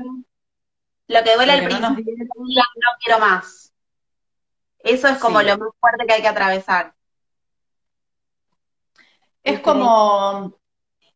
Lo 1.09 1.22
que 1.22 1.35
duele 1.35 1.53
al 1.53 1.64
principio 1.66 2.14
no, 2.16 2.44
no 2.46 2.90
quiero 2.98 3.20
más. 3.20 3.74
Eso 4.79 5.07
es 5.09 5.18
como 5.18 5.42
lo 5.42 5.59
más 5.59 5.68
fuerte 5.79 6.07
que 6.07 6.14
hay 6.14 6.22
que 6.22 6.29
atravesar. 6.29 6.94
Es 9.44 9.61
como 9.61 10.59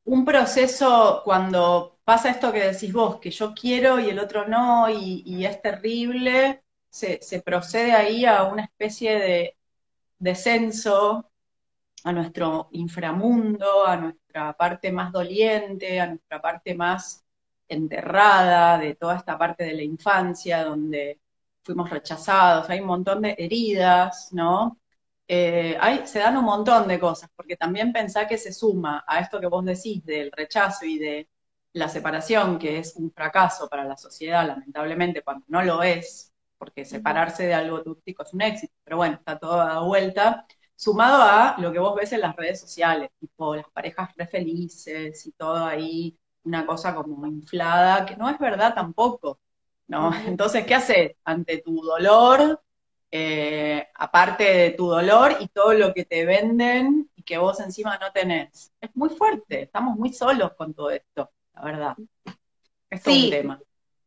un 0.04 0.24
proceso 0.24 1.22
cuando 1.24 1.98
pasa 2.04 2.30
esto 2.30 2.52
que 2.52 2.60
decís 2.72 2.92
vos, 2.92 3.18
que 3.20 3.30
yo 3.30 3.54
quiero 3.54 3.98
y 3.98 4.10
el 4.10 4.18
otro 4.18 4.46
no, 4.46 4.88
y, 4.90 5.44
es 5.44 5.60
terrible, 5.62 6.62
se, 6.90 7.20
se, 7.22 7.42
procede 7.42 7.92
ahí 7.92 8.24
a 8.26 8.44
una 8.44 8.64
especie 8.64 9.18
de 9.18 9.56
descenso 10.18 11.30
a 12.04 12.12
nuestro 12.12 12.68
inframundo, 12.72 13.86
a 13.86 13.96
nuestra 13.96 14.52
parte 14.54 14.92
más 14.92 15.12
doliente, 15.12 16.00
a 16.00 16.06
nuestra 16.08 16.40
parte 16.40 16.74
más 16.74 17.24
enterrada 17.68 18.78
de 18.78 18.94
toda 18.94 19.16
esta 19.16 19.38
parte 19.38 19.64
de 19.64 19.74
la 19.74 19.82
infancia 19.82 20.64
donde 20.64 21.20
fuimos 21.62 21.90
rechazados, 21.90 22.68
hay 22.70 22.80
un 22.80 22.86
montón 22.86 23.22
de 23.22 23.34
heridas, 23.38 24.30
¿no? 24.32 24.78
Eh, 25.30 25.76
hay, 25.80 26.06
se 26.06 26.20
dan 26.20 26.36
un 26.38 26.44
montón 26.44 26.88
de 26.88 26.98
cosas, 26.98 27.30
porque 27.36 27.56
también 27.56 27.92
pensá 27.92 28.26
que 28.26 28.38
se 28.38 28.52
suma 28.52 29.04
a 29.06 29.20
esto 29.20 29.38
que 29.40 29.46
vos 29.46 29.64
decís 29.64 30.04
del 30.04 30.32
rechazo 30.32 30.86
y 30.86 30.98
de 30.98 31.28
la 31.74 31.88
separación, 31.88 32.58
que 32.58 32.78
es 32.78 32.96
un 32.96 33.12
fracaso 33.12 33.68
para 33.68 33.84
la 33.84 33.96
sociedad, 33.96 34.46
lamentablemente, 34.46 35.22
cuando 35.22 35.44
no 35.48 35.62
lo 35.62 35.82
es, 35.82 36.32
porque 36.56 36.84
separarse 36.84 37.46
de 37.46 37.54
algo 37.54 37.82
tóxico 37.82 38.22
es 38.22 38.32
un 38.32 38.40
éxito, 38.42 38.72
pero 38.84 38.96
bueno, 38.96 39.16
está 39.16 39.38
todo 39.38 39.60
a 39.60 39.80
vuelta 39.84 40.46
sumado 40.74 41.22
a 41.22 41.56
lo 41.58 41.72
que 41.72 41.78
vos 41.78 41.94
ves 41.96 42.12
en 42.12 42.20
las 42.22 42.34
redes 42.36 42.60
sociales, 42.60 43.10
tipo 43.20 43.54
las 43.54 43.68
parejas 43.70 44.10
re 44.16 44.26
felices 44.26 45.26
y 45.26 45.32
todo 45.32 45.64
ahí, 45.66 46.18
una 46.44 46.64
cosa 46.66 46.94
como 46.94 47.26
inflada, 47.26 48.06
que 48.06 48.16
no 48.16 48.28
es 48.30 48.38
verdad 48.38 48.74
tampoco, 48.74 49.40
¿no? 49.88 50.10
Entonces, 50.26 50.64
¿qué 50.66 50.74
haces 50.74 51.12
ante 51.24 51.58
tu 51.58 51.80
dolor? 51.82 52.62
Eh, 53.10 53.57
aparte 53.98 54.44
de 54.44 54.70
tu 54.70 54.88
dolor 54.88 55.36
y 55.40 55.48
todo 55.48 55.74
lo 55.74 55.92
que 55.92 56.04
te 56.04 56.24
venden 56.24 57.10
y 57.16 57.22
que 57.24 57.36
vos 57.36 57.60
encima 57.60 57.98
no 57.98 58.12
tenés. 58.12 58.72
Es 58.80 58.90
muy 58.94 59.10
fuerte, 59.10 59.62
estamos 59.62 59.96
muy 59.98 60.12
solos 60.12 60.52
con 60.56 60.72
todo 60.72 60.90
esto, 60.90 61.30
la 61.54 61.62
verdad. 61.62 61.96
Es 62.88 63.06
un 63.06 63.30
tema. 63.30 63.60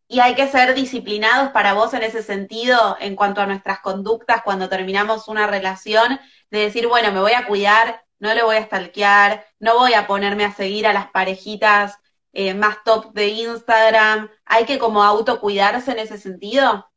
Y 0.08 0.20
hay 0.20 0.34
que 0.36 0.48
ser 0.48 0.74
disciplinados 0.74 1.52
para 1.52 1.74
vos 1.74 1.94
en 1.94 2.04
ese 2.04 2.24
sentido, 2.24 2.98
en 3.00 3.16
cuanto 3.16 3.42
a 3.42 3.46
nuestras 3.46 3.80
conductas 3.80 4.42
cuando 4.44 4.68
terminamos 4.68 5.28
una 5.28 5.46
relación, 5.46 6.20
de 6.50 6.60
decir, 6.60 6.88
bueno, 6.88 7.12
me 7.12 7.22
voy 7.22 7.34
a 7.34 7.46
cuidar, 7.46 8.04
no 8.20 8.34
le 8.34 8.44
voy 8.44 8.58
a 8.58 8.66
stalkear, 8.66 9.46
no 9.60 9.78
voy 9.78 9.94
a 9.94 10.08
ponerme 10.08 10.46
a 10.46 10.54
seguir 10.54 10.88
a 10.88 10.94
las 10.94 11.12
parejitas 11.12 11.98
eh, 12.34 12.54
más 12.54 12.84
top 12.84 13.14
de 13.14 13.28
Instagram. 13.28 14.30
¿Hay 14.46 14.66
que 14.66 14.80
como 14.80 15.04
autocuidarse 15.04 15.92
en 15.92 16.00
ese 16.00 16.18
sentido? 16.18 16.90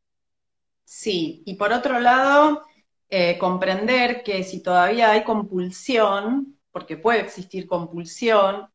Sí, 0.85 1.43
y 1.47 1.55
por 1.55 1.73
otro 1.73 1.99
lado, 1.99 2.63
eh, 3.09 3.39
comprender 3.39 4.23
que 4.23 4.43
si 4.43 4.63
todavía 4.63 5.11
hay 5.11 5.25
compulsión, 5.25 6.59
porque 6.73 6.97
puede 6.97 7.21
existir 7.21 7.67
compulsión, 7.67 8.69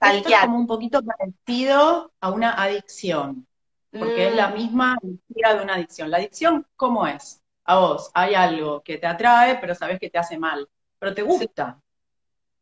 esto 0.00 0.28
es 0.28 0.40
como 0.40 0.58
un 0.58 0.66
poquito 0.66 1.02
parecido 1.02 2.12
a 2.20 2.30
una 2.30 2.52
adicción, 2.52 3.46
porque 3.90 4.28
es 4.28 4.34
la 4.34 4.48
mm. 4.48 4.54
misma 4.54 4.98
idea 5.28 5.54
de 5.54 5.62
una 5.62 5.74
adicción. 5.74 6.10
La 6.10 6.18
adicción, 6.18 6.66
¿cómo 6.76 7.06
es? 7.06 7.42
A 7.64 7.78
vos 7.78 8.10
hay 8.14 8.34
algo 8.34 8.82
que 8.82 8.98
te 8.98 9.06
atrae, 9.06 9.56
pero 9.58 9.74
sabes 9.74 9.98
que 9.98 10.10
te 10.10 10.18
hace 10.18 10.38
mal, 10.38 10.68
pero 10.98 11.14
te 11.14 11.22
gusta. 11.22 11.80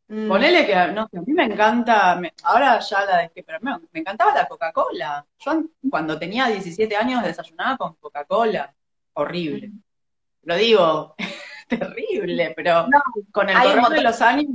Mm. 0.07 0.27
Ponele 0.27 0.65
que, 0.65 0.75
no 0.93 1.07
sé, 1.07 1.17
a 1.17 1.21
mí 1.21 1.33
me 1.33 1.45
encanta, 1.45 2.21
ahora 2.43 2.79
ya 2.79 3.05
la 3.05 3.17
dejé, 3.17 3.43
pero 3.43 3.59
me, 3.61 3.71
me 3.91 3.99
encantaba 3.99 4.33
la 4.33 4.47
Coca-Cola. 4.47 5.25
Yo 5.39 5.63
cuando 5.89 6.17
tenía 6.17 6.47
17 6.47 6.95
años 6.95 7.23
desayunaba 7.23 7.77
con 7.77 7.95
Coca-Cola. 7.95 8.73
Horrible. 9.13 9.69
Mm. 9.69 9.84
Lo 10.45 10.55
digo, 10.55 11.15
terrible, 11.69 12.53
pero 12.55 12.87
con 13.31 13.49
el 13.49 13.61
correr 13.61 13.89
de 13.89 14.01
los 14.01 14.21
años, 14.21 14.47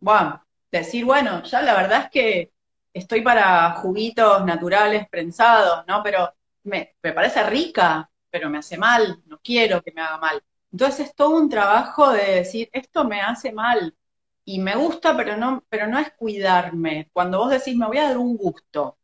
bueno, 0.00 0.44
decir, 0.70 1.04
bueno, 1.04 1.42
ya 1.44 1.62
la 1.62 1.74
verdad 1.74 2.04
es 2.04 2.10
que 2.10 2.52
estoy 2.92 3.22
para 3.22 3.72
juguitos 3.74 4.44
naturales 4.44 5.08
prensados, 5.08 5.84
¿no? 5.86 6.02
Pero 6.02 6.32
me, 6.64 6.96
me 7.02 7.12
parece 7.12 7.44
rica, 7.44 8.10
pero 8.30 8.50
me 8.50 8.58
hace 8.58 8.78
mal, 8.78 9.22
no 9.26 9.40
quiero 9.42 9.82
que 9.82 9.92
me 9.92 10.02
haga 10.02 10.18
mal. 10.18 10.42
Entonces 10.72 11.08
es 11.08 11.14
todo 11.14 11.30
un 11.30 11.48
trabajo 11.50 12.10
de 12.12 12.36
decir, 12.36 12.70
esto 12.72 13.04
me 13.04 13.20
hace 13.22 13.52
mal, 13.52 13.96
y 14.44 14.60
me 14.60 14.76
gusta, 14.76 15.16
pero 15.16 15.36
no, 15.36 15.64
pero 15.68 15.86
no 15.86 15.98
es 15.98 16.12
cuidarme. 16.14 17.10
Cuando 17.12 17.38
vos 17.38 17.50
decís, 17.50 17.76
me 17.76 17.86
voy 17.86 17.98
a 17.98 18.08
dar 18.08 18.18
un 18.18 18.36
gusto, 18.36 18.98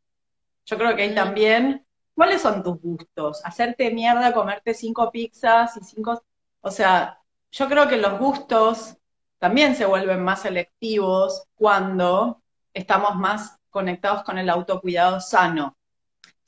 yo 0.67 0.79
creo 0.79 0.97
que 0.97 1.03
ahí 1.03 1.15
también, 1.15 1.87
¿cuáles 2.19 2.43
son 2.43 2.65
tus 2.65 2.81
gustos? 2.81 3.41
Hacerte 3.45 3.93
mierda, 3.93 4.35
comerte 4.35 4.75
cinco 4.75 5.13
pizzas 5.13 5.77
y 5.77 5.85
cinco, 5.85 6.21
o 6.61 6.71
sea, 6.73 7.21
yo 7.53 7.69
creo 7.69 7.87
que 7.87 7.97
los 7.97 8.19
gustos 8.19 8.97
también 9.39 9.77
se 9.77 9.87
vuelven 9.87 10.25
más 10.25 10.43
selectivos 10.43 11.45
cuando 11.55 12.43
estamos 12.75 13.15
más 13.15 13.61
conectados 13.71 14.25
con 14.25 14.37
el 14.37 14.51
autocuidado 14.51 15.21
sano. 15.21 15.77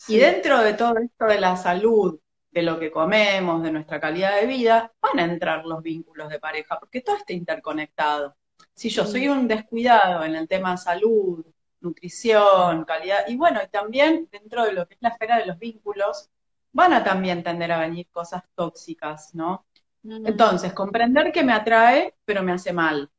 Y 0.09 0.19
dentro 0.19 0.59
de 0.59 0.75
todo 0.75 0.99
esto 0.99 1.27
de 1.27 1.39
la 1.39 1.57
salud, 1.57 2.19
de 2.51 2.63
lo 2.63 2.81
que 2.81 2.91
comemos, 2.91 3.63
de 3.63 3.71
nuestra 3.71 4.01
calidad 4.01 4.41
de 4.41 4.47
vida, 4.47 4.93
van 5.01 5.21
a 5.21 5.33
entrar 5.33 5.65
los 5.65 5.85
vínculos 5.85 6.31
de 6.31 6.41
pareja, 6.41 6.81
porque 6.81 7.01
todo 7.01 7.15
está 7.15 7.33
interconectado. 7.33 8.35
Si 8.75 8.89
yo 8.89 9.07
soy 9.07 9.29
un 9.29 9.47
descuidado 9.47 10.25
en 10.25 10.35
el 10.35 10.49
tema 10.49 10.77
salud, 10.77 11.47
nutrición, 11.81 12.85
calidad, 12.85 13.27
y 13.29 13.37
bueno, 13.37 13.61
y 13.65 13.69
también 13.69 14.29
dentro 14.31 14.65
de 14.65 14.73
lo 14.73 14.87
que 14.87 14.95
es 14.95 15.03
la 15.03 15.11
esfera 15.11 15.39
de 15.39 15.47
los 15.47 15.59
vínculos, 15.59 16.31
van 16.73 16.93
a 16.93 17.03
también 17.03 17.43
tender 17.43 17.73
a 17.73 17.81
venir 17.81 18.09
cosas 18.11 18.43
tóxicas, 18.55 19.35
¿no? 19.35 19.67
Entonces, 20.03 20.73
comprender 20.73 21.33
que 21.33 21.43
me 21.43 21.53
atrae, 21.53 22.15
pero 22.25 22.43
me 22.43 22.53
hace 22.53 22.73
mal. 22.73 23.11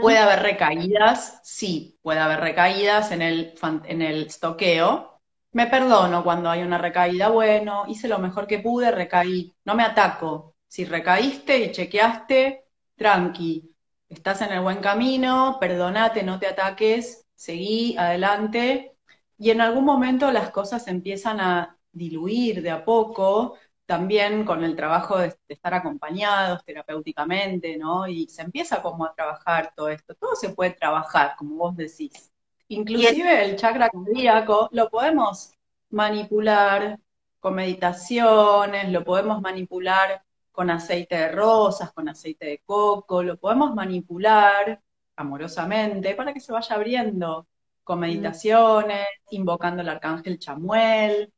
¿Puede 0.00 0.18
haber 0.18 0.40
recaídas? 0.40 1.40
Sí, 1.44 1.98
puede 2.02 2.18
haber 2.20 2.40
recaídas 2.40 3.12
en 3.12 3.22
el, 3.22 3.54
en 3.84 4.02
el 4.02 4.26
estoqueo. 4.26 5.20
Me 5.52 5.66
perdono 5.66 6.24
cuando 6.24 6.50
hay 6.50 6.62
una 6.62 6.78
recaída, 6.78 7.28
bueno, 7.28 7.84
hice 7.86 8.08
lo 8.08 8.18
mejor 8.18 8.46
que 8.46 8.58
pude, 8.58 8.90
recaí. 8.90 9.54
No 9.64 9.74
me 9.74 9.84
ataco. 9.84 10.56
Si 10.66 10.84
recaíste 10.84 11.58
y 11.58 11.72
chequeaste, 11.72 12.64
tranqui 12.96 13.74
estás 14.08 14.40
en 14.42 14.52
el 14.52 14.60
buen 14.60 14.78
camino, 14.78 15.58
perdonate, 15.60 16.22
no 16.22 16.38
te 16.38 16.46
ataques, 16.46 17.26
seguí 17.38 17.96
adelante, 17.96 18.96
y 19.38 19.50
en 19.50 19.60
algún 19.60 19.84
momento 19.84 20.32
las 20.32 20.50
cosas 20.50 20.88
empiezan 20.88 21.40
a 21.40 21.78
diluir 21.92 22.62
de 22.62 22.70
a 22.70 22.84
poco, 22.84 23.56
también 23.86 24.44
con 24.44 24.64
el 24.64 24.74
trabajo 24.74 25.18
de, 25.18 25.36
estar 25.48 25.72
acompañados 25.72 26.64
terapéuticamente, 26.64 27.78
¿no? 27.78 28.08
Y 28.08 28.26
se 28.28 28.42
empieza 28.42 28.82
como 28.82 29.06
a 29.06 29.14
trabajar 29.14 29.72
todo 29.74 29.88
esto. 29.88 30.14
Todo 30.16 30.34
se 30.34 30.50
puede 30.50 30.72
trabajar, 30.72 31.36
como 31.38 31.56
vos 31.56 31.76
decís. 31.76 32.32
Inclusive 32.66 33.44
el 33.44 33.56
chakra 33.56 33.88
cardíaco 33.88 34.68
lo 34.72 34.90
podemos 34.90 35.52
manipular 35.90 36.98
con 37.38 37.54
meditaciones, 37.54 38.90
lo 38.90 39.04
podemos 39.04 39.40
manipular 39.40 40.22
con 40.50 40.70
aceite 40.70 41.16
de 41.16 41.28
rosas, 41.28 41.92
con 41.92 42.08
aceite 42.08 42.46
de 42.46 42.62
coco, 42.66 43.22
lo 43.22 43.38
podemos 43.38 43.74
manipular 43.76 44.82
amorosamente 45.18 46.14
para 46.14 46.32
que 46.32 46.40
se 46.40 46.52
vaya 46.52 46.76
abriendo 46.76 47.46
con 47.84 47.98
mm. 47.98 48.00
meditaciones, 48.00 49.06
invocando 49.30 49.82
al 49.82 49.88
arcángel 49.88 50.38
Chamuel, 50.38 51.32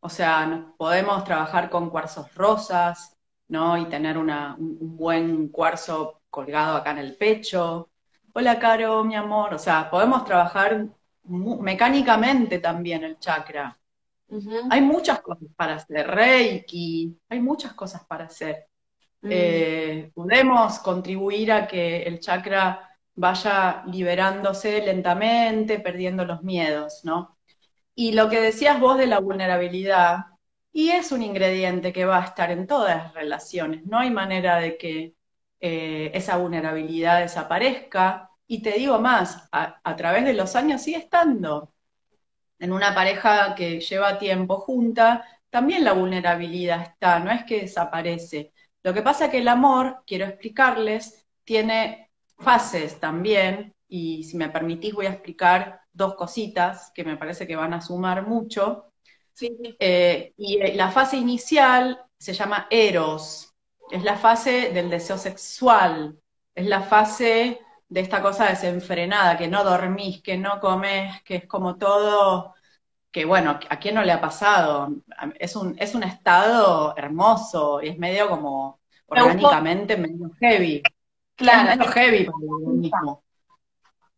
o 0.00 0.08
sea, 0.08 0.72
podemos 0.76 1.22
trabajar 1.24 1.70
con 1.70 1.88
cuarzos 1.88 2.34
rosas, 2.34 3.16
¿no? 3.48 3.78
Y 3.78 3.86
tener 3.86 4.18
un, 4.18 4.28
buen 4.96 5.48
cuarzo 5.48 6.22
colgado 6.28 6.76
acá 6.76 6.90
en 6.90 6.98
el 6.98 7.16
pecho. 7.16 7.88
Hola, 8.32 8.58
Caro, 8.58 9.04
mi 9.04 9.14
amor. 9.14 9.54
O 9.54 9.58
sea, 9.60 9.88
podemos 9.88 10.24
trabajar 10.24 10.88
mecánicamente 11.24 12.58
también 12.58 13.04
el 13.04 13.18
chakra. 13.20 13.78
Hay 14.70 14.80
muchas 14.80 15.20
cosas 15.20 15.48
para 15.54 15.74
hacer, 15.74 16.08
Reiki, 16.08 17.16
hay 17.28 17.38
muchas 17.38 17.74
cosas 17.74 18.04
para 18.04 18.24
hacer. 18.24 18.66
Mm. 19.20 19.28
Eh, 19.30 20.10
podemos 20.12 20.80
contribuir 20.80 21.52
a 21.52 21.68
que 21.68 22.02
el 22.02 22.18
chakra 22.18 22.91
vaya 23.14 23.84
liberándose 23.86 24.82
lentamente, 24.82 25.80
perdiendo 25.80 26.24
los 26.24 26.42
miedos, 26.42 27.00
¿no? 27.04 27.38
Y 27.94 28.12
lo 28.12 28.28
que 28.30 28.40
decías 28.40 28.80
vos 28.80 28.98
de 28.98 29.06
la 29.06 29.20
vulnerabilidad, 29.20 30.18
y 30.72 30.90
es 30.90 31.12
un 31.12 31.22
ingrediente 31.22 31.92
que 31.92 32.04
va 32.06 32.18
a 32.22 32.26
estar 32.26 32.50
en 32.50 32.66
todas 32.66 32.96
las 32.96 33.14
relaciones, 33.14 33.84
no 33.86 33.98
hay 33.98 34.10
manera 34.10 34.56
de 34.58 34.78
que 34.78 35.14
eh, 35.60 36.10
esa 36.14 36.36
vulnerabilidad 36.38 37.20
desaparezca, 37.20 38.30
y 38.46 38.62
te 38.62 38.72
digo 38.72 38.98
más, 39.00 39.48
a 39.52 39.96
través 39.96 40.24
de 40.24 40.34
los 40.34 40.56
años 40.56 40.82
sigue 40.82 40.98
estando, 40.98 41.72
en 42.62 42.72
una 42.72 42.94
pareja 42.94 43.56
que 43.56 43.80
lleva 43.80 44.18
tiempo 44.20 44.58
junta, 44.60 45.24
también 45.50 45.82
la 45.82 45.94
vulnerabilidad 45.94 46.82
está, 46.82 47.18
no 47.18 47.32
es 47.32 47.44
que 47.44 47.62
desaparece. 47.62 48.52
Lo 48.84 48.94
que 48.94 49.02
pasa 49.02 49.24
es 49.24 49.30
que 49.32 49.38
el 49.38 49.48
amor, 49.48 50.04
quiero 50.06 50.26
explicarles, 50.26 51.26
tiene 51.42 52.11
fases 52.42 52.98
también, 53.00 53.74
y 53.88 54.24
si 54.24 54.36
me 54.36 54.48
permitís 54.48 54.94
voy 54.94 55.06
a 55.06 55.10
explicar 55.10 55.80
dos 55.92 56.14
cositas 56.14 56.90
que 56.94 57.04
me 57.04 57.16
parece 57.16 57.46
que 57.46 57.56
van 57.56 57.74
a 57.74 57.80
sumar 57.80 58.26
mucho. 58.26 58.92
Eh, 59.40 60.32
y 60.36 60.58
eh, 60.60 60.74
la 60.74 60.90
fase 60.90 61.16
inicial 61.16 62.04
se 62.18 62.32
llama 62.32 62.66
eros, 62.70 63.52
es 63.90 64.02
la 64.02 64.16
fase 64.16 64.70
del 64.72 64.88
deseo 64.90 65.18
sexual, 65.18 66.18
es 66.54 66.66
la 66.66 66.82
fase 66.82 67.60
de 67.88 68.00
esta 68.00 68.22
cosa 68.22 68.46
desenfrenada, 68.48 69.36
que 69.36 69.48
no 69.48 69.64
dormís, 69.64 70.22
que 70.22 70.38
no 70.38 70.60
comes, 70.60 71.22
que 71.22 71.36
es 71.36 71.46
como 71.46 71.76
todo, 71.76 72.54
que 73.10 73.24
bueno, 73.26 73.58
¿a 73.68 73.78
quién 73.78 73.94
no 73.94 74.02
le 74.02 74.12
ha 74.12 74.20
pasado? 74.20 74.88
Es 75.38 75.56
un, 75.56 75.76
es 75.78 75.94
un 75.94 76.02
estado 76.02 76.94
hermoso 76.96 77.82
y 77.82 77.88
es 77.88 77.98
medio 77.98 78.30
como 78.30 78.80
orgánicamente 79.06 79.96
medio 79.98 80.30
heavy. 80.40 80.82
Claro. 81.42 81.84
heavy 81.92 82.24
para 82.24 82.38
el 82.38 82.52
organismo. 82.66 83.24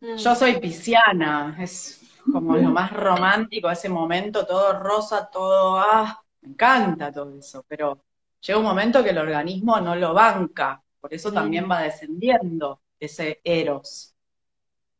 Mm. 0.00 0.16
Yo 0.16 0.34
soy 0.34 0.60
pisciana, 0.60 1.56
es 1.58 2.00
como 2.30 2.56
lo 2.56 2.70
más 2.70 2.92
romántico 2.92 3.70
ese 3.70 3.88
momento, 3.88 4.46
todo 4.46 4.78
rosa, 4.78 5.28
todo, 5.30 5.78
ah, 5.78 6.20
me 6.42 6.50
encanta 6.50 7.12
todo 7.12 7.38
eso, 7.38 7.64
pero 7.68 8.04
llega 8.40 8.58
un 8.58 8.64
momento 8.64 9.02
que 9.02 9.10
el 9.10 9.18
organismo 9.18 9.80
no 9.80 9.94
lo 9.94 10.14
banca, 10.14 10.82
por 11.00 11.12
eso 11.12 11.32
también 11.32 11.70
va 11.70 11.82
descendiendo 11.82 12.80
ese 12.98 13.40
eros. 13.44 14.14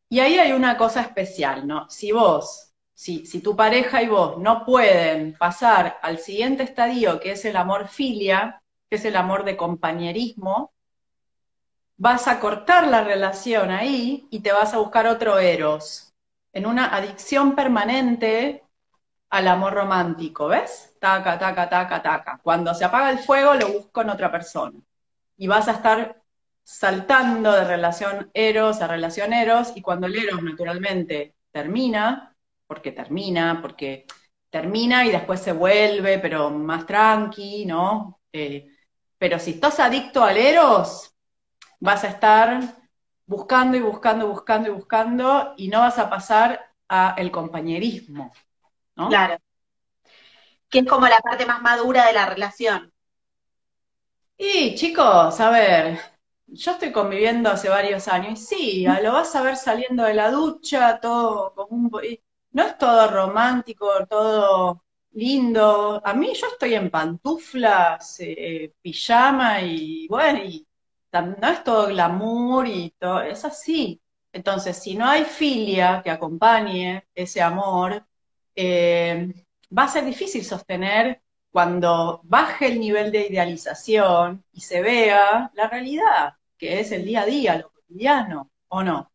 Y 0.09 0.20
ahí 0.20 0.39
hay 0.39 0.53
una 0.53 0.77
cosa 0.77 1.01
especial, 1.01 1.66
¿no? 1.66 1.89
Si 1.89 2.12
vos, 2.12 2.75
si, 2.93 3.27
si 3.27 3.41
tu 3.41 3.57
pareja 3.57 4.03
y 4.03 4.09
vos 4.09 4.39
no 4.39 4.64
pueden 4.64 5.35
pasar 5.37 5.99
al 6.03 6.18
siguiente 6.18 6.62
estadio, 6.62 7.18
que 7.20 7.33
es 7.33 7.45
el 7.47 7.57
amor 7.57 7.89
filia, 7.89 8.62
que 8.89 8.97
es 8.97 9.05
el 9.07 9.16
amor 9.16 9.45
de 9.45 9.57
compañerismo, 9.57 10.74
vas 11.97 12.29
a 12.29 12.41
cortar 12.41 12.89
la 12.89 13.05
relación 13.05 13.71
ahí 13.71 14.27
y 14.31 14.41
te 14.41 14.53
vas 14.53 14.75
a 14.75 14.79
buscar 14.79 15.07
otro 15.07 15.39
eros, 15.39 16.15
en 16.53 16.67
una 16.67 16.95
adicción 16.95 17.55
permanente 17.55 18.65
al 19.31 19.49
amor 19.49 19.75
romántico, 19.75 20.49
¿ves? 20.49 20.97
Taca, 21.01 21.39
taca, 21.39 21.69
taca, 21.69 22.03
taca. 22.03 22.41
Cuando 22.43 22.75
se 22.75 22.85
apaga 22.85 23.11
el 23.11 23.19
fuego, 23.19 23.55
lo 23.55 23.69
busco 23.69 24.03
en 24.03 24.11
otra 24.11 24.31
persona. 24.31 24.79
Y 25.37 25.49
vas 25.49 25.67
a 25.69 25.73
estar 25.73 26.23
saltando 26.63 27.53
de 27.53 27.65
relación 27.65 28.31
eros 28.33 28.81
a 28.81 28.87
relación 28.87 29.33
eros, 29.33 29.73
y 29.75 29.83
cuando 29.83 30.07
el 30.07 30.17
eros 30.17 30.43
naturalmente 30.43 31.35
termina, 31.51 32.35
porque 32.67 32.93
termina, 32.93 33.61
porque 33.61 34.07
termina 34.51 35.05
y 35.05 35.11
después 35.11 35.41
se 35.41 35.53
vuelve, 35.53 36.19
pero 36.19 36.51
más 36.51 36.87
tranqui, 36.87 37.67
¿no? 37.67 38.21
Eh, 38.33 38.69
pero 39.19 39.39
si 39.39 39.53
estás 39.53 39.81
adicto 39.81 40.23
al 40.23 40.37
eros, 40.37 41.14
vas 41.85 42.03
a 42.03 42.09
estar 42.09 42.62
buscando 43.26 43.76
y 43.76 43.80
buscando, 43.80 44.26
buscando 44.26 44.70
y 44.70 44.72
buscando, 44.72 45.53
y 45.59 45.68
no 45.68 45.80
vas 45.80 45.99
a 45.99 46.09
pasar 46.09 46.74
a 46.89 47.14
el 47.18 47.30
compañerismo, 47.30 48.32
¿no? 48.97 49.09
Claro. 49.11 49.37
Que 50.70 50.78
es 50.78 50.87
como 50.87 51.07
la 51.07 51.18
parte 51.18 51.45
más 51.45 51.61
madura 51.61 52.07
de 52.07 52.14
la 52.14 52.24
relación. 52.24 52.91
Y 54.39 54.74
chicos, 54.74 55.39
a 55.39 55.51
ver, 55.51 56.01
yo 56.47 56.72
estoy 56.72 56.91
conviviendo 56.91 57.51
hace 57.51 57.68
varios 57.68 58.09
años 58.09 58.41
y 58.41 58.43
sí, 58.43 58.87
lo 59.03 59.12
vas 59.12 59.37
a 59.37 59.43
ver 59.43 59.57
saliendo 59.57 60.05
de 60.05 60.14
la 60.14 60.30
ducha, 60.30 60.99
todo 61.01 61.53
como 61.55 61.76
un... 61.76 61.91
No 62.53 62.62
es 62.62 62.78
todo 62.78 63.11
romántico, 63.11 64.07
todo 64.09 64.85
lindo. 65.12 66.01
A 66.03 66.14
mí 66.14 66.32
yo 66.35 66.47
estoy 66.47 66.74
en 66.74 66.91
pantuflas, 66.91 68.16
eh, 68.20 68.72
pijama 68.80 69.61
y 69.61 70.07
bueno, 70.09 70.39
y 70.45 70.66
no 71.23 71.49
es 71.49 71.65
todo 71.65 71.89
glamour 71.89 72.67
y 72.67 72.91
todo, 72.99 73.23
es 73.23 73.45
así. 73.45 74.01
Entonces, 74.33 74.77
si 74.77 74.97
no 74.97 75.07
hay 75.07 75.25
filia 75.25 76.01
que 76.03 76.11
acompañe 76.11 77.07
ese 77.15 77.41
amor, 77.41 78.05
eh, 78.57 79.33
va 79.77 79.85
a 79.85 79.89
ser 79.89 80.05
difícil 80.05 80.45
sostener 80.45 81.23
cuando 81.51 82.21
baje 82.25 82.67
el 82.67 82.81
nivel 82.81 83.12
de 83.12 83.29
idealización 83.29 84.45
y 84.53 84.61
se 84.61 84.83
vea 84.83 85.51
la 85.55 85.69
realidad, 85.69 86.35
que 86.59 86.81
es 86.81 86.91
el 86.93 87.05
día 87.05 87.23
a 87.23 87.27
día, 87.27 87.59
lo 87.59 87.71
cotidiano, 87.71 88.51
¿o 88.69 88.83
no? 88.83 89.12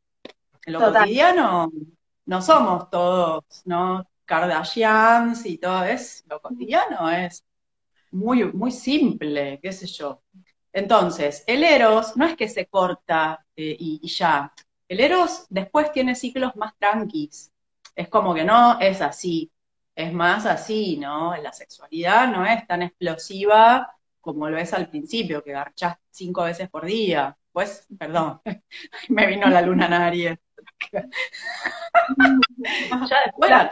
En 0.65 0.73
lo 0.73 0.79
cotidiano 0.79 1.69
no 2.25 2.41
somos 2.41 2.89
todos, 2.89 3.43
¿no? 3.65 4.09
Kardashians 4.23 5.45
y 5.45 5.57
todo 5.57 5.83
es, 5.83 6.23
lo 6.29 6.41
cotidiano 6.41 7.09
es 7.09 7.43
muy, 8.11 8.45
muy 8.53 8.71
simple, 8.71 9.59
qué 9.61 9.71
sé 9.73 9.87
yo. 9.87 10.21
Entonces, 10.73 11.43
el 11.47 11.63
Eros 11.63 12.15
no 12.15 12.25
es 12.25 12.35
que 12.35 12.47
se 12.47 12.67
corta 12.67 13.45
eh, 13.55 13.75
y, 13.79 14.07
ya. 14.07 14.53
El 14.87 14.99
Eros 14.99 15.45
después 15.49 15.91
tiene 15.91 16.15
ciclos 16.15 16.55
más 16.55 16.73
tranquis. 16.77 17.51
Es 17.95 18.09
como 18.09 18.33
que 18.33 18.43
no 18.43 18.79
es 18.79 19.01
así, 19.01 19.51
es 19.95 20.13
más 20.13 20.45
así, 20.45 20.97
¿no? 20.97 21.35
La 21.37 21.51
sexualidad 21.53 22.27
no 22.29 22.45
es 22.45 22.65
tan 22.67 22.83
explosiva 22.83 23.95
como 24.21 24.49
lo 24.49 24.57
es 24.57 24.73
al 24.73 24.89
principio, 24.89 25.43
que 25.43 25.51
garchás 25.51 25.97
cinco 26.11 26.43
veces 26.43 26.69
por 26.69 26.85
día. 26.85 27.35
Pues, 27.51 27.87
perdón, 27.97 28.41
me 29.09 29.27
vino 29.27 29.47
la 29.49 29.61
luna 29.61 30.05
Aries. 30.07 30.37
ya 30.91 31.07
después 33.25 33.49
la 33.49 33.71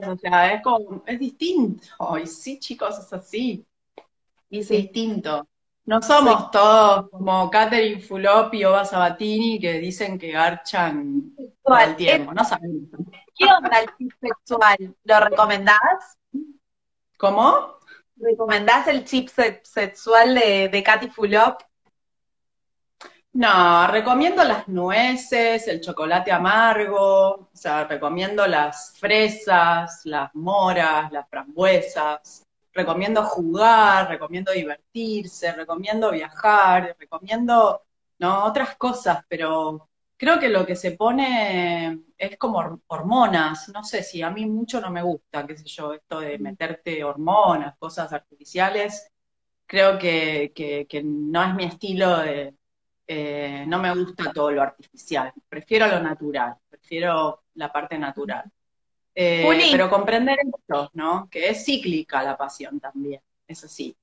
o 0.00 0.16
sea, 0.16 0.54
es 0.54 0.62
como, 0.62 1.02
es 1.06 1.18
distinto. 1.18 2.18
Y 2.18 2.26
sí, 2.26 2.58
chicos, 2.58 2.98
es 2.98 3.12
así. 3.12 3.66
Es 4.50 4.68
distinto. 4.68 5.48
No 5.84 6.00
somos 6.00 6.50
todos 6.52 7.10
como 7.10 7.50
Catherine 7.50 8.00
Fulop 8.00 8.54
y 8.54 8.64
Oba 8.64 8.84
Sabatini 8.84 9.58
que 9.58 9.80
dicen 9.80 10.16
que 10.16 10.30
garchan 10.30 11.34
todo 11.64 11.78
el 11.78 11.96
tiempo, 11.96 12.32
no 12.32 12.44
sabemos. 12.44 12.88
¿Qué 13.36 13.44
onda 13.46 13.80
el 13.80 13.90
chip 13.96 14.12
sexual? 14.20 14.94
¿Lo 15.04 15.20
recomendás? 15.20 16.18
¿Cómo? 17.18 17.78
¿Recomendás 18.16 18.86
el 18.86 19.04
chip 19.04 19.28
sexual 19.28 20.34
de, 20.36 20.68
de 20.68 20.82
Katy 20.82 21.08
Fulop? 21.08 21.60
No, 23.32 23.86
recomiendo 23.86 24.44
las 24.44 24.68
nueces, 24.68 25.66
el 25.66 25.80
chocolate 25.80 26.30
amargo, 26.30 27.30
o 27.30 27.50
sea, 27.54 27.84
recomiendo 27.84 28.46
las 28.46 28.96
fresas, 28.98 30.02
las 30.04 30.34
moras, 30.34 31.10
las 31.10 31.28
frambuesas, 31.30 32.46
recomiendo 32.72 33.22
jugar, 33.24 34.08
recomiendo 34.08 34.52
divertirse, 34.52 35.52
recomiendo 35.52 36.10
viajar, 36.10 36.96
recomiendo, 36.98 37.82
no, 38.18 38.44
otras 38.44 38.76
cosas, 38.76 39.24
pero 39.28 39.88
creo 40.16 40.38
que 40.38 40.48
lo 40.48 40.64
que 40.64 40.76
se 40.76 40.92
pone 40.92 42.04
es 42.16 42.36
como 42.38 42.80
hormonas, 42.86 43.68
no 43.70 43.84
sé 43.84 44.02
si 44.02 44.22
a 44.22 44.30
mí 44.30 44.46
mucho 44.46 44.80
no 44.80 44.90
me 44.90 45.02
gusta, 45.02 45.46
qué 45.46 45.56
sé 45.56 45.64
yo, 45.66 45.92
esto 45.94 46.20
de 46.20 46.38
meterte 46.38 47.04
hormonas, 47.04 47.76
cosas 47.78 48.12
artificiales, 48.12 49.10
creo 49.66 49.98
que, 49.98 50.52
que 50.54 51.02
no 51.04 51.42
es 51.42 51.54
mi 51.54 51.64
estilo 51.64 52.18
de 52.18 52.54
eh, 53.06 53.64
no 53.66 53.78
me 53.78 53.94
gusta 53.94 54.32
todo 54.32 54.50
lo 54.52 54.62
artificial, 54.62 55.32
prefiero 55.48 55.86
lo 55.86 56.00
natural, 56.00 56.56
prefiero 56.68 57.42
la 57.54 57.70
parte 57.70 57.98
natural. 57.98 58.44
Eh, 59.14 59.68
pero 59.70 59.90
comprender 59.90 60.38
esto, 60.40 60.90
¿no? 60.94 61.28
Que 61.30 61.50
es 61.50 61.64
cíclica 61.64 62.22
la 62.22 62.36
pasión 62.36 62.80
también, 62.80 63.20
eso 63.46 63.68
sí. 63.68 63.96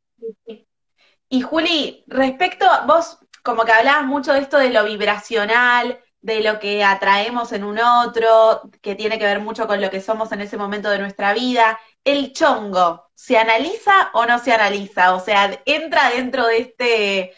Y 1.30 1.42
Juli, 1.42 2.04
respecto, 2.08 2.66
vos 2.88 3.20
como 3.44 3.66
que 3.66 3.72
hablabas 3.72 4.06
mucho 4.06 4.34
de 4.34 4.40
esto 4.40 4.58
de 4.58 4.70
lo 4.70 4.84
vibracional, 4.86 6.00
de 6.22 6.42
lo 6.42 6.60
que 6.60 6.84
atraemos 6.84 7.52
en 7.54 7.64
un 7.64 7.80
otro, 7.80 8.70
que 8.82 8.96
tiene 8.96 9.18
que 9.18 9.26
ver 9.26 9.40
mucho 9.40 9.68
con 9.68 9.82
lo 9.82 9.90
que 9.90 10.02
somos 10.02 10.32
en 10.32 10.42
ese 10.42 10.58
momento 10.58 10.90
de 10.90 11.00
nuestra 11.00 11.34
vida. 11.34 11.80
El 12.04 12.34
chongo, 12.34 13.10
¿se 13.16 13.38
analiza 13.38 14.12
o 14.14 14.26
no 14.26 14.40
se 14.40 14.54
analiza? 14.54 15.16
O 15.16 15.20
sea, 15.20 15.62
¿entra 15.66 16.10
dentro 16.10 16.46
de 16.48 16.58
este 16.60 17.34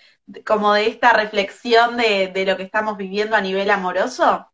como 0.46 0.74
de 0.74 0.88
esta 0.88 1.14
reflexión 1.14 1.98
de, 1.98 2.32
lo 2.46 2.56
que 2.58 2.64
estamos 2.64 2.98
viviendo 2.98 3.36
a 3.36 3.42
nivel 3.42 3.70
amoroso? 3.70 4.51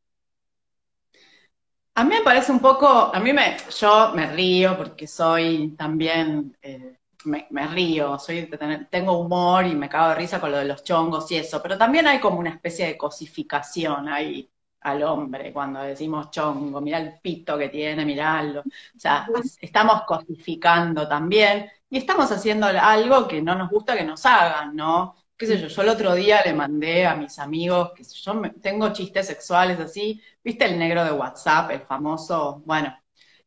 A 1.98 2.04
mí 2.04 2.12
me 2.16 2.22
parece 2.22 2.52
un 2.52 2.60
poco, 2.60 2.88
a 2.88 3.20
mí 3.20 3.34
me, 3.34 3.58
yo 3.80 4.12
me 4.14 4.28
río 4.32 4.78
porque 4.78 5.08
soy 5.08 5.74
también, 5.76 6.56
eh, 6.62 7.00
me, 7.26 7.68
río, 7.68 8.20
soy, 8.20 8.48
tengo 8.92 9.18
humor 9.20 9.66
y 9.66 9.74
me 9.76 9.90
cago 9.90 10.10
de 10.10 10.16
risa 10.16 10.40
con 10.40 10.52
lo 10.52 10.60
de 10.60 10.66
los 10.66 10.84
chongos 10.84 11.32
y 11.32 11.38
eso, 11.38 11.60
pero 11.62 11.76
también 11.76 12.06
hay 12.06 12.20
como 12.20 12.38
una 12.40 12.52
especie 12.52 12.86
de 12.86 12.98
cosificación 12.98 14.08
ahí 14.10 14.48
al 14.82 15.02
hombre 15.04 15.52
cuando 15.52 15.82
decimos 15.82 16.30
chongo, 16.30 16.82
mira 16.82 17.00
el 17.00 17.20
pito 17.20 17.58
que 17.58 17.70
tiene, 17.70 18.06
miralo. 18.06 18.62
O 18.62 19.00
sea, 19.00 19.28
estamos 19.60 20.04
cosificando 20.06 21.08
también 21.08 21.68
y 21.90 21.98
estamos 21.98 22.32
haciendo 22.32 22.68
algo 22.68 23.28
que 23.28 23.42
no 23.42 23.56
nos 23.56 23.70
gusta 23.72 23.98
que 23.98 24.04
nos 24.04 24.24
hagan, 24.26 24.76
¿no? 24.76 25.16
Qué 25.38 25.46
sé 25.46 25.60
yo, 25.60 25.68
yo 25.68 25.82
el 25.84 25.90
otro 25.90 26.16
día 26.16 26.42
le 26.44 26.54
mandé 26.54 27.06
a 27.06 27.16
mis 27.16 27.40
amigos, 27.40 27.92
que 27.96 28.04
yo 28.04 28.42
tengo 28.62 28.92
chistes 28.94 29.28
sexuales 29.28 29.80
así, 29.80 30.22
viste 30.44 30.66
el 30.66 30.80
negro 30.80 31.04
de 31.04 31.12
WhatsApp, 31.12 31.72
el 31.72 31.82
famoso, 31.82 32.62
bueno, 32.66 32.98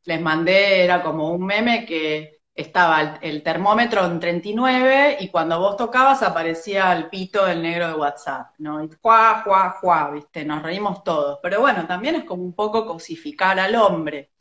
les 0.05 0.20
mandé, 0.20 0.84
era 0.84 1.03
como 1.03 1.30
un 1.32 1.45
meme 1.47 1.84
que 1.86 2.41
estaba 2.55 3.18
el, 3.22 3.43
termómetro 3.43 4.05
en 4.07 4.20
39 4.20 5.18
y 5.20 5.28
cuando 5.28 5.59
vos 5.59 5.76
tocabas 5.76 6.22
aparecía 6.22 6.93
el 6.93 7.09
pito 7.09 7.45
del 7.47 7.62
negro 7.62 7.88
de 7.88 7.95
WhatsApp, 7.95 8.55
¿no? 8.59 8.82
Y 8.84 8.91
juá, 9.01 9.43
juá, 9.45 9.70
juá, 9.80 10.11
viste, 10.11 10.45
nos 10.45 10.62
reímos 10.62 11.03
todos. 11.05 11.38
Pero 11.43 11.61
bueno, 11.61 11.86
también 11.86 12.16
es 12.16 12.24
como 12.24 12.43
un 12.43 12.55
poco 12.55 12.86
cosificar 12.86 13.59
al 13.59 13.74
hombre. 13.76 14.32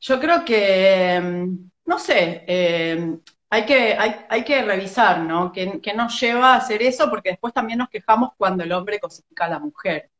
Yo 0.00 0.20
creo 0.20 0.44
que, 0.44 1.20
mm, 1.20 1.70
no 1.86 1.98
sé, 1.98 2.44
eh, 2.46 3.18
hay 3.48 3.64
que, 3.64 3.96
hay, 4.28 4.44
que 4.44 4.62
revisar, 4.62 5.20
¿no? 5.20 5.52
¿Qué, 5.52 5.80
nos 5.94 6.20
lleva 6.20 6.54
a 6.54 6.56
hacer 6.56 6.82
eso? 6.82 7.08
Porque 7.08 7.30
después 7.30 7.54
también 7.54 7.78
nos 7.78 7.88
quejamos 7.88 8.30
cuando 8.36 8.64
el 8.64 8.72
hombre 8.72 8.98
cosifica 8.98 9.44
a 9.44 9.50
la 9.50 9.58
mujer. 9.58 10.10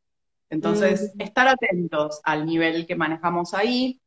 Entonces, 0.48 1.12
mm. 1.14 1.20
estar 1.22 1.48
atentos 1.48 2.20
al 2.24 2.46
nivel 2.46 2.86
que 2.86 2.94
manejamos 2.94 3.52
ahí. 3.52 4.00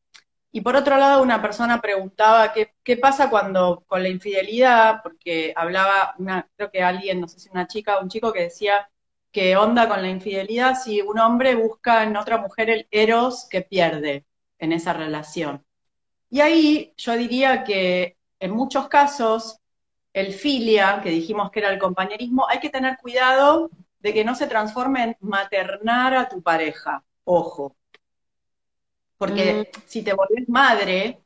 Y 0.51 0.61
por 0.61 0.75
otro 0.75 0.97
lado, 0.97 1.21
una 1.21 1.41
persona 1.41 1.81
preguntaba 1.81 2.53
qué, 2.53 2.73
qué 2.81 2.97
pasa 2.97 3.29
cuando 3.29 3.83
con 3.87 4.01
la 4.01 4.09
infidelidad, 4.09 5.01
porque 5.03 5.53
hablaba, 5.55 6.15
una, 6.17 6.49
creo 6.55 6.71
que 6.71 6.81
alguien, 6.81 7.21
no 7.21 7.27
sé 7.27 7.39
si 7.39 7.49
una 7.49 7.67
chica 7.67 7.97
o 7.97 8.01
un 8.01 8.09
chico 8.09 8.33
que 8.33 8.43
decía 8.43 8.89
qué 9.31 9.57
onda 9.57 9.87
con 9.87 10.01
la 10.01 10.09
infidelidad 10.09 10.75
si 10.75 11.01
un 11.01 11.19
hombre 11.19 11.55
busca 11.55 12.03
en 12.03 12.17
otra 12.17 12.39
mujer 12.39 12.69
el 12.69 12.87
eros 12.89 13.47
que 13.49 13.61
pierde 13.61 14.25
en 14.57 14.71
esa 14.71 14.93
relación. 14.93 15.63
Y 16.31 16.41
ahí 16.41 16.93
yo 16.97 17.15
diría 17.15 17.63
que 17.63 18.18
en 18.39 18.51
muchos 18.51 18.87
casos, 18.87 19.59
el 20.13 20.33
filia, 20.33 21.01
que 21.03 21.09
dijimos 21.09 21.51
que 21.51 21.59
era 21.59 21.71
el 21.71 21.79
compañerismo, 21.79 22.47
hay 22.47 22.59
que 22.59 22.69
tener 22.69 22.97
cuidado 22.97 23.69
de 23.99 24.13
que 24.13 24.23
no 24.23 24.35
se 24.35 24.47
transforme 24.47 25.03
en 25.03 25.17
maternar 25.21 26.15
a 26.15 26.29
tu 26.29 26.41
pareja. 26.41 27.03
Ojo. 27.25 27.75
Porque 29.17 29.69
mm. 29.75 29.79
si 29.85 30.01
te 30.01 30.13
volvés 30.13 30.47
madre 30.47 31.21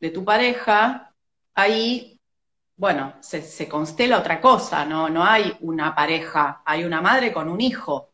de 0.00 0.10
tu 0.10 0.24
pareja, 0.24 1.14
ahí, 1.54 2.20
bueno, 2.76 3.14
se, 3.20 3.68
constela 3.68 4.18
otra 4.18 4.40
cosa, 4.40 4.84
¿no? 4.84 5.08
No 5.08 5.24
hay 5.24 5.56
una 5.60 5.94
pareja, 5.94 6.62
hay 6.64 6.84
una 6.84 7.00
madre 7.00 7.32
con 7.32 7.48
un 7.48 7.60
hijo. 7.60 8.12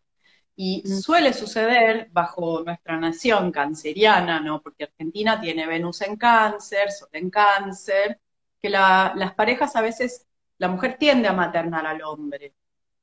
Y 0.54 0.82
mm. 0.84 1.00
suele 1.00 1.32
suceder 1.32 2.08
bajo 2.12 2.62
nuestra 2.62 2.98
nación 2.98 3.50
canceriana, 3.50 4.38
¿no? 4.38 4.60
Porque 4.62 4.84
Argentina 4.84 5.40
tiene 5.40 5.66
Venus 5.66 6.02
en 6.02 6.16
cáncer, 6.16 6.92
Sol 6.92 7.08
en 7.12 7.30
cáncer, 7.30 8.20
que 8.62 8.70
las 8.70 9.34
parejas 9.34 9.74
a 9.76 9.82
veces, 9.82 10.26
la 10.58 10.68
mujer 10.68 10.96
tiende 10.98 11.28
a 11.28 11.32
maternar 11.32 11.86
al 11.86 12.02
hombre. 12.02 12.54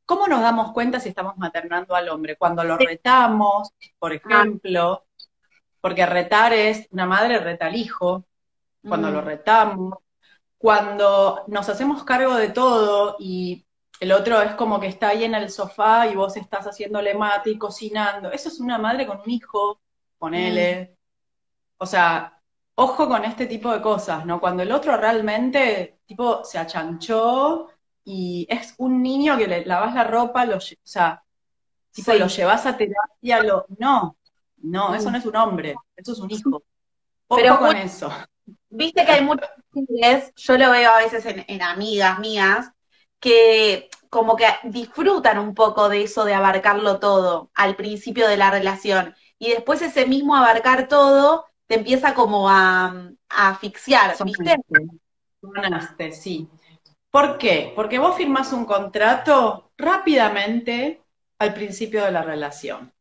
¿Cómo 0.05 0.27
nos 0.27 0.41
damos 0.41 0.71
cuenta 0.71 0.99
si 0.99 1.09
estamos 1.09 1.37
maternando 1.37 1.95
al 1.95 2.09
hombre? 2.09 2.37
Cuando 2.37 2.63
lo 2.63 2.77
retamos, 2.77 3.73
por 3.99 4.13
ejemplo, 4.13 5.05
porque 5.81 6.05
retar 6.05 6.53
es, 6.53 6.87
una 6.91 7.05
madre 7.05 7.39
reta 7.39 7.67
al 7.67 7.75
hijo, 7.75 8.25
cuando 8.81 9.11
lo 9.11 9.21
mm. 9.21 9.25
retamos, 9.25 9.95
cuando 10.57 11.43
nos 11.47 11.69
hacemos 11.69 12.03
cargo 12.03 12.35
de 12.35 12.49
todo 12.49 13.17
y 13.19 13.65
el 13.99 14.11
otro 14.13 14.41
es 14.41 14.53
como 14.55 14.79
que 14.79 14.87
está 14.87 15.09
ahí 15.09 15.25
en 15.25 15.35
el 15.35 15.49
sofá 15.49 16.07
y 16.07 16.15
vos 16.15 16.37
estás 16.37 16.65
haciéndole 16.65 17.13
mate 17.13 17.49
y 17.51 17.57
cocinando. 17.57 18.31
Eso 18.31 18.49
es 18.49 18.59
una 18.59 18.77
madre 18.77 19.05
con 19.05 19.19
un 19.19 19.29
hijo, 19.29 19.81
ponele. 20.17 20.97
O 21.77 21.85
sea, 21.85 22.38
ojo 22.79 23.09
con 23.09 23.25
este 23.25 23.45
tipo 23.45 23.71
de 23.73 23.81
cosas, 23.81 24.25
¿no? 24.25 24.39
Cuando 24.39 24.63
el 24.63 24.71
otro 24.71 24.95
realmente, 24.95 25.99
tipo, 26.05 26.45
se 26.45 26.57
achanchó 26.57 27.67
y 28.05 28.47
es 28.49 28.73
un 28.77 29.03
niño 29.03 29.37
que 29.37 29.47
le 29.47 29.65
lavas 29.65 29.93
la 29.93 30.05
ropa, 30.05 30.45
lo, 30.45 30.57
o 30.57 30.61
sea, 30.81 31.21
tipo, 31.91 32.13
lo 32.13 32.27
llevas 32.27 32.65
a 32.65 32.77
terapia, 32.77 33.43
lo... 33.43 33.65
No, 33.77 34.15
no, 34.61 34.95
eso 34.95 35.09
mm. 35.09 35.11
no 35.11 35.17
es 35.17 35.25
un 35.25 35.35
hombre, 35.35 35.75
eso 35.93 36.13
es 36.13 36.19
un 36.19 36.31
hijo. 36.31 36.63
Ojo 37.27 37.41
Pero 37.41 37.59
con 37.59 37.75
eso. 37.75 38.09
Viste 38.69 39.05
que 39.05 39.11
hay 39.11 39.23
muchas 39.25 39.49
mujeres, 39.73 40.31
yo 40.37 40.57
lo 40.57 40.71
veo 40.71 40.91
a 40.91 40.99
veces 40.99 41.25
en, 41.25 41.61
amigas 41.61 42.17
mías, 42.19 42.71
que 43.19 43.89
como 44.09 44.37
que 44.37 44.45
disfrutan 44.63 45.37
un 45.37 45.53
poco 45.53 45.89
de 45.89 46.03
eso 46.03 46.23
de 46.23 46.33
abarcarlo 46.33 46.99
todo 46.99 47.51
al 47.55 47.75
principio 47.75 48.27
de 48.29 48.37
la 48.37 48.51
relación. 48.51 49.15
Y 49.37 49.49
después 49.49 49.81
ese 49.81 50.05
mismo 50.05 50.35
abarcar 50.35 50.87
todo 50.87 51.48
te 51.69 51.75
empieza 51.75 52.15
como 52.15 52.49
a, 52.49 53.11
asfixiar, 53.29 54.15
¿viste? 54.25 54.55
Sonaste, 55.39 56.11
sí. 56.11 56.49
¿Por 57.11 57.37
qué? 57.37 57.71
Porque 57.75 57.99
vos 57.99 58.17
firmás 58.17 58.51
un 58.53 58.65
contrato 58.65 59.71
rápidamente 59.77 61.03
al 61.37 61.53
principio 61.53 62.03
de 62.03 62.11
la 62.11 62.23
relación. 62.23 62.91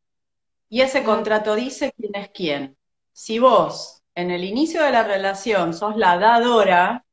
Y 0.69 0.83
ese 0.83 1.03
contrato 1.03 1.55
dice 1.55 1.95
quién 1.97 2.15
es 2.15 2.29
quién. 2.29 2.77
Si 3.11 3.39
vos 3.39 4.03
en 4.15 4.31
el 4.31 4.45
inicio 4.45 4.83
de 4.83 4.91
la 4.91 5.03
relación 5.03 5.73
sos 5.73 5.97
la 5.97 6.19
dadora, 6.19 7.07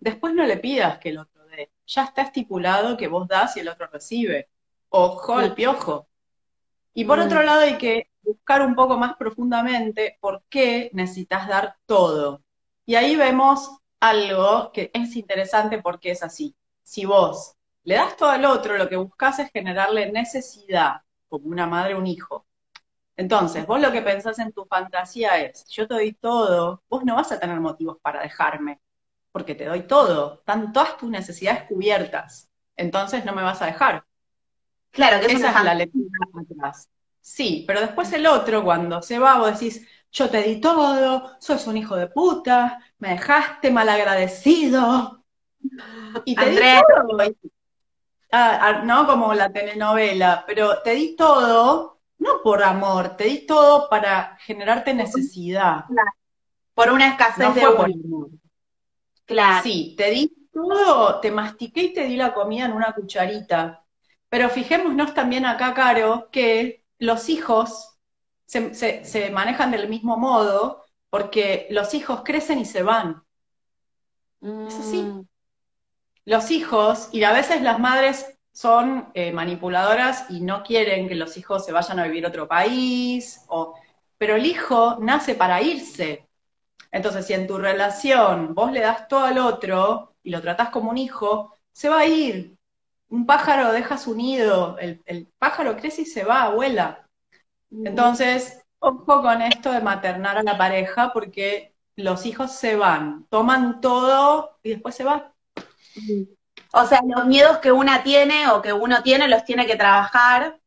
después 0.00 0.32
no 0.32 0.46
le 0.46 0.56
pidas 0.56 0.98
que 0.98 1.10
el 1.10 1.18
otro 1.18 1.44
dé. 1.44 1.72
Ya 1.86 2.04
está 2.04 2.22
estipulado 2.22 2.96
que 2.96 3.08
vos 3.08 3.28
das 3.28 3.58
y 3.58 3.60
el 3.60 3.68
otro 3.68 3.86
recibe. 3.88 4.48
Ojo 4.88 5.36
al 5.36 5.54
piojo. 5.54 6.08
Y 6.94 7.04
por 7.04 7.18
otro 7.18 7.42
lado 7.42 7.60
hay 7.60 7.76
que 7.76 8.11
buscar 8.22 8.62
un 8.62 8.74
poco 8.74 8.96
más 8.98 9.16
profundamente 9.16 10.18
por 10.20 10.42
qué 10.48 10.90
necesitas 10.92 11.48
dar 11.48 11.76
todo. 11.86 12.42
Y 12.86 12.94
ahí 12.94 13.16
vemos 13.16 13.78
algo 14.00 14.72
que 14.72 14.90
es 14.92 15.16
interesante 15.16 15.80
porque 15.80 16.10
es 16.10 16.22
así. 16.22 16.54
Si 16.82 17.04
vos 17.04 17.56
le 17.84 17.96
das 17.96 18.16
todo 18.16 18.30
al 18.30 18.44
otro, 18.44 18.76
lo 18.76 18.88
que 18.88 18.96
buscas 18.96 19.38
es 19.38 19.50
generarle 19.52 20.10
necesidad, 20.10 21.02
como 21.28 21.48
una 21.48 21.66
madre 21.66 21.94
o 21.94 21.98
un 21.98 22.06
hijo. 22.06 22.46
Entonces, 23.16 23.66
vos 23.66 23.80
lo 23.80 23.92
que 23.92 24.02
pensás 24.02 24.38
en 24.38 24.52
tu 24.52 24.64
fantasía 24.64 25.40
es, 25.40 25.66
yo 25.68 25.86
te 25.86 25.94
doy 25.94 26.12
todo, 26.14 26.82
vos 26.88 27.04
no 27.04 27.16
vas 27.16 27.30
a 27.32 27.38
tener 27.38 27.60
motivos 27.60 27.98
para 28.00 28.22
dejarme, 28.22 28.80
porque 29.32 29.54
te 29.54 29.66
doy 29.66 29.82
todo, 29.82 30.34
están 30.34 30.72
todas 30.72 30.96
tus 30.96 31.10
necesidades 31.10 31.64
cubiertas, 31.64 32.48
entonces 32.76 33.24
no 33.24 33.34
me 33.34 33.42
vas 33.42 33.60
a 33.62 33.66
dejar. 33.66 34.04
Claro, 34.90 35.24
que 35.24 35.32
esa 35.32 35.50
es 35.50 35.64
la 35.64 35.74
lectura 35.74 36.06
atrás. 36.34 36.88
Sí, 37.22 37.64
pero 37.66 37.80
después 37.80 38.12
el 38.12 38.26
otro, 38.26 38.62
cuando 38.62 39.00
se 39.00 39.18
va, 39.18 39.38
vos 39.38 39.58
decís, 39.58 39.88
yo 40.10 40.28
te 40.28 40.42
di 40.42 40.60
todo, 40.60 41.30
sos 41.40 41.66
un 41.66 41.78
hijo 41.78 41.96
de 41.96 42.08
puta, 42.08 42.80
me 42.98 43.10
dejaste 43.10 43.70
malagradecido. 43.70 45.24
Y 46.26 46.34
te 46.34 46.50
di 46.50 46.56
todo. 46.56 47.18
Ah, 48.32 48.58
ah, 48.60 48.82
no 48.84 49.06
como 49.06 49.32
la 49.34 49.50
telenovela, 49.50 50.44
pero 50.46 50.82
te 50.82 50.94
di 50.94 51.16
todo 51.16 51.92
no 52.22 52.42
por 52.42 52.62
amor, 52.62 53.16
te 53.16 53.24
di 53.24 53.46
todo 53.46 53.88
para 53.88 54.36
generarte 54.40 54.94
necesidad. 54.94 55.84
Por 56.74 56.90
una 56.90 57.08
escasez 57.08 57.54
de 57.54 57.60
por 57.62 57.86
amor. 57.86 58.30
Claro. 59.24 59.62
Sí, 59.62 59.94
te 59.96 60.10
di 60.10 60.48
todo, 60.52 61.20
te 61.20 61.30
mastiqué 61.30 61.82
y 61.82 61.92
te 61.92 62.04
di 62.04 62.16
la 62.16 62.32
comida 62.32 62.66
en 62.66 62.72
una 62.72 62.92
cucharita. 62.92 63.84
Pero 64.28 64.48
fijémonos 64.48 65.14
también 65.14 65.44
acá, 65.44 65.74
Caro, 65.74 66.28
que 66.30 66.81
los 67.02 67.28
hijos 67.28 67.98
se, 68.46 69.30
manejan 69.32 69.72
del 69.72 69.88
mismo 69.88 70.16
modo 70.16 70.84
porque 71.10 71.66
los 71.70 71.94
hijos 71.94 72.22
crecen 72.24 72.60
y 72.60 72.64
se 72.64 72.84
van. 72.84 73.24
Es 74.40 74.78
así. 74.78 75.02
Mm. 75.02 75.26
Los 76.26 76.52
hijos, 76.52 77.08
y 77.10 77.24
a 77.24 77.32
veces 77.32 77.60
las 77.60 77.80
madres 77.80 78.38
son 78.52 79.10
eh, 79.14 79.32
manipuladoras 79.32 80.30
y 80.30 80.42
no 80.42 80.62
quieren 80.62 81.08
que 81.08 81.16
los 81.16 81.36
hijos 81.36 81.64
se 81.64 81.72
vayan 81.72 81.98
a 81.98 82.04
vivir 82.04 82.24
a 82.24 82.28
otro 82.28 82.46
país, 82.46 83.44
o, 83.48 83.74
pero 84.16 84.36
el 84.36 84.46
hijo 84.46 84.98
nace 85.00 85.34
para 85.34 85.60
irse. 85.60 86.28
Entonces, 86.92 87.26
si 87.26 87.32
en 87.32 87.48
tu 87.48 87.58
relación 87.58 88.54
vos 88.54 88.70
le 88.70 88.78
das 88.78 89.08
todo 89.08 89.24
al 89.24 89.38
otro 89.38 90.14
y 90.22 90.30
lo 90.30 90.40
tratás 90.40 90.68
como 90.68 90.90
un 90.90 90.98
hijo, 90.98 91.56
se 91.72 91.88
va 91.88 92.00
a 92.00 92.06
ir. 92.06 92.56
Un 93.12 93.26
pájaro 93.26 93.72
deja 93.72 93.98
su 93.98 94.14
nido, 94.14 94.78
el, 94.78 95.02
el 95.04 95.26
pájaro 95.38 95.76
crece 95.76 96.00
y 96.00 96.06
se 96.06 96.24
va, 96.24 96.44
abuela. 96.44 97.06
Entonces, 97.70 98.62
ojo 98.78 99.20
con 99.20 99.42
esto 99.42 99.70
de 99.70 99.82
maternar 99.82 100.38
a 100.38 100.42
la 100.42 100.56
pareja 100.56 101.12
porque 101.12 101.74
los 101.94 102.24
hijos 102.24 102.52
se 102.52 102.74
van, 102.74 103.26
toman 103.28 103.82
todo 103.82 104.58
y 104.62 104.70
después 104.70 104.94
se 104.94 105.04
van. 105.04 105.30
O 106.72 106.86
sea, 106.86 107.02
los 107.06 107.26
miedos 107.26 107.58
que 107.58 107.70
una 107.70 108.02
tiene 108.02 108.48
o 108.48 108.62
que 108.62 108.72
uno 108.72 109.02
tiene 109.02 109.28
los 109.28 109.44
tiene 109.44 109.66
que 109.66 109.76
trabajar 109.76 110.58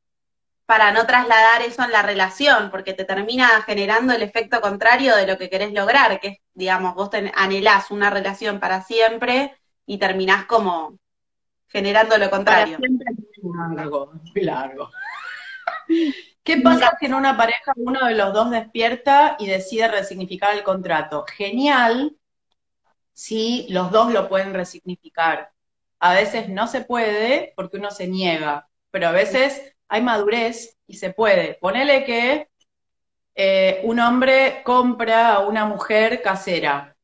para 0.67 0.91
no 0.91 1.07
trasladar 1.07 1.63
eso 1.63 1.83
en 1.83 1.91
la 1.91 2.03
relación, 2.03 2.69
porque 2.69 2.93
te 2.93 3.05
termina 3.05 3.63
generando 3.63 4.13
el 4.13 4.21
efecto 4.21 4.61
contrario 4.61 5.15
de 5.15 5.25
lo 5.25 5.39
que 5.39 5.49
querés 5.49 5.73
lograr, 5.73 6.19
que 6.19 6.27
es, 6.27 6.37
digamos, 6.53 6.93
vos 6.93 7.09
anhelás 7.33 7.89
una 7.89 8.11
relación 8.11 8.59
para 8.59 8.83
siempre 8.83 9.57
y 9.87 9.97
terminás 9.97 10.45
como 10.45 10.99
generando 11.75 12.17
lo 12.17 12.29
contrario. 12.29 12.77
Largo, 13.67 14.13
muy 14.13 14.41
largo. 14.41 14.89
¿Qué 16.43 16.57
pasa 16.57 16.95
si 16.99 17.07
en 17.07 17.15
una 17.15 17.35
pareja 17.35 17.73
uno 17.75 18.05
de 18.05 18.15
los 18.15 18.33
dos 18.33 18.51
despierta 18.51 19.35
y 19.39 19.47
decide 19.47 19.87
resignificar 19.87 20.55
el 20.55 20.63
contrato? 20.63 21.25
Genial 21.27 22.15
si 23.13 23.65
los 23.69 23.91
dos 23.91 24.11
lo 24.11 24.29
pueden 24.29 24.53
resignificar 24.53 25.51
a 25.99 26.13
veces 26.13 26.49
no 26.49 26.67
se 26.67 26.81
puede 26.81 27.53
porque 27.55 27.77
uno 27.77 27.91
se 27.91 28.07
niega, 28.07 28.69
pero 28.91 29.07
a 29.07 29.11
veces 29.11 29.75
hay 29.87 30.01
madurez 30.01 30.77
y 30.87 30.97
se 30.97 31.11
puede. 31.11 31.55
Ponele 31.55 32.05
que 32.05 32.49
eh, 33.33 33.81
un 33.83 33.99
hombre 33.99 34.61
compra 34.63 35.33
a 35.33 35.39
una 35.39 35.65
mujer 35.65 36.21
casera. 36.21 36.95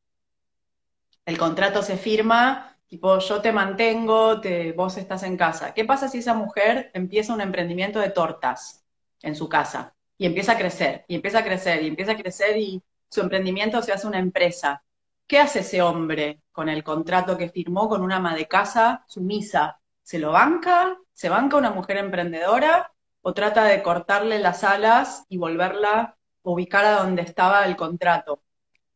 El 1.24 1.38
contrato 1.38 1.82
se 1.82 1.96
firma, 1.96 2.71
tipo, 2.92 3.18
yo 3.20 3.40
te 3.40 3.52
mantengo, 3.52 4.38
te, 4.42 4.72
vos 4.72 4.98
estás 4.98 5.22
en 5.22 5.38
casa. 5.38 5.72
¿Qué 5.72 5.86
pasa 5.86 6.08
si 6.08 6.18
esa 6.18 6.34
mujer 6.34 6.90
empieza 6.92 7.32
un 7.32 7.40
emprendimiento 7.40 7.98
de 8.00 8.10
tortas 8.10 8.84
en 9.22 9.34
su 9.34 9.48
casa? 9.48 9.94
Y 10.18 10.26
empieza 10.26 10.52
a 10.52 10.58
crecer, 10.58 11.06
y 11.08 11.14
empieza 11.14 11.38
a 11.38 11.44
crecer, 11.44 11.82
y 11.82 11.86
empieza 11.86 12.12
a 12.12 12.18
crecer, 12.18 12.58
y 12.58 12.82
su 13.08 13.22
emprendimiento 13.22 13.80
se 13.80 13.92
hace 13.92 14.06
una 14.06 14.18
empresa. 14.18 14.84
¿Qué 15.26 15.38
hace 15.38 15.60
ese 15.60 15.80
hombre 15.80 16.42
con 16.52 16.68
el 16.68 16.84
contrato 16.84 17.38
que 17.38 17.48
firmó 17.48 17.88
con 17.88 18.02
una 18.02 18.16
ama 18.16 18.34
de 18.34 18.46
casa 18.46 19.06
sumisa? 19.08 19.80
¿Se 20.02 20.18
lo 20.18 20.32
banca? 20.32 20.98
¿Se 21.14 21.30
banca 21.30 21.56
una 21.56 21.70
mujer 21.70 21.96
emprendedora? 21.96 22.92
¿O 23.22 23.32
trata 23.32 23.64
de 23.64 23.82
cortarle 23.82 24.38
las 24.38 24.64
alas 24.64 25.24
y 25.30 25.38
volverla 25.38 25.98
a 25.98 26.16
ubicar 26.42 26.84
a 26.84 26.96
donde 26.96 27.22
estaba 27.22 27.64
el 27.64 27.74
contrato? 27.74 28.42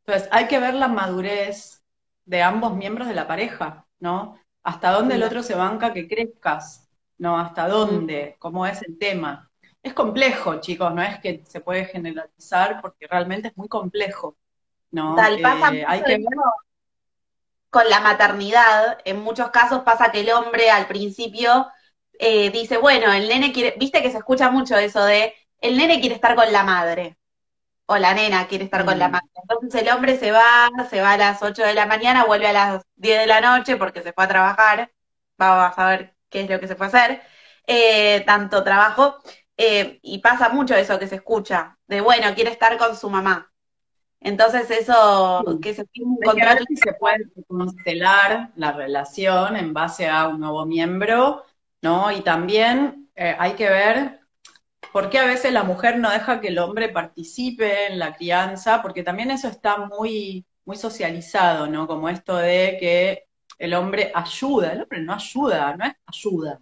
Entonces, 0.04 0.28
hay 0.32 0.48
que 0.48 0.58
ver 0.58 0.74
la 0.74 0.88
madurez 0.88 1.82
de 2.26 2.42
ambos 2.42 2.76
miembros 2.76 3.08
de 3.08 3.14
la 3.14 3.26
pareja, 3.26 3.85
¿no? 4.00 4.38
Hasta 4.62 4.90
dónde 4.92 5.14
el 5.14 5.22
otro 5.22 5.42
se 5.42 5.54
banca 5.54 5.92
que 5.92 6.08
crezcas, 6.08 6.88
¿no? 7.18 7.38
Hasta 7.38 7.68
dónde, 7.68 8.36
cómo 8.38 8.66
es 8.66 8.82
el 8.82 8.98
tema. 8.98 9.50
Es 9.82 9.94
complejo, 9.94 10.60
chicos, 10.60 10.92
no 10.92 11.02
es 11.02 11.20
que 11.20 11.44
se 11.46 11.60
puede 11.60 11.84
generalizar 11.84 12.80
porque 12.80 13.06
realmente 13.06 13.48
es 13.48 13.56
muy 13.56 13.68
complejo. 13.68 14.36
¿no? 14.90 15.14
Tal, 15.14 15.40
pasa 15.40 15.74
eh, 15.74 15.84
hay 15.86 16.02
que 16.02 16.24
con 17.70 17.88
la 17.90 18.00
maternidad, 18.00 18.98
en 19.04 19.20
muchos 19.20 19.50
casos 19.50 19.82
pasa 19.82 20.10
que 20.10 20.20
el 20.20 20.30
hombre 20.30 20.70
al 20.70 20.86
principio 20.86 21.66
eh, 22.18 22.50
dice, 22.50 22.78
bueno, 22.78 23.12
el 23.12 23.28
nene 23.28 23.52
quiere, 23.52 23.74
viste 23.78 24.02
que 24.02 24.10
se 24.10 24.18
escucha 24.18 24.50
mucho 24.50 24.76
eso 24.76 25.04
de, 25.04 25.34
el 25.60 25.76
nene 25.76 26.00
quiere 26.00 26.14
estar 26.14 26.34
con 26.34 26.50
la 26.50 26.62
madre, 26.62 27.18
o 27.86 27.96
la 27.96 28.14
nena 28.14 28.46
quiere 28.48 28.64
estar 28.64 28.84
con 28.84 28.98
la 28.98 29.08
mm. 29.08 29.12
madre. 29.12 29.28
Entonces 29.42 29.82
el 29.82 29.88
hombre 29.90 30.18
se 30.18 30.32
va, 30.32 30.68
se 30.90 31.00
va 31.00 31.12
a 31.12 31.16
las 31.16 31.42
8 31.42 31.62
de 31.62 31.74
la 31.74 31.86
mañana, 31.86 32.24
vuelve 32.24 32.48
a 32.48 32.52
las 32.52 32.82
10 32.96 33.20
de 33.20 33.26
la 33.26 33.40
noche 33.40 33.76
porque 33.76 34.02
se 34.02 34.12
fue 34.12 34.24
a 34.24 34.28
trabajar, 34.28 34.92
vamos 35.38 35.78
a 35.78 35.88
ver 35.88 36.14
qué 36.28 36.42
es 36.42 36.50
lo 36.50 36.60
que 36.60 36.68
se 36.68 36.76
fue 36.76 36.86
a 36.86 36.88
hacer, 36.88 37.22
eh, 37.66 38.22
tanto 38.26 38.62
trabajo, 38.64 39.16
y 39.56 40.18
pasa 40.18 40.50
mucho 40.50 40.74
eso 40.74 40.98
que 40.98 41.06
se 41.08 41.16
escucha, 41.16 41.78
de 41.86 42.00
bueno, 42.00 42.34
quiere 42.34 42.50
estar 42.50 42.76
con 42.76 42.96
su 42.96 43.08
mamá. 43.10 43.50
Entonces 44.20 44.70
eso, 44.70 45.44
que 45.62 45.74
se 45.74 45.86
un 46.00 46.18
contrato 46.18 46.64
y 46.68 46.76
se 46.76 46.94
puede 46.94 47.18
constelar 47.46 48.50
la 48.56 48.72
relación 48.72 49.56
en 49.56 49.72
base 49.72 50.08
a 50.08 50.28
un 50.28 50.40
nuevo 50.40 50.66
miembro, 50.66 51.44
¿no? 51.82 52.10
Y 52.10 52.22
también 52.22 53.10
eh, 53.14 53.36
hay 53.38 53.52
que 53.52 53.68
ver 53.68 54.20
por 54.96 55.10
qué 55.10 55.18
a 55.18 55.26
veces 55.26 55.52
la 55.52 55.62
mujer 55.62 55.98
no 55.98 56.10
deja 56.10 56.40
que 56.40 56.48
el 56.48 56.58
hombre 56.58 56.88
participe 56.88 57.88
en 57.88 57.98
la 57.98 58.14
crianza, 58.14 58.80
porque 58.80 59.02
también 59.02 59.30
eso 59.30 59.46
está 59.46 59.76
muy, 59.76 60.46
muy 60.64 60.74
socializado, 60.78 61.66
¿no? 61.66 61.86
Como 61.86 62.08
esto 62.08 62.34
de 62.34 62.78
que 62.80 63.28
el 63.58 63.74
hombre 63.74 64.10
ayuda, 64.14 64.72
el 64.72 64.80
hombre 64.80 65.02
no 65.02 65.12
ayuda, 65.12 65.76
no 65.76 65.84
es 65.84 65.92
ayuda, 66.06 66.60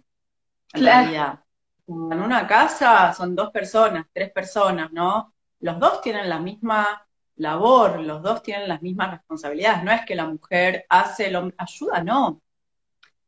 en 0.73 0.83
realidad. 0.83 1.39
En 1.87 2.21
una 2.21 2.45
casa 2.45 3.13
son 3.13 3.37
dos 3.37 3.51
personas, 3.51 4.05
tres 4.11 4.33
personas, 4.33 4.91
¿no? 4.91 5.33
Los 5.61 5.79
dos 5.79 6.01
tienen 6.01 6.27
la 6.27 6.39
misma 6.39 7.07
labor, 7.37 8.01
los 8.01 8.21
dos 8.21 8.43
tienen 8.43 8.67
las 8.67 8.81
mismas 8.81 9.11
responsabilidades, 9.11 9.81
no 9.81 9.93
es 9.93 10.05
que 10.05 10.13
la 10.13 10.25
mujer 10.25 10.85
hace, 10.89 11.31
lo, 11.31 11.53
ayuda, 11.57 12.03
no. 12.03 12.41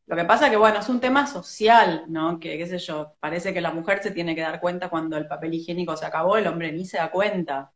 Lo 0.07 0.15
que 0.15 0.23
pasa 0.23 0.49
que, 0.49 0.57
bueno, 0.57 0.79
es 0.79 0.89
un 0.89 1.01
tema 1.01 1.27
social, 1.27 2.05
¿no? 2.07 2.39
Que, 2.39 2.57
qué 2.57 2.65
sé 2.65 2.79
yo, 2.79 3.15
parece 3.19 3.53
que 3.53 3.61
la 3.61 3.71
mujer 3.71 4.01
se 4.01 4.11
tiene 4.11 4.35
que 4.35 4.41
dar 4.41 4.61
cuenta 4.61 4.89
cuando 4.89 5.17
el 5.17 5.27
papel 5.27 5.53
higiénico 5.53 5.97
se 5.97 6.05
acabó, 6.05 6.37
el 6.37 6.47
hombre 6.47 6.71
ni 6.71 6.85
se 6.85 6.97
da 6.97 7.11
cuenta. 7.11 7.71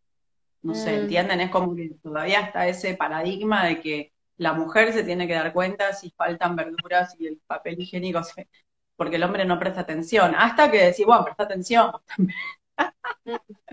No 0.61 0.75
sé, 0.75 0.91
Mm, 0.91 1.01
¿entienden? 1.01 1.41
Es 1.41 1.51
como 1.51 1.75
que 1.75 1.91
todavía 2.01 2.41
está 2.41 2.67
ese 2.67 2.95
paradigma 2.95 3.65
de 3.65 3.81
que 3.81 4.13
la 4.37 4.53
mujer 4.53 4.93
se 4.93 5.03
tiene 5.03 5.27
que 5.27 5.33
dar 5.33 5.53
cuenta 5.53 5.93
si 5.93 6.11
faltan 6.11 6.55
verduras 6.55 7.15
y 7.19 7.27
el 7.27 7.37
papel 7.47 7.79
higiénico 7.79 8.23
se... 8.23 8.47
porque 8.95 9.17
el 9.17 9.23
hombre 9.23 9.45
no 9.45 9.59
presta 9.59 9.81
atención. 9.81 10.33
Hasta 10.37 10.71
que 10.71 10.85
decís, 10.85 11.05
bueno, 11.05 11.25
presta 11.25 11.43
atención. 11.43 11.91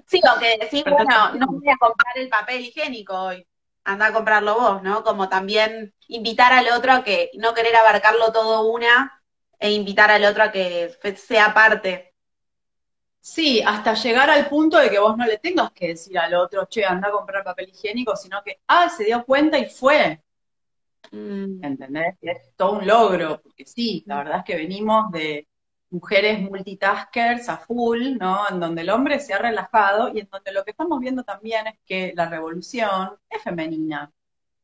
Sí, 0.06 0.20
o 0.24 0.40
que 0.40 0.58
decís, 0.58 0.84
bueno, 0.84 1.34
no 1.34 1.46
voy 1.46 1.68
a 1.68 1.76
comprar 1.78 2.16
el 2.16 2.28
papel 2.28 2.60
higiénico 2.62 3.14
hoy, 3.14 3.46
anda 3.88 4.06
a 4.06 4.12
comprarlo 4.12 4.54
vos, 4.54 4.82
¿no? 4.82 5.02
Como 5.02 5.28
también 5.28 5.94
invitar 6.08 6.52
al 6.52 6.68
otro 6.76 6.92
a 6.92 7.04
que 7.04 7.30
no 7.34 7.54
querer 7.54 7.74
abarcarlo 7.74 8.32
todo 8.32 8.70
una 8.70 9.22
e 9.58 9.72
invitar 9.72 10.10
al 10.10 10.24
otro 10.24 10.44
a 10.44 10.52
que 10.52 10.90
sea 11.16 11.54
parte. 11.54 12.14
Sí, 13.20 13.62
hasta 13.66 13.94
llegar 13.94 14.30
al 14.30 14.48
punto 14.48 14.78
de 14.78 14.90
que 14.90 14.98
vos 14.98 15.16
no 15.16 15.26
le 15.26 15.38
tengas 15.38 15.72
que 15.72 15.88
decir 15.88 16.18
al 16.18 16.34
otro, 16.34 16.66
che, 16.66 16.84
anda 16.84 17.08
a 17.08 17.12
comprar 17.12 17.42
papel 17.44 17.68
higiénico, 17.68 18.14
sino 18.16 18.42
que, 18.42 18.60
ah, 18.68 18.88
se 18.88 19.04
dio 19.04 19.24
cuenta 19.24 19.58
y 19.58 19.66
fue. 19.66 20.22
Mm, 21.10 21.64
¿entendés? 21.64 22.14
Es 22.20 22.54
todo 22.56 22.78
un 22.78 22.86
logro, 22.86 23.40
porque 23.42 23.64
sí, 23.66 24.02
la 24.06 24.18
verdad 24.18 24.38
es 24.38 24.44
que 24.44 24.56
venimos 24.56 25.10
de 25.12 25.48
mujeres 25.90 26.40
multitaskers 26.40 27.48
a 27.48 27.58
full, 27.58 28.16
¿no? 28.18 28.48
En 28.50 28.60
donde 28.60 28.82
el 28.82 28.90
hombre 28.90 29.20
se 29.20 29.34
ha 29.34 29.38
relajado 29.38 30.10
y 30.14 30.20
en 30.20 30.28
donde 30.30 30.52
lo 30.52 30.64
que 30.64 30.72
estamos 30.72 31.00
viendo 31.00 31.24
también 31.24 31.66
es 31.66 31.78
que 31.86 32.12
la 32.16 32.28
revolución 32.28 33.16
es 33.30 33.42
femenina. 33.42 34.12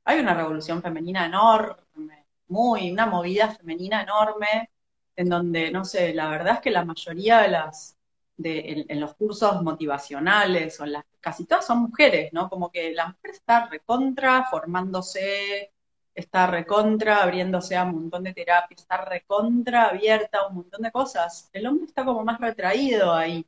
Hay 0.04 0.20
una 0.20 0.34
revolución 0.34 0.82
femenina 0.82 1.26
enorme, 1.26 2.26
muy, 2.48 2.90
una 2.92 3.06
movida 3.06 3.50
femenina 3.54 4.02
enorme, 4.02 4.70
en 5.16 5.28
donde, 5.28 5.70
no 5.70 5.84
sé, 5.84 6.14
la 6.14 6.28
verdad 6.28 6.54
es 6.54 6.60
que 6.60 6.70
la 6.70 6.84
mayoría 6.84 7.40
de 7.40 7.48
las, 7.48 7.96
de, 8.36 8.86
en, 8.88 9.00
los 9.00 9.14
cursos 9.14 9.62
motivacionales, 9.62 10.78
o 10.80 10.84
en 10.84 10.92
las, 10.92 11.04
casi 11.20 11.46
todas 11.46 11.66
son 11.66 11.82
mujeres, 11.82 12.32
¿no? 12.32 12.48
Como 12.50 12.70
que 12.70 12.92
la 12.92 13.08
mujer 13.08 13.30
está 13.30 13.66
recontra 13.66 14.44
formándose, 14.50 15.72
está 16.14 16.46
recontra 16.46 17.22
abriéndose 17.22 17.76
a 17.76 17.84
un 17.84 17.92
montón 17.94 18.24
de 18.24 18.34
terapias, 18.34 18.80
está 18.82 19.04
recontra 19.04 19.88
abierta 19.90 20.38
a 20.40 20.48
un 20.48 20.56
montón 20.56 20.82
de 20.82 20.92
cosas. 20.92 21.50
El 21.52 21.66
hombre 21.66 21.86
está 21.86 22.04
como 22.04 22.24
más 22.24 22.40
retraído 22.40 23.14
ahí. 23.14 23.46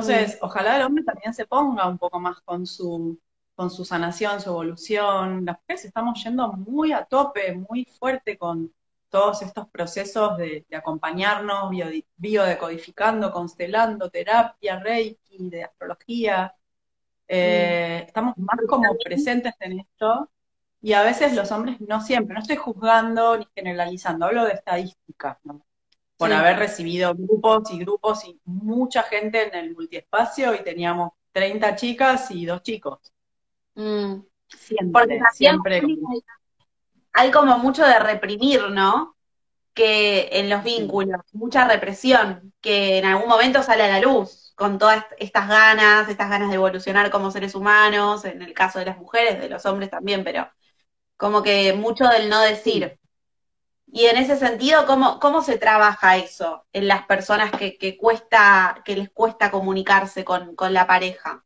mm, 0.00 0.26
Entonces, 0.28 0.38
ojalá 0.42 0.76
el 0.76 0.82
hombre 0.84 1.04
también 1.04 1.34
se 1.34 1.46
ponga 1.46 1.88
un 1.88 1.98
poco 1.98 2.18
más 2.20 2.40
con 2.42 2.66
su, 2.66 3.18
con 3.54 3.70
su 3.70 3.84
sanación, 3.84 4.40
su 4.40 4.50
evolución. 4.50 5.44
Las 5.44 5.58
mujeres 5.60 5.84
estamos 5.84 6.22
yendo 6.24 6.52
muy 6.52 6.92
a 6.92 7.04
tope, 7.04 7.54
muy 7.54 7.84
fuerte 7.84 8.38
con 8.38 8.72
todos 9.10 9.42
estos 9.42 9.68
procesos 9.68 10.36
de, 10.38 10.66
de 10.68 10.76
acompañarnos, 10.76 11.70
bio- 11.70 11.90
biodecodificando, 12.16 13.30
constelando, 13.32 14.10
terapia, 14.10 14.78
reiki, 14.80 15.50
de 15.50 15.64
astrología. 15.64 16.54
mm. 17.42 17.76
Eh, 17.78 18.04
estamos 18.06 18.34
más 18.38 18.58
como 18.66 19.00
presentes 19.02 19.54
en 19.60 19.80
esto 19.80 20.30
y 20.82 20.92
a 20.92 21.02
veces 21.02 21.34
los 21.34 21.50
hombres 21.52 21.80
no 21.80 22.00
siempre, 22.00 22.34
no 22.34 22.40
estoy 22.40 22.56
juzgando 22.56 23.36
ni 23.38 23.46
generalizando, 23.54 24.26
hablo 24.26 24.44
de 24.44 24.52
estadísticas, 24.52 25.38
¿no? 25.44 25.64
Por 26.16 26.28
Sí. 26.30 26.34
haber 26.34 26.58
recibido 26.58 27.14
grupos 27.14 27.70
y 27.70 27.78
grupos 27.78 28.24
y 28.24 28.40
mucha 28.44 29.02
gente 29.02 29.48
en 29.48 29.54
el 29.54 29.74
multiespacio 29.74 30.54
y 30.54 30.62
teníamos 30.64 31.12
30 31.32 31.76
chicas 31.76 32.30
y 32.30 32.46
dos 32.46 32.62
chicos. 32.62 33.00
Mm. 33.74 34.14
Porque 34.20 34.56
Siempre, 34.56 35.02
también 35.06 35.26
siempre. 35.32 35.82
Hay 37.12 37.30
como 37.30 37.58
mucho 37.58 37.84
de 37.84 37.98
reprimir, 37.98 38.70
¿no? 38.70 39.16
Que 39.74 40.28
en 40.32 40.48
los 40.50 40.62
Sí. 40.64 40.80
vínculos, 40.80 41.20
mucha 41.32 41.66
represión, 41.68 42.52
que 42.60 42.98
en 42.98 43.04
algún 43.06 43.28
momento 43.28 43.62
sale 43.62 43.82
a 43.84 43.88
la 43.88 44.00
luz, 44.00 44.52
con 44.56 44.78
todas 44.78 44.98
est- 44.98 45.12
estas 45.18 45.48
ganas, 45.48 46.08
estas 46.08 46.30
ganas 46.30 46.48
de 46.48 46.54
evolucionar 46.56 47.10
como 47.10 47.30
seres 47.30 47.54
humanos, 47.54 48.24
en 48.24 48.40
el 48.42 48.54
caso 48.54 48.78
de 48.78 48.86
las 48.86 48.98
mujeres, 48.98 49.38
de 49.40 49.48
los 49.50 49.66
hombres 49.66 49.90
también, 49.90 50.24
pero 50.24 50.48
como 51.16 51.42
que 51.42 51.72
mucho 51.72 52.06
del 52.08 52.28
no 52.28 52.40
decir. 52.40 52.98
Y 53.86 54.06
en 54.06 54.16
ese 54.16 54.36
sentido, 54.36 54.86
¿cómo, 54.86 55.20
cómo 55.20 55.42
se 55.42 55.58
trabaja 55.58 56.16
eso 56.16 56.66
en 56.72 56.88
las 56.88 57.06
personas 57.06 57.52
que, 57.52 57.78
que 57.78 57.96
cuesta, 57.96 58.82
que 58.84 58.96
les 58.96 59.10
cuesta 59.10 59.50
comunicarse 59.50 60.24
con, 60.24 60.54
con 60.56 60.72
la 60.72 60.86
pareja? 60.86 61.44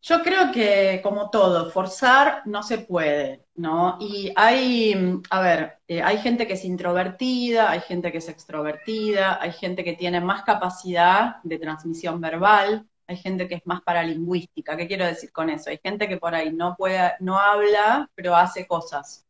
Yo 0.00 0.22
creo 0.22 0.52
que, 0.52 1.00
como 1.02 1.28
todo, 1.30 1.70
forzar 1.70 2.42
no 2.46 2.62
se 2.62 2.78
puede, 2.78 3.44
¿no? 3.56 3.98
Y 4.00 4.32
hay, 4.36 5.20
a 5.28 5.40
ver, 5.40 5.78
eh, 5.88 6.02
hay 6.02 6.18
gente 6.18 6.46
que 6.46 6.52
es 6.54 6.64
introvertida, 6.64 7.70
hay 7.70 7.80
gente 7.80 8.12
que 8.12 8.18
es 8.18 8.28
extrovertida, 8.28 9.42
hay 9.42 9.52
gente 9.52 9.82
que 9.82 9.94
tiene 9.94 10.20
más 10.20 10.44
capacidad 10.44 11.36
de 11.42 11.58
transmisión 11.58 12.20
verbal, 12.20 12.88
hay 13.08 13.16
gente 13.16 13.48
que 13.48 13.56
es 13.56 13.66
más 13.66 13.82
paralingüística. 13.82 14.76
¿Qué 14.76 14.86
quiero 14.86 15.06
decir 15.06 15.32
con 15.32 15.50
eso? 15.50 15.70
Hay 15.70 15.80
gente 15.82 16.08
que 16.08 16.18
por 16.18 16.34
ahí 16.34 16.52
no 16.52 16.76
puede, 16.76 17.14
no 17.20 17.38
habla, 17.38 18.10
pero 18.14 18.36
hace 18.36 18.66
cosas, 18.66 19.26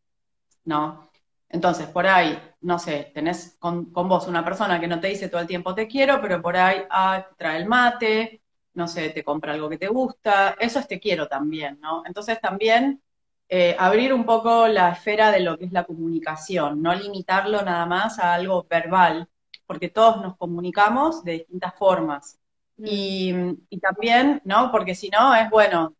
¿no? 0.64 1.08
Entonces, 1.48 1.86
por 1.88 2.06
ahí, 2.06 2.38
no 2.60 2.78
sé, 2.78 3.10
tenés 3.14 3.56
con, 3.58 3.86
con 3.92 4.08
vos 4.08 4.26
una 4.28 4.44
persona 4.44 4.80
que 4.80 4.88
no 4.88 5.00
te 5.00 5.08
dice 5.08 5.28
todo 5.28 5.40
el 5.40 5.46
tiempo 5.46 5.74
te 5.74 5.88
quiero, 5.88 6.20
pero 6.20 6.42
por 6.42 6.56
ahí 6.56 6.82
ah, 6.90 7.26
trae 7.38 7.58
el 7.58 7.66
mate, 7.66 8.42
no 8.74 8.88
sé, 8.88 9.10
te 9.10 9.24
compra 9.24 9.54
algo 9.54 9.68
que 9.68 9.78
te 9.78 9.88
gusta, 9.88 10.56
eso 10.58 10.78
es 10.78 10.88
te 10.88 11.00
quiero 11.00 11.28
también, 11.28 11.78
¿no? 11.80 12.02
Entonces 12.06 12.40
también 12.40 13.02
eh, 13.48 13.76
abrir 13.78 14.12
un 14.12 14.26
poco 14.26 14.68
la 14.68 14.90
esfera 14.90 15.30
de 15.30 15.40
lo 15.40 15.56
que 15.58 15.66
es 15.66 15.72
la 15.72 15.84
comunicación, 15.84 16.82
no 16.82 16.94
limitarlo 16.94 17.62
nada 17.62 17.86
más 17.86 18.18
a 18.18 18.34
algo 18.34 18.66
verbal, 18.68 19.28
porque 19.66 19.88
todos 19.88 20.20
nos 20.22 20.36
comunicamos 20.36 21.24
de 21.24 21.32
distintas 21.32 21.74
formas. 21.76 22.38
Mm, 22.78 22.86
Y, 22.86 23.34
y 23.70 23.80
también, 23.80 24.40
¿no? 24.44 24.70
Porque 24.70 24.94
si 24.94 25.08
no, 25.10 25.34
es 25.34 25.50
bueno, 25.50 25.94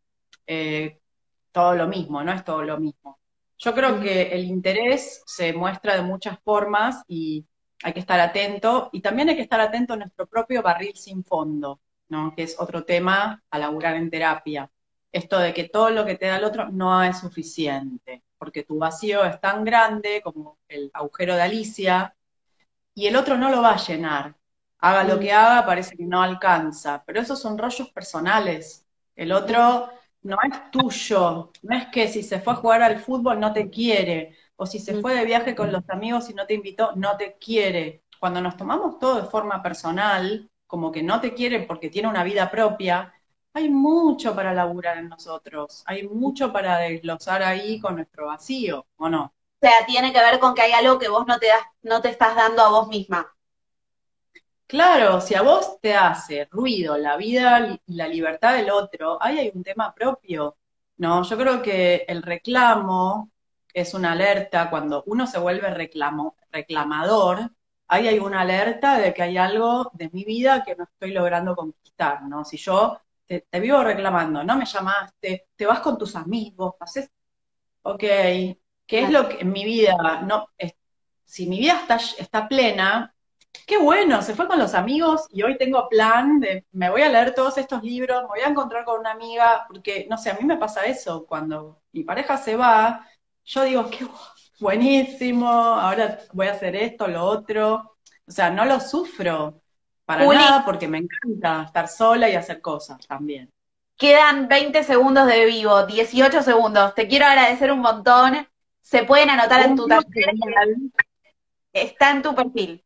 eh, 0.47 1.01
todo 1.53 1.75
lo 1.75 1.87
mismo, 1.89 2.23
no 2.25 2.33
es 2.33 2.45
todo 2.45 2.63
lo 2.63 2.79
mismo. 2.79 3.19
Yo 3.59 3.75
creo 3.75 4.01
que 4.01 4.33
el 4.33 4.45
interés 4.45 5.23
se 5.27 5.53
muestra 5.53 5.97
de 5.97 6.03
muchas 6.03 6.39
formas 6.43 7.03
y 7.09 7.47
hay 7.83 7.93
que 7.93 8.01
estar 8.01 8.21
atento, 8.21 8.91
y 8.93 9.01
también 9.01 9.29
hay 9.29 9.37
que 9.37 9.43
estar 9.43 9.61
atento 9.61 9.95
a 9.95 9.97
nuestro 9.97 10.27
propio 10.27 10.63
barril 10.63 10.97
sin 10.97 11.25
fondo, 11.25 11.81
¿no? 12.09 12.35
Que 12.37 12.45
es 12.45 12.57
otro 12.59 12.85
tema 12.85 13.43
a 13.51 13.59
laburar 13.59 13.97
en 13.97 14.11
terapia. 14.11 14.71
Esto 15.13 15.39
de 15.39 15.55
que 15.55 15.65
todo 15.69 15.91
lo 15.91 16.05
que 16.07 16.17
te 16.17 16.27
da 16.27 16.37
el 16.39 16.45
otro 16.45 16.69
no 16.71 17.03
es 17.03 17.19
suficiente, 17.21 18.23
porque 18.39 18.65
tu 18.65 18.79
vacío 18.79 19.25
es 19.25 19.41
tan 19.41 19.65
grande 19.65 20.21
como 20.23 20.59
el 20.69 20.91
agujero 20.95 21.35
de 21.37 21.43
Alicia, 21.43 22.15
y 22.95 23.07
el 23.07 23.17
otro 23.17 23.37
no 23.39 23.51
lo 23.51 23.63
va 23.63 23.73
a 23.75 23.77
llenar. 23.87 24.37
Haga 24.81 25.05
lo 25.05 25.17
mm, 25.17 25.21
que 25.21 25.33
haga, 25.33 25.67
parece 25.67 25.97
que 25.97 26.05
no 26.05 26.23
alcanza, 26.23 27.03
pero 27.07 27.21
esos 27.21 27.41
son 27.41 27.59
rollos 27.59 27.91
personales. 27.91 28.87
El 29.17 29.33
otro 29.33 29.91
no 30.23 30.37
es 30.43 30.71
tuyo, 30.71 31.53
no 31.63 31.77
es 31.77 31.87
que 31.89 32.09
si 32.09 32.23
se 32.23 32.41
fue 32.41 32.53
a 32.53 32.57
jugar 32.57 32.83
al 32.83 33.01
fútbol 33.01 33.41
no 33.41 33.53
te 33.53 33.71
quiere, 33.71 34.37
o 34.57 34.67
si 34.67 34.79
se 34.79 34.95
mm. 34.95 35.01
fue 35.03 35.15
de 35.15 35.25
viaje 35.25 35.55
con 35.55 35.73
los 35.73 35.89
amigos 35.89 36.31
y 36.31 36.35
no 36.35 36.47
te 36.47 36.55
invitó, 36.55 36.93
no 36.97 37.17
te 37.17 37.37
quiere. 37.39 38.05
Cuando 38.21 38.41
nos 38.41 38.57
tomamos 38.57 38.99
todo 38.99 39.17
de 39.21 39.29
forma 39.29 39.63
personal, 39.63 40.51
como 40.67 40.93
que 40.93 41.03
no 41.03 41.21
te 41.21 41.35
quiere 41.35 41.61
porque 41.61 41.91
tiene 41.91 42.09
una 42.09 42.25
vida 42.25 42.51
propia, 42.51 43.15
hay 43.55 43.71
mucho 43.71 44.35
para 44.35 44.53
laburar 44.55 44.99
en 44.99 45.09
nosotros, 45.09 45.83
hay 45.87 46.07
mucho 46.09 46.53
para 46.53 46.79
desglosar 46.79 47.43
ahí 47.43 47.81
con 47.81 47.97
nuestro 47.97 48.27
vacío, 48.27 48.87
¿o 48.97 49.09
no? 49.09 49.25
O 49.25 49.67
sea, 49.67 49.85
tiene 49.87 50.13
que 50.13 50.21
ver 50.21 50.39
con 50.39 50.55
que 50.55 50.63
hay 50.63 50.73
algo 50.73 50.99
que 50.99 51.09
vos 51.09 51.27
no 51.27 51.39
te 51.39 51.47
das, 51.49 51.63
no 51.83 52.01
te 52.01 52.11
estás 52.11 52.37
dando 52.37 52.63
a 52.63 52.71
vos 52.71 52.89
misma. 52.89 53.35
Claro, 54.69 55.21
si 55.23 55.35
a 55.35 55.41
vos 55.43 55.81
te 55.81 55.95
hace 55.97 56.45
ruido 56.51 56.99
la 56.99 57.17
vida 57.17 57.81
y 57.87 57.95
la 57.97 58.07
libertad 58.07 58.55
del 58.55 58.71
otro, 58.71 59.17
ahí 59.23 59.39
hay 59.39 59.51
un 59.55 59.63
tema 59.65 59.95
propio, 59.95 60.59
¿no? 60.99 61.23
Yo 61.25 61.39
creo 61.39 61.63
que 61.63 62.05
el 62.07 62.23
reclamo 62.23 63.31
es 63.73 63.95
una 63.95 64.13
alerta, 64.13 64.69
cuando 64.69 65.03
uno 65.07 65.27
se 65.27 65.39
vuelve 65.39 65.71
reclamo, 65.73 66.37
reclamador, 66.53 67.51
ahí 67.89 68.09
hay 68.09 68.19
una 68.19 68.43
alerta 68.43 68.99
de 68.99 69.15
que 69.15 69.23
hay 69.23 69.39
algo 69.39 69.91
de 69.95 70.11
mi 70.13 70.25
vida 70.25 70.63
que 70.65 70.77
no 70.77 70.85
estoy 70.85 71.13
logrando 71.13 71.57
conquistar, 71.57 72.23
¿no? 72.25 72.45
Si 72.45 72.59
yo 72.59 73.01
te, 73.27 73.47
te 73.51 73.61
vivo 73.61 73.83
reclamando, 73.83 74.45
no 74.45 74.57
me 74.57 74.67
llamaste, 74.67 75.49
te 75.57 75.67
vas 75.67 75.81
con 75.81 75.97
tus 75.97 76.15
amigos, 76.15 76.75
haces, 76.81 77.11
ok, 77.83 78.01
¿qué 78.01 78.57
es 79.05 79.11
lo 79.11 79.29
que 79.29 79.41
en 79.41 79.53
mi 79.53 79.65
vida, 79.65 80.23
no, 80.23 80.49
es- 80.59 80.75
si 81.25 81.47
mi 81.47 81.59
vida 81.59 81.81
está, 81.83 81.97
está 82.19 82.49
plena, 82.49 83.15
Qué 83.67 83.79
bueno, 83.79 84.23
se 84.23 84.35
fue 84.35 84.49
con 84.49 84.59
los 84.59 84.75
amigos 84.75 85.27
y 85.31 85.43
hoy 85.43 85.57
tengo 85.59 85.89
plan 85.89 86.41
de, 86.41 86.67
me 86.73 86.91
voy 86.91 87.03
a 87.03 87.09
leer 87.11 87.35
todos 87.35 87.59
estos 87.59 87.83
libros, 87.83 88.23
me 88.23 88.29
voy 88.29 88.41
a 88.41 88.49
encontrar 88.49 88.85
con 88.85 89.01
una 89.01 89.13
amiga, 89.13 89.65
porque, 89.69 90.07
no 90.11 90.17
sé, 90.19 90.31
a 90.31 90.35
mí 90.35 90.45
me 90.45 90.57
pasa 90.57 90.85
eso, 90.87 91.27
cuando 91.27 91.83
mi 91.93 92.03
pareja 92.05 92.37
se 92.39 92.57
va, 92.57 93.07
yo 93.45 93.63
digo, 93.65 93.91
qué 93.91 94.05
bu- 94.07 94.19
buenísimo, 94.61 95.49
ahora 95.49 96.19
voy 96.33 96.47
a 96.49 96.53
hacer 96.53 96.77
esto, 96.77 97.07
lo 97.09 97.25
otro, 97.25 97.97
o 98.27 98.31
sea, 98.31 98.51
no 98.51 98.65
lo 98.65 98.81
sufro 98.81 99.63
para 100.05 100.27
nada 100.27 100.65
porque 100.65 100.89
me 100.89 100.99
encanta 100.99 101.65
estar 101.65 101.89
sola 101.89 102.29
y 102.31 102.35
hacer 102.37 102.61
cosas 102.63 103.07
también. 103.07 103.51
Quedan 103.97 104.49
20 104.49 104.85
segundos 104.85 105.27
de 105.27 105.45
vivo, 105.45 105.85
18 105.87 106.43
segundos. 106.43 106.95
Te 106.95 107.09
quiero 107.09 107.27
agradecer 107.27 107.73
un 107.73 107.81
montón. 107.81 108.47
Se 108.81 109.03
pueden 109.05 109.31
anotar 109.31 109.61
en 109.63 109.75
tu 109.75 109.89
taller. 109.89 110.07
Está 111.73 112.11
en 112.11 112.21
tu 112.23 112.35
perfil. 112.35 112.85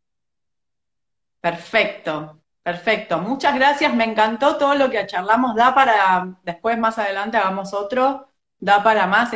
Perfecto, 1.42 2.40
perfecto. 2.62 3.18
Muchas 3.18 3.54
gracias. 3.54 3.94
Me 3.94 4.04
encantó 4.04 4.56
todo 4.56 4.74
lo 4.74 4.88
que 4.90 5.06
charlamos. 5.06 5.54
Da 5.56 5.74
para, 5.74 6.36
después 6.44 6.78
más 6.78 6.98
adelante 6.98 7.36
hagamos 7.36 7.74
otro. 7.74 8.28
Da 8.58 8.82
para 8.82 9.06
más. 9.06 9.30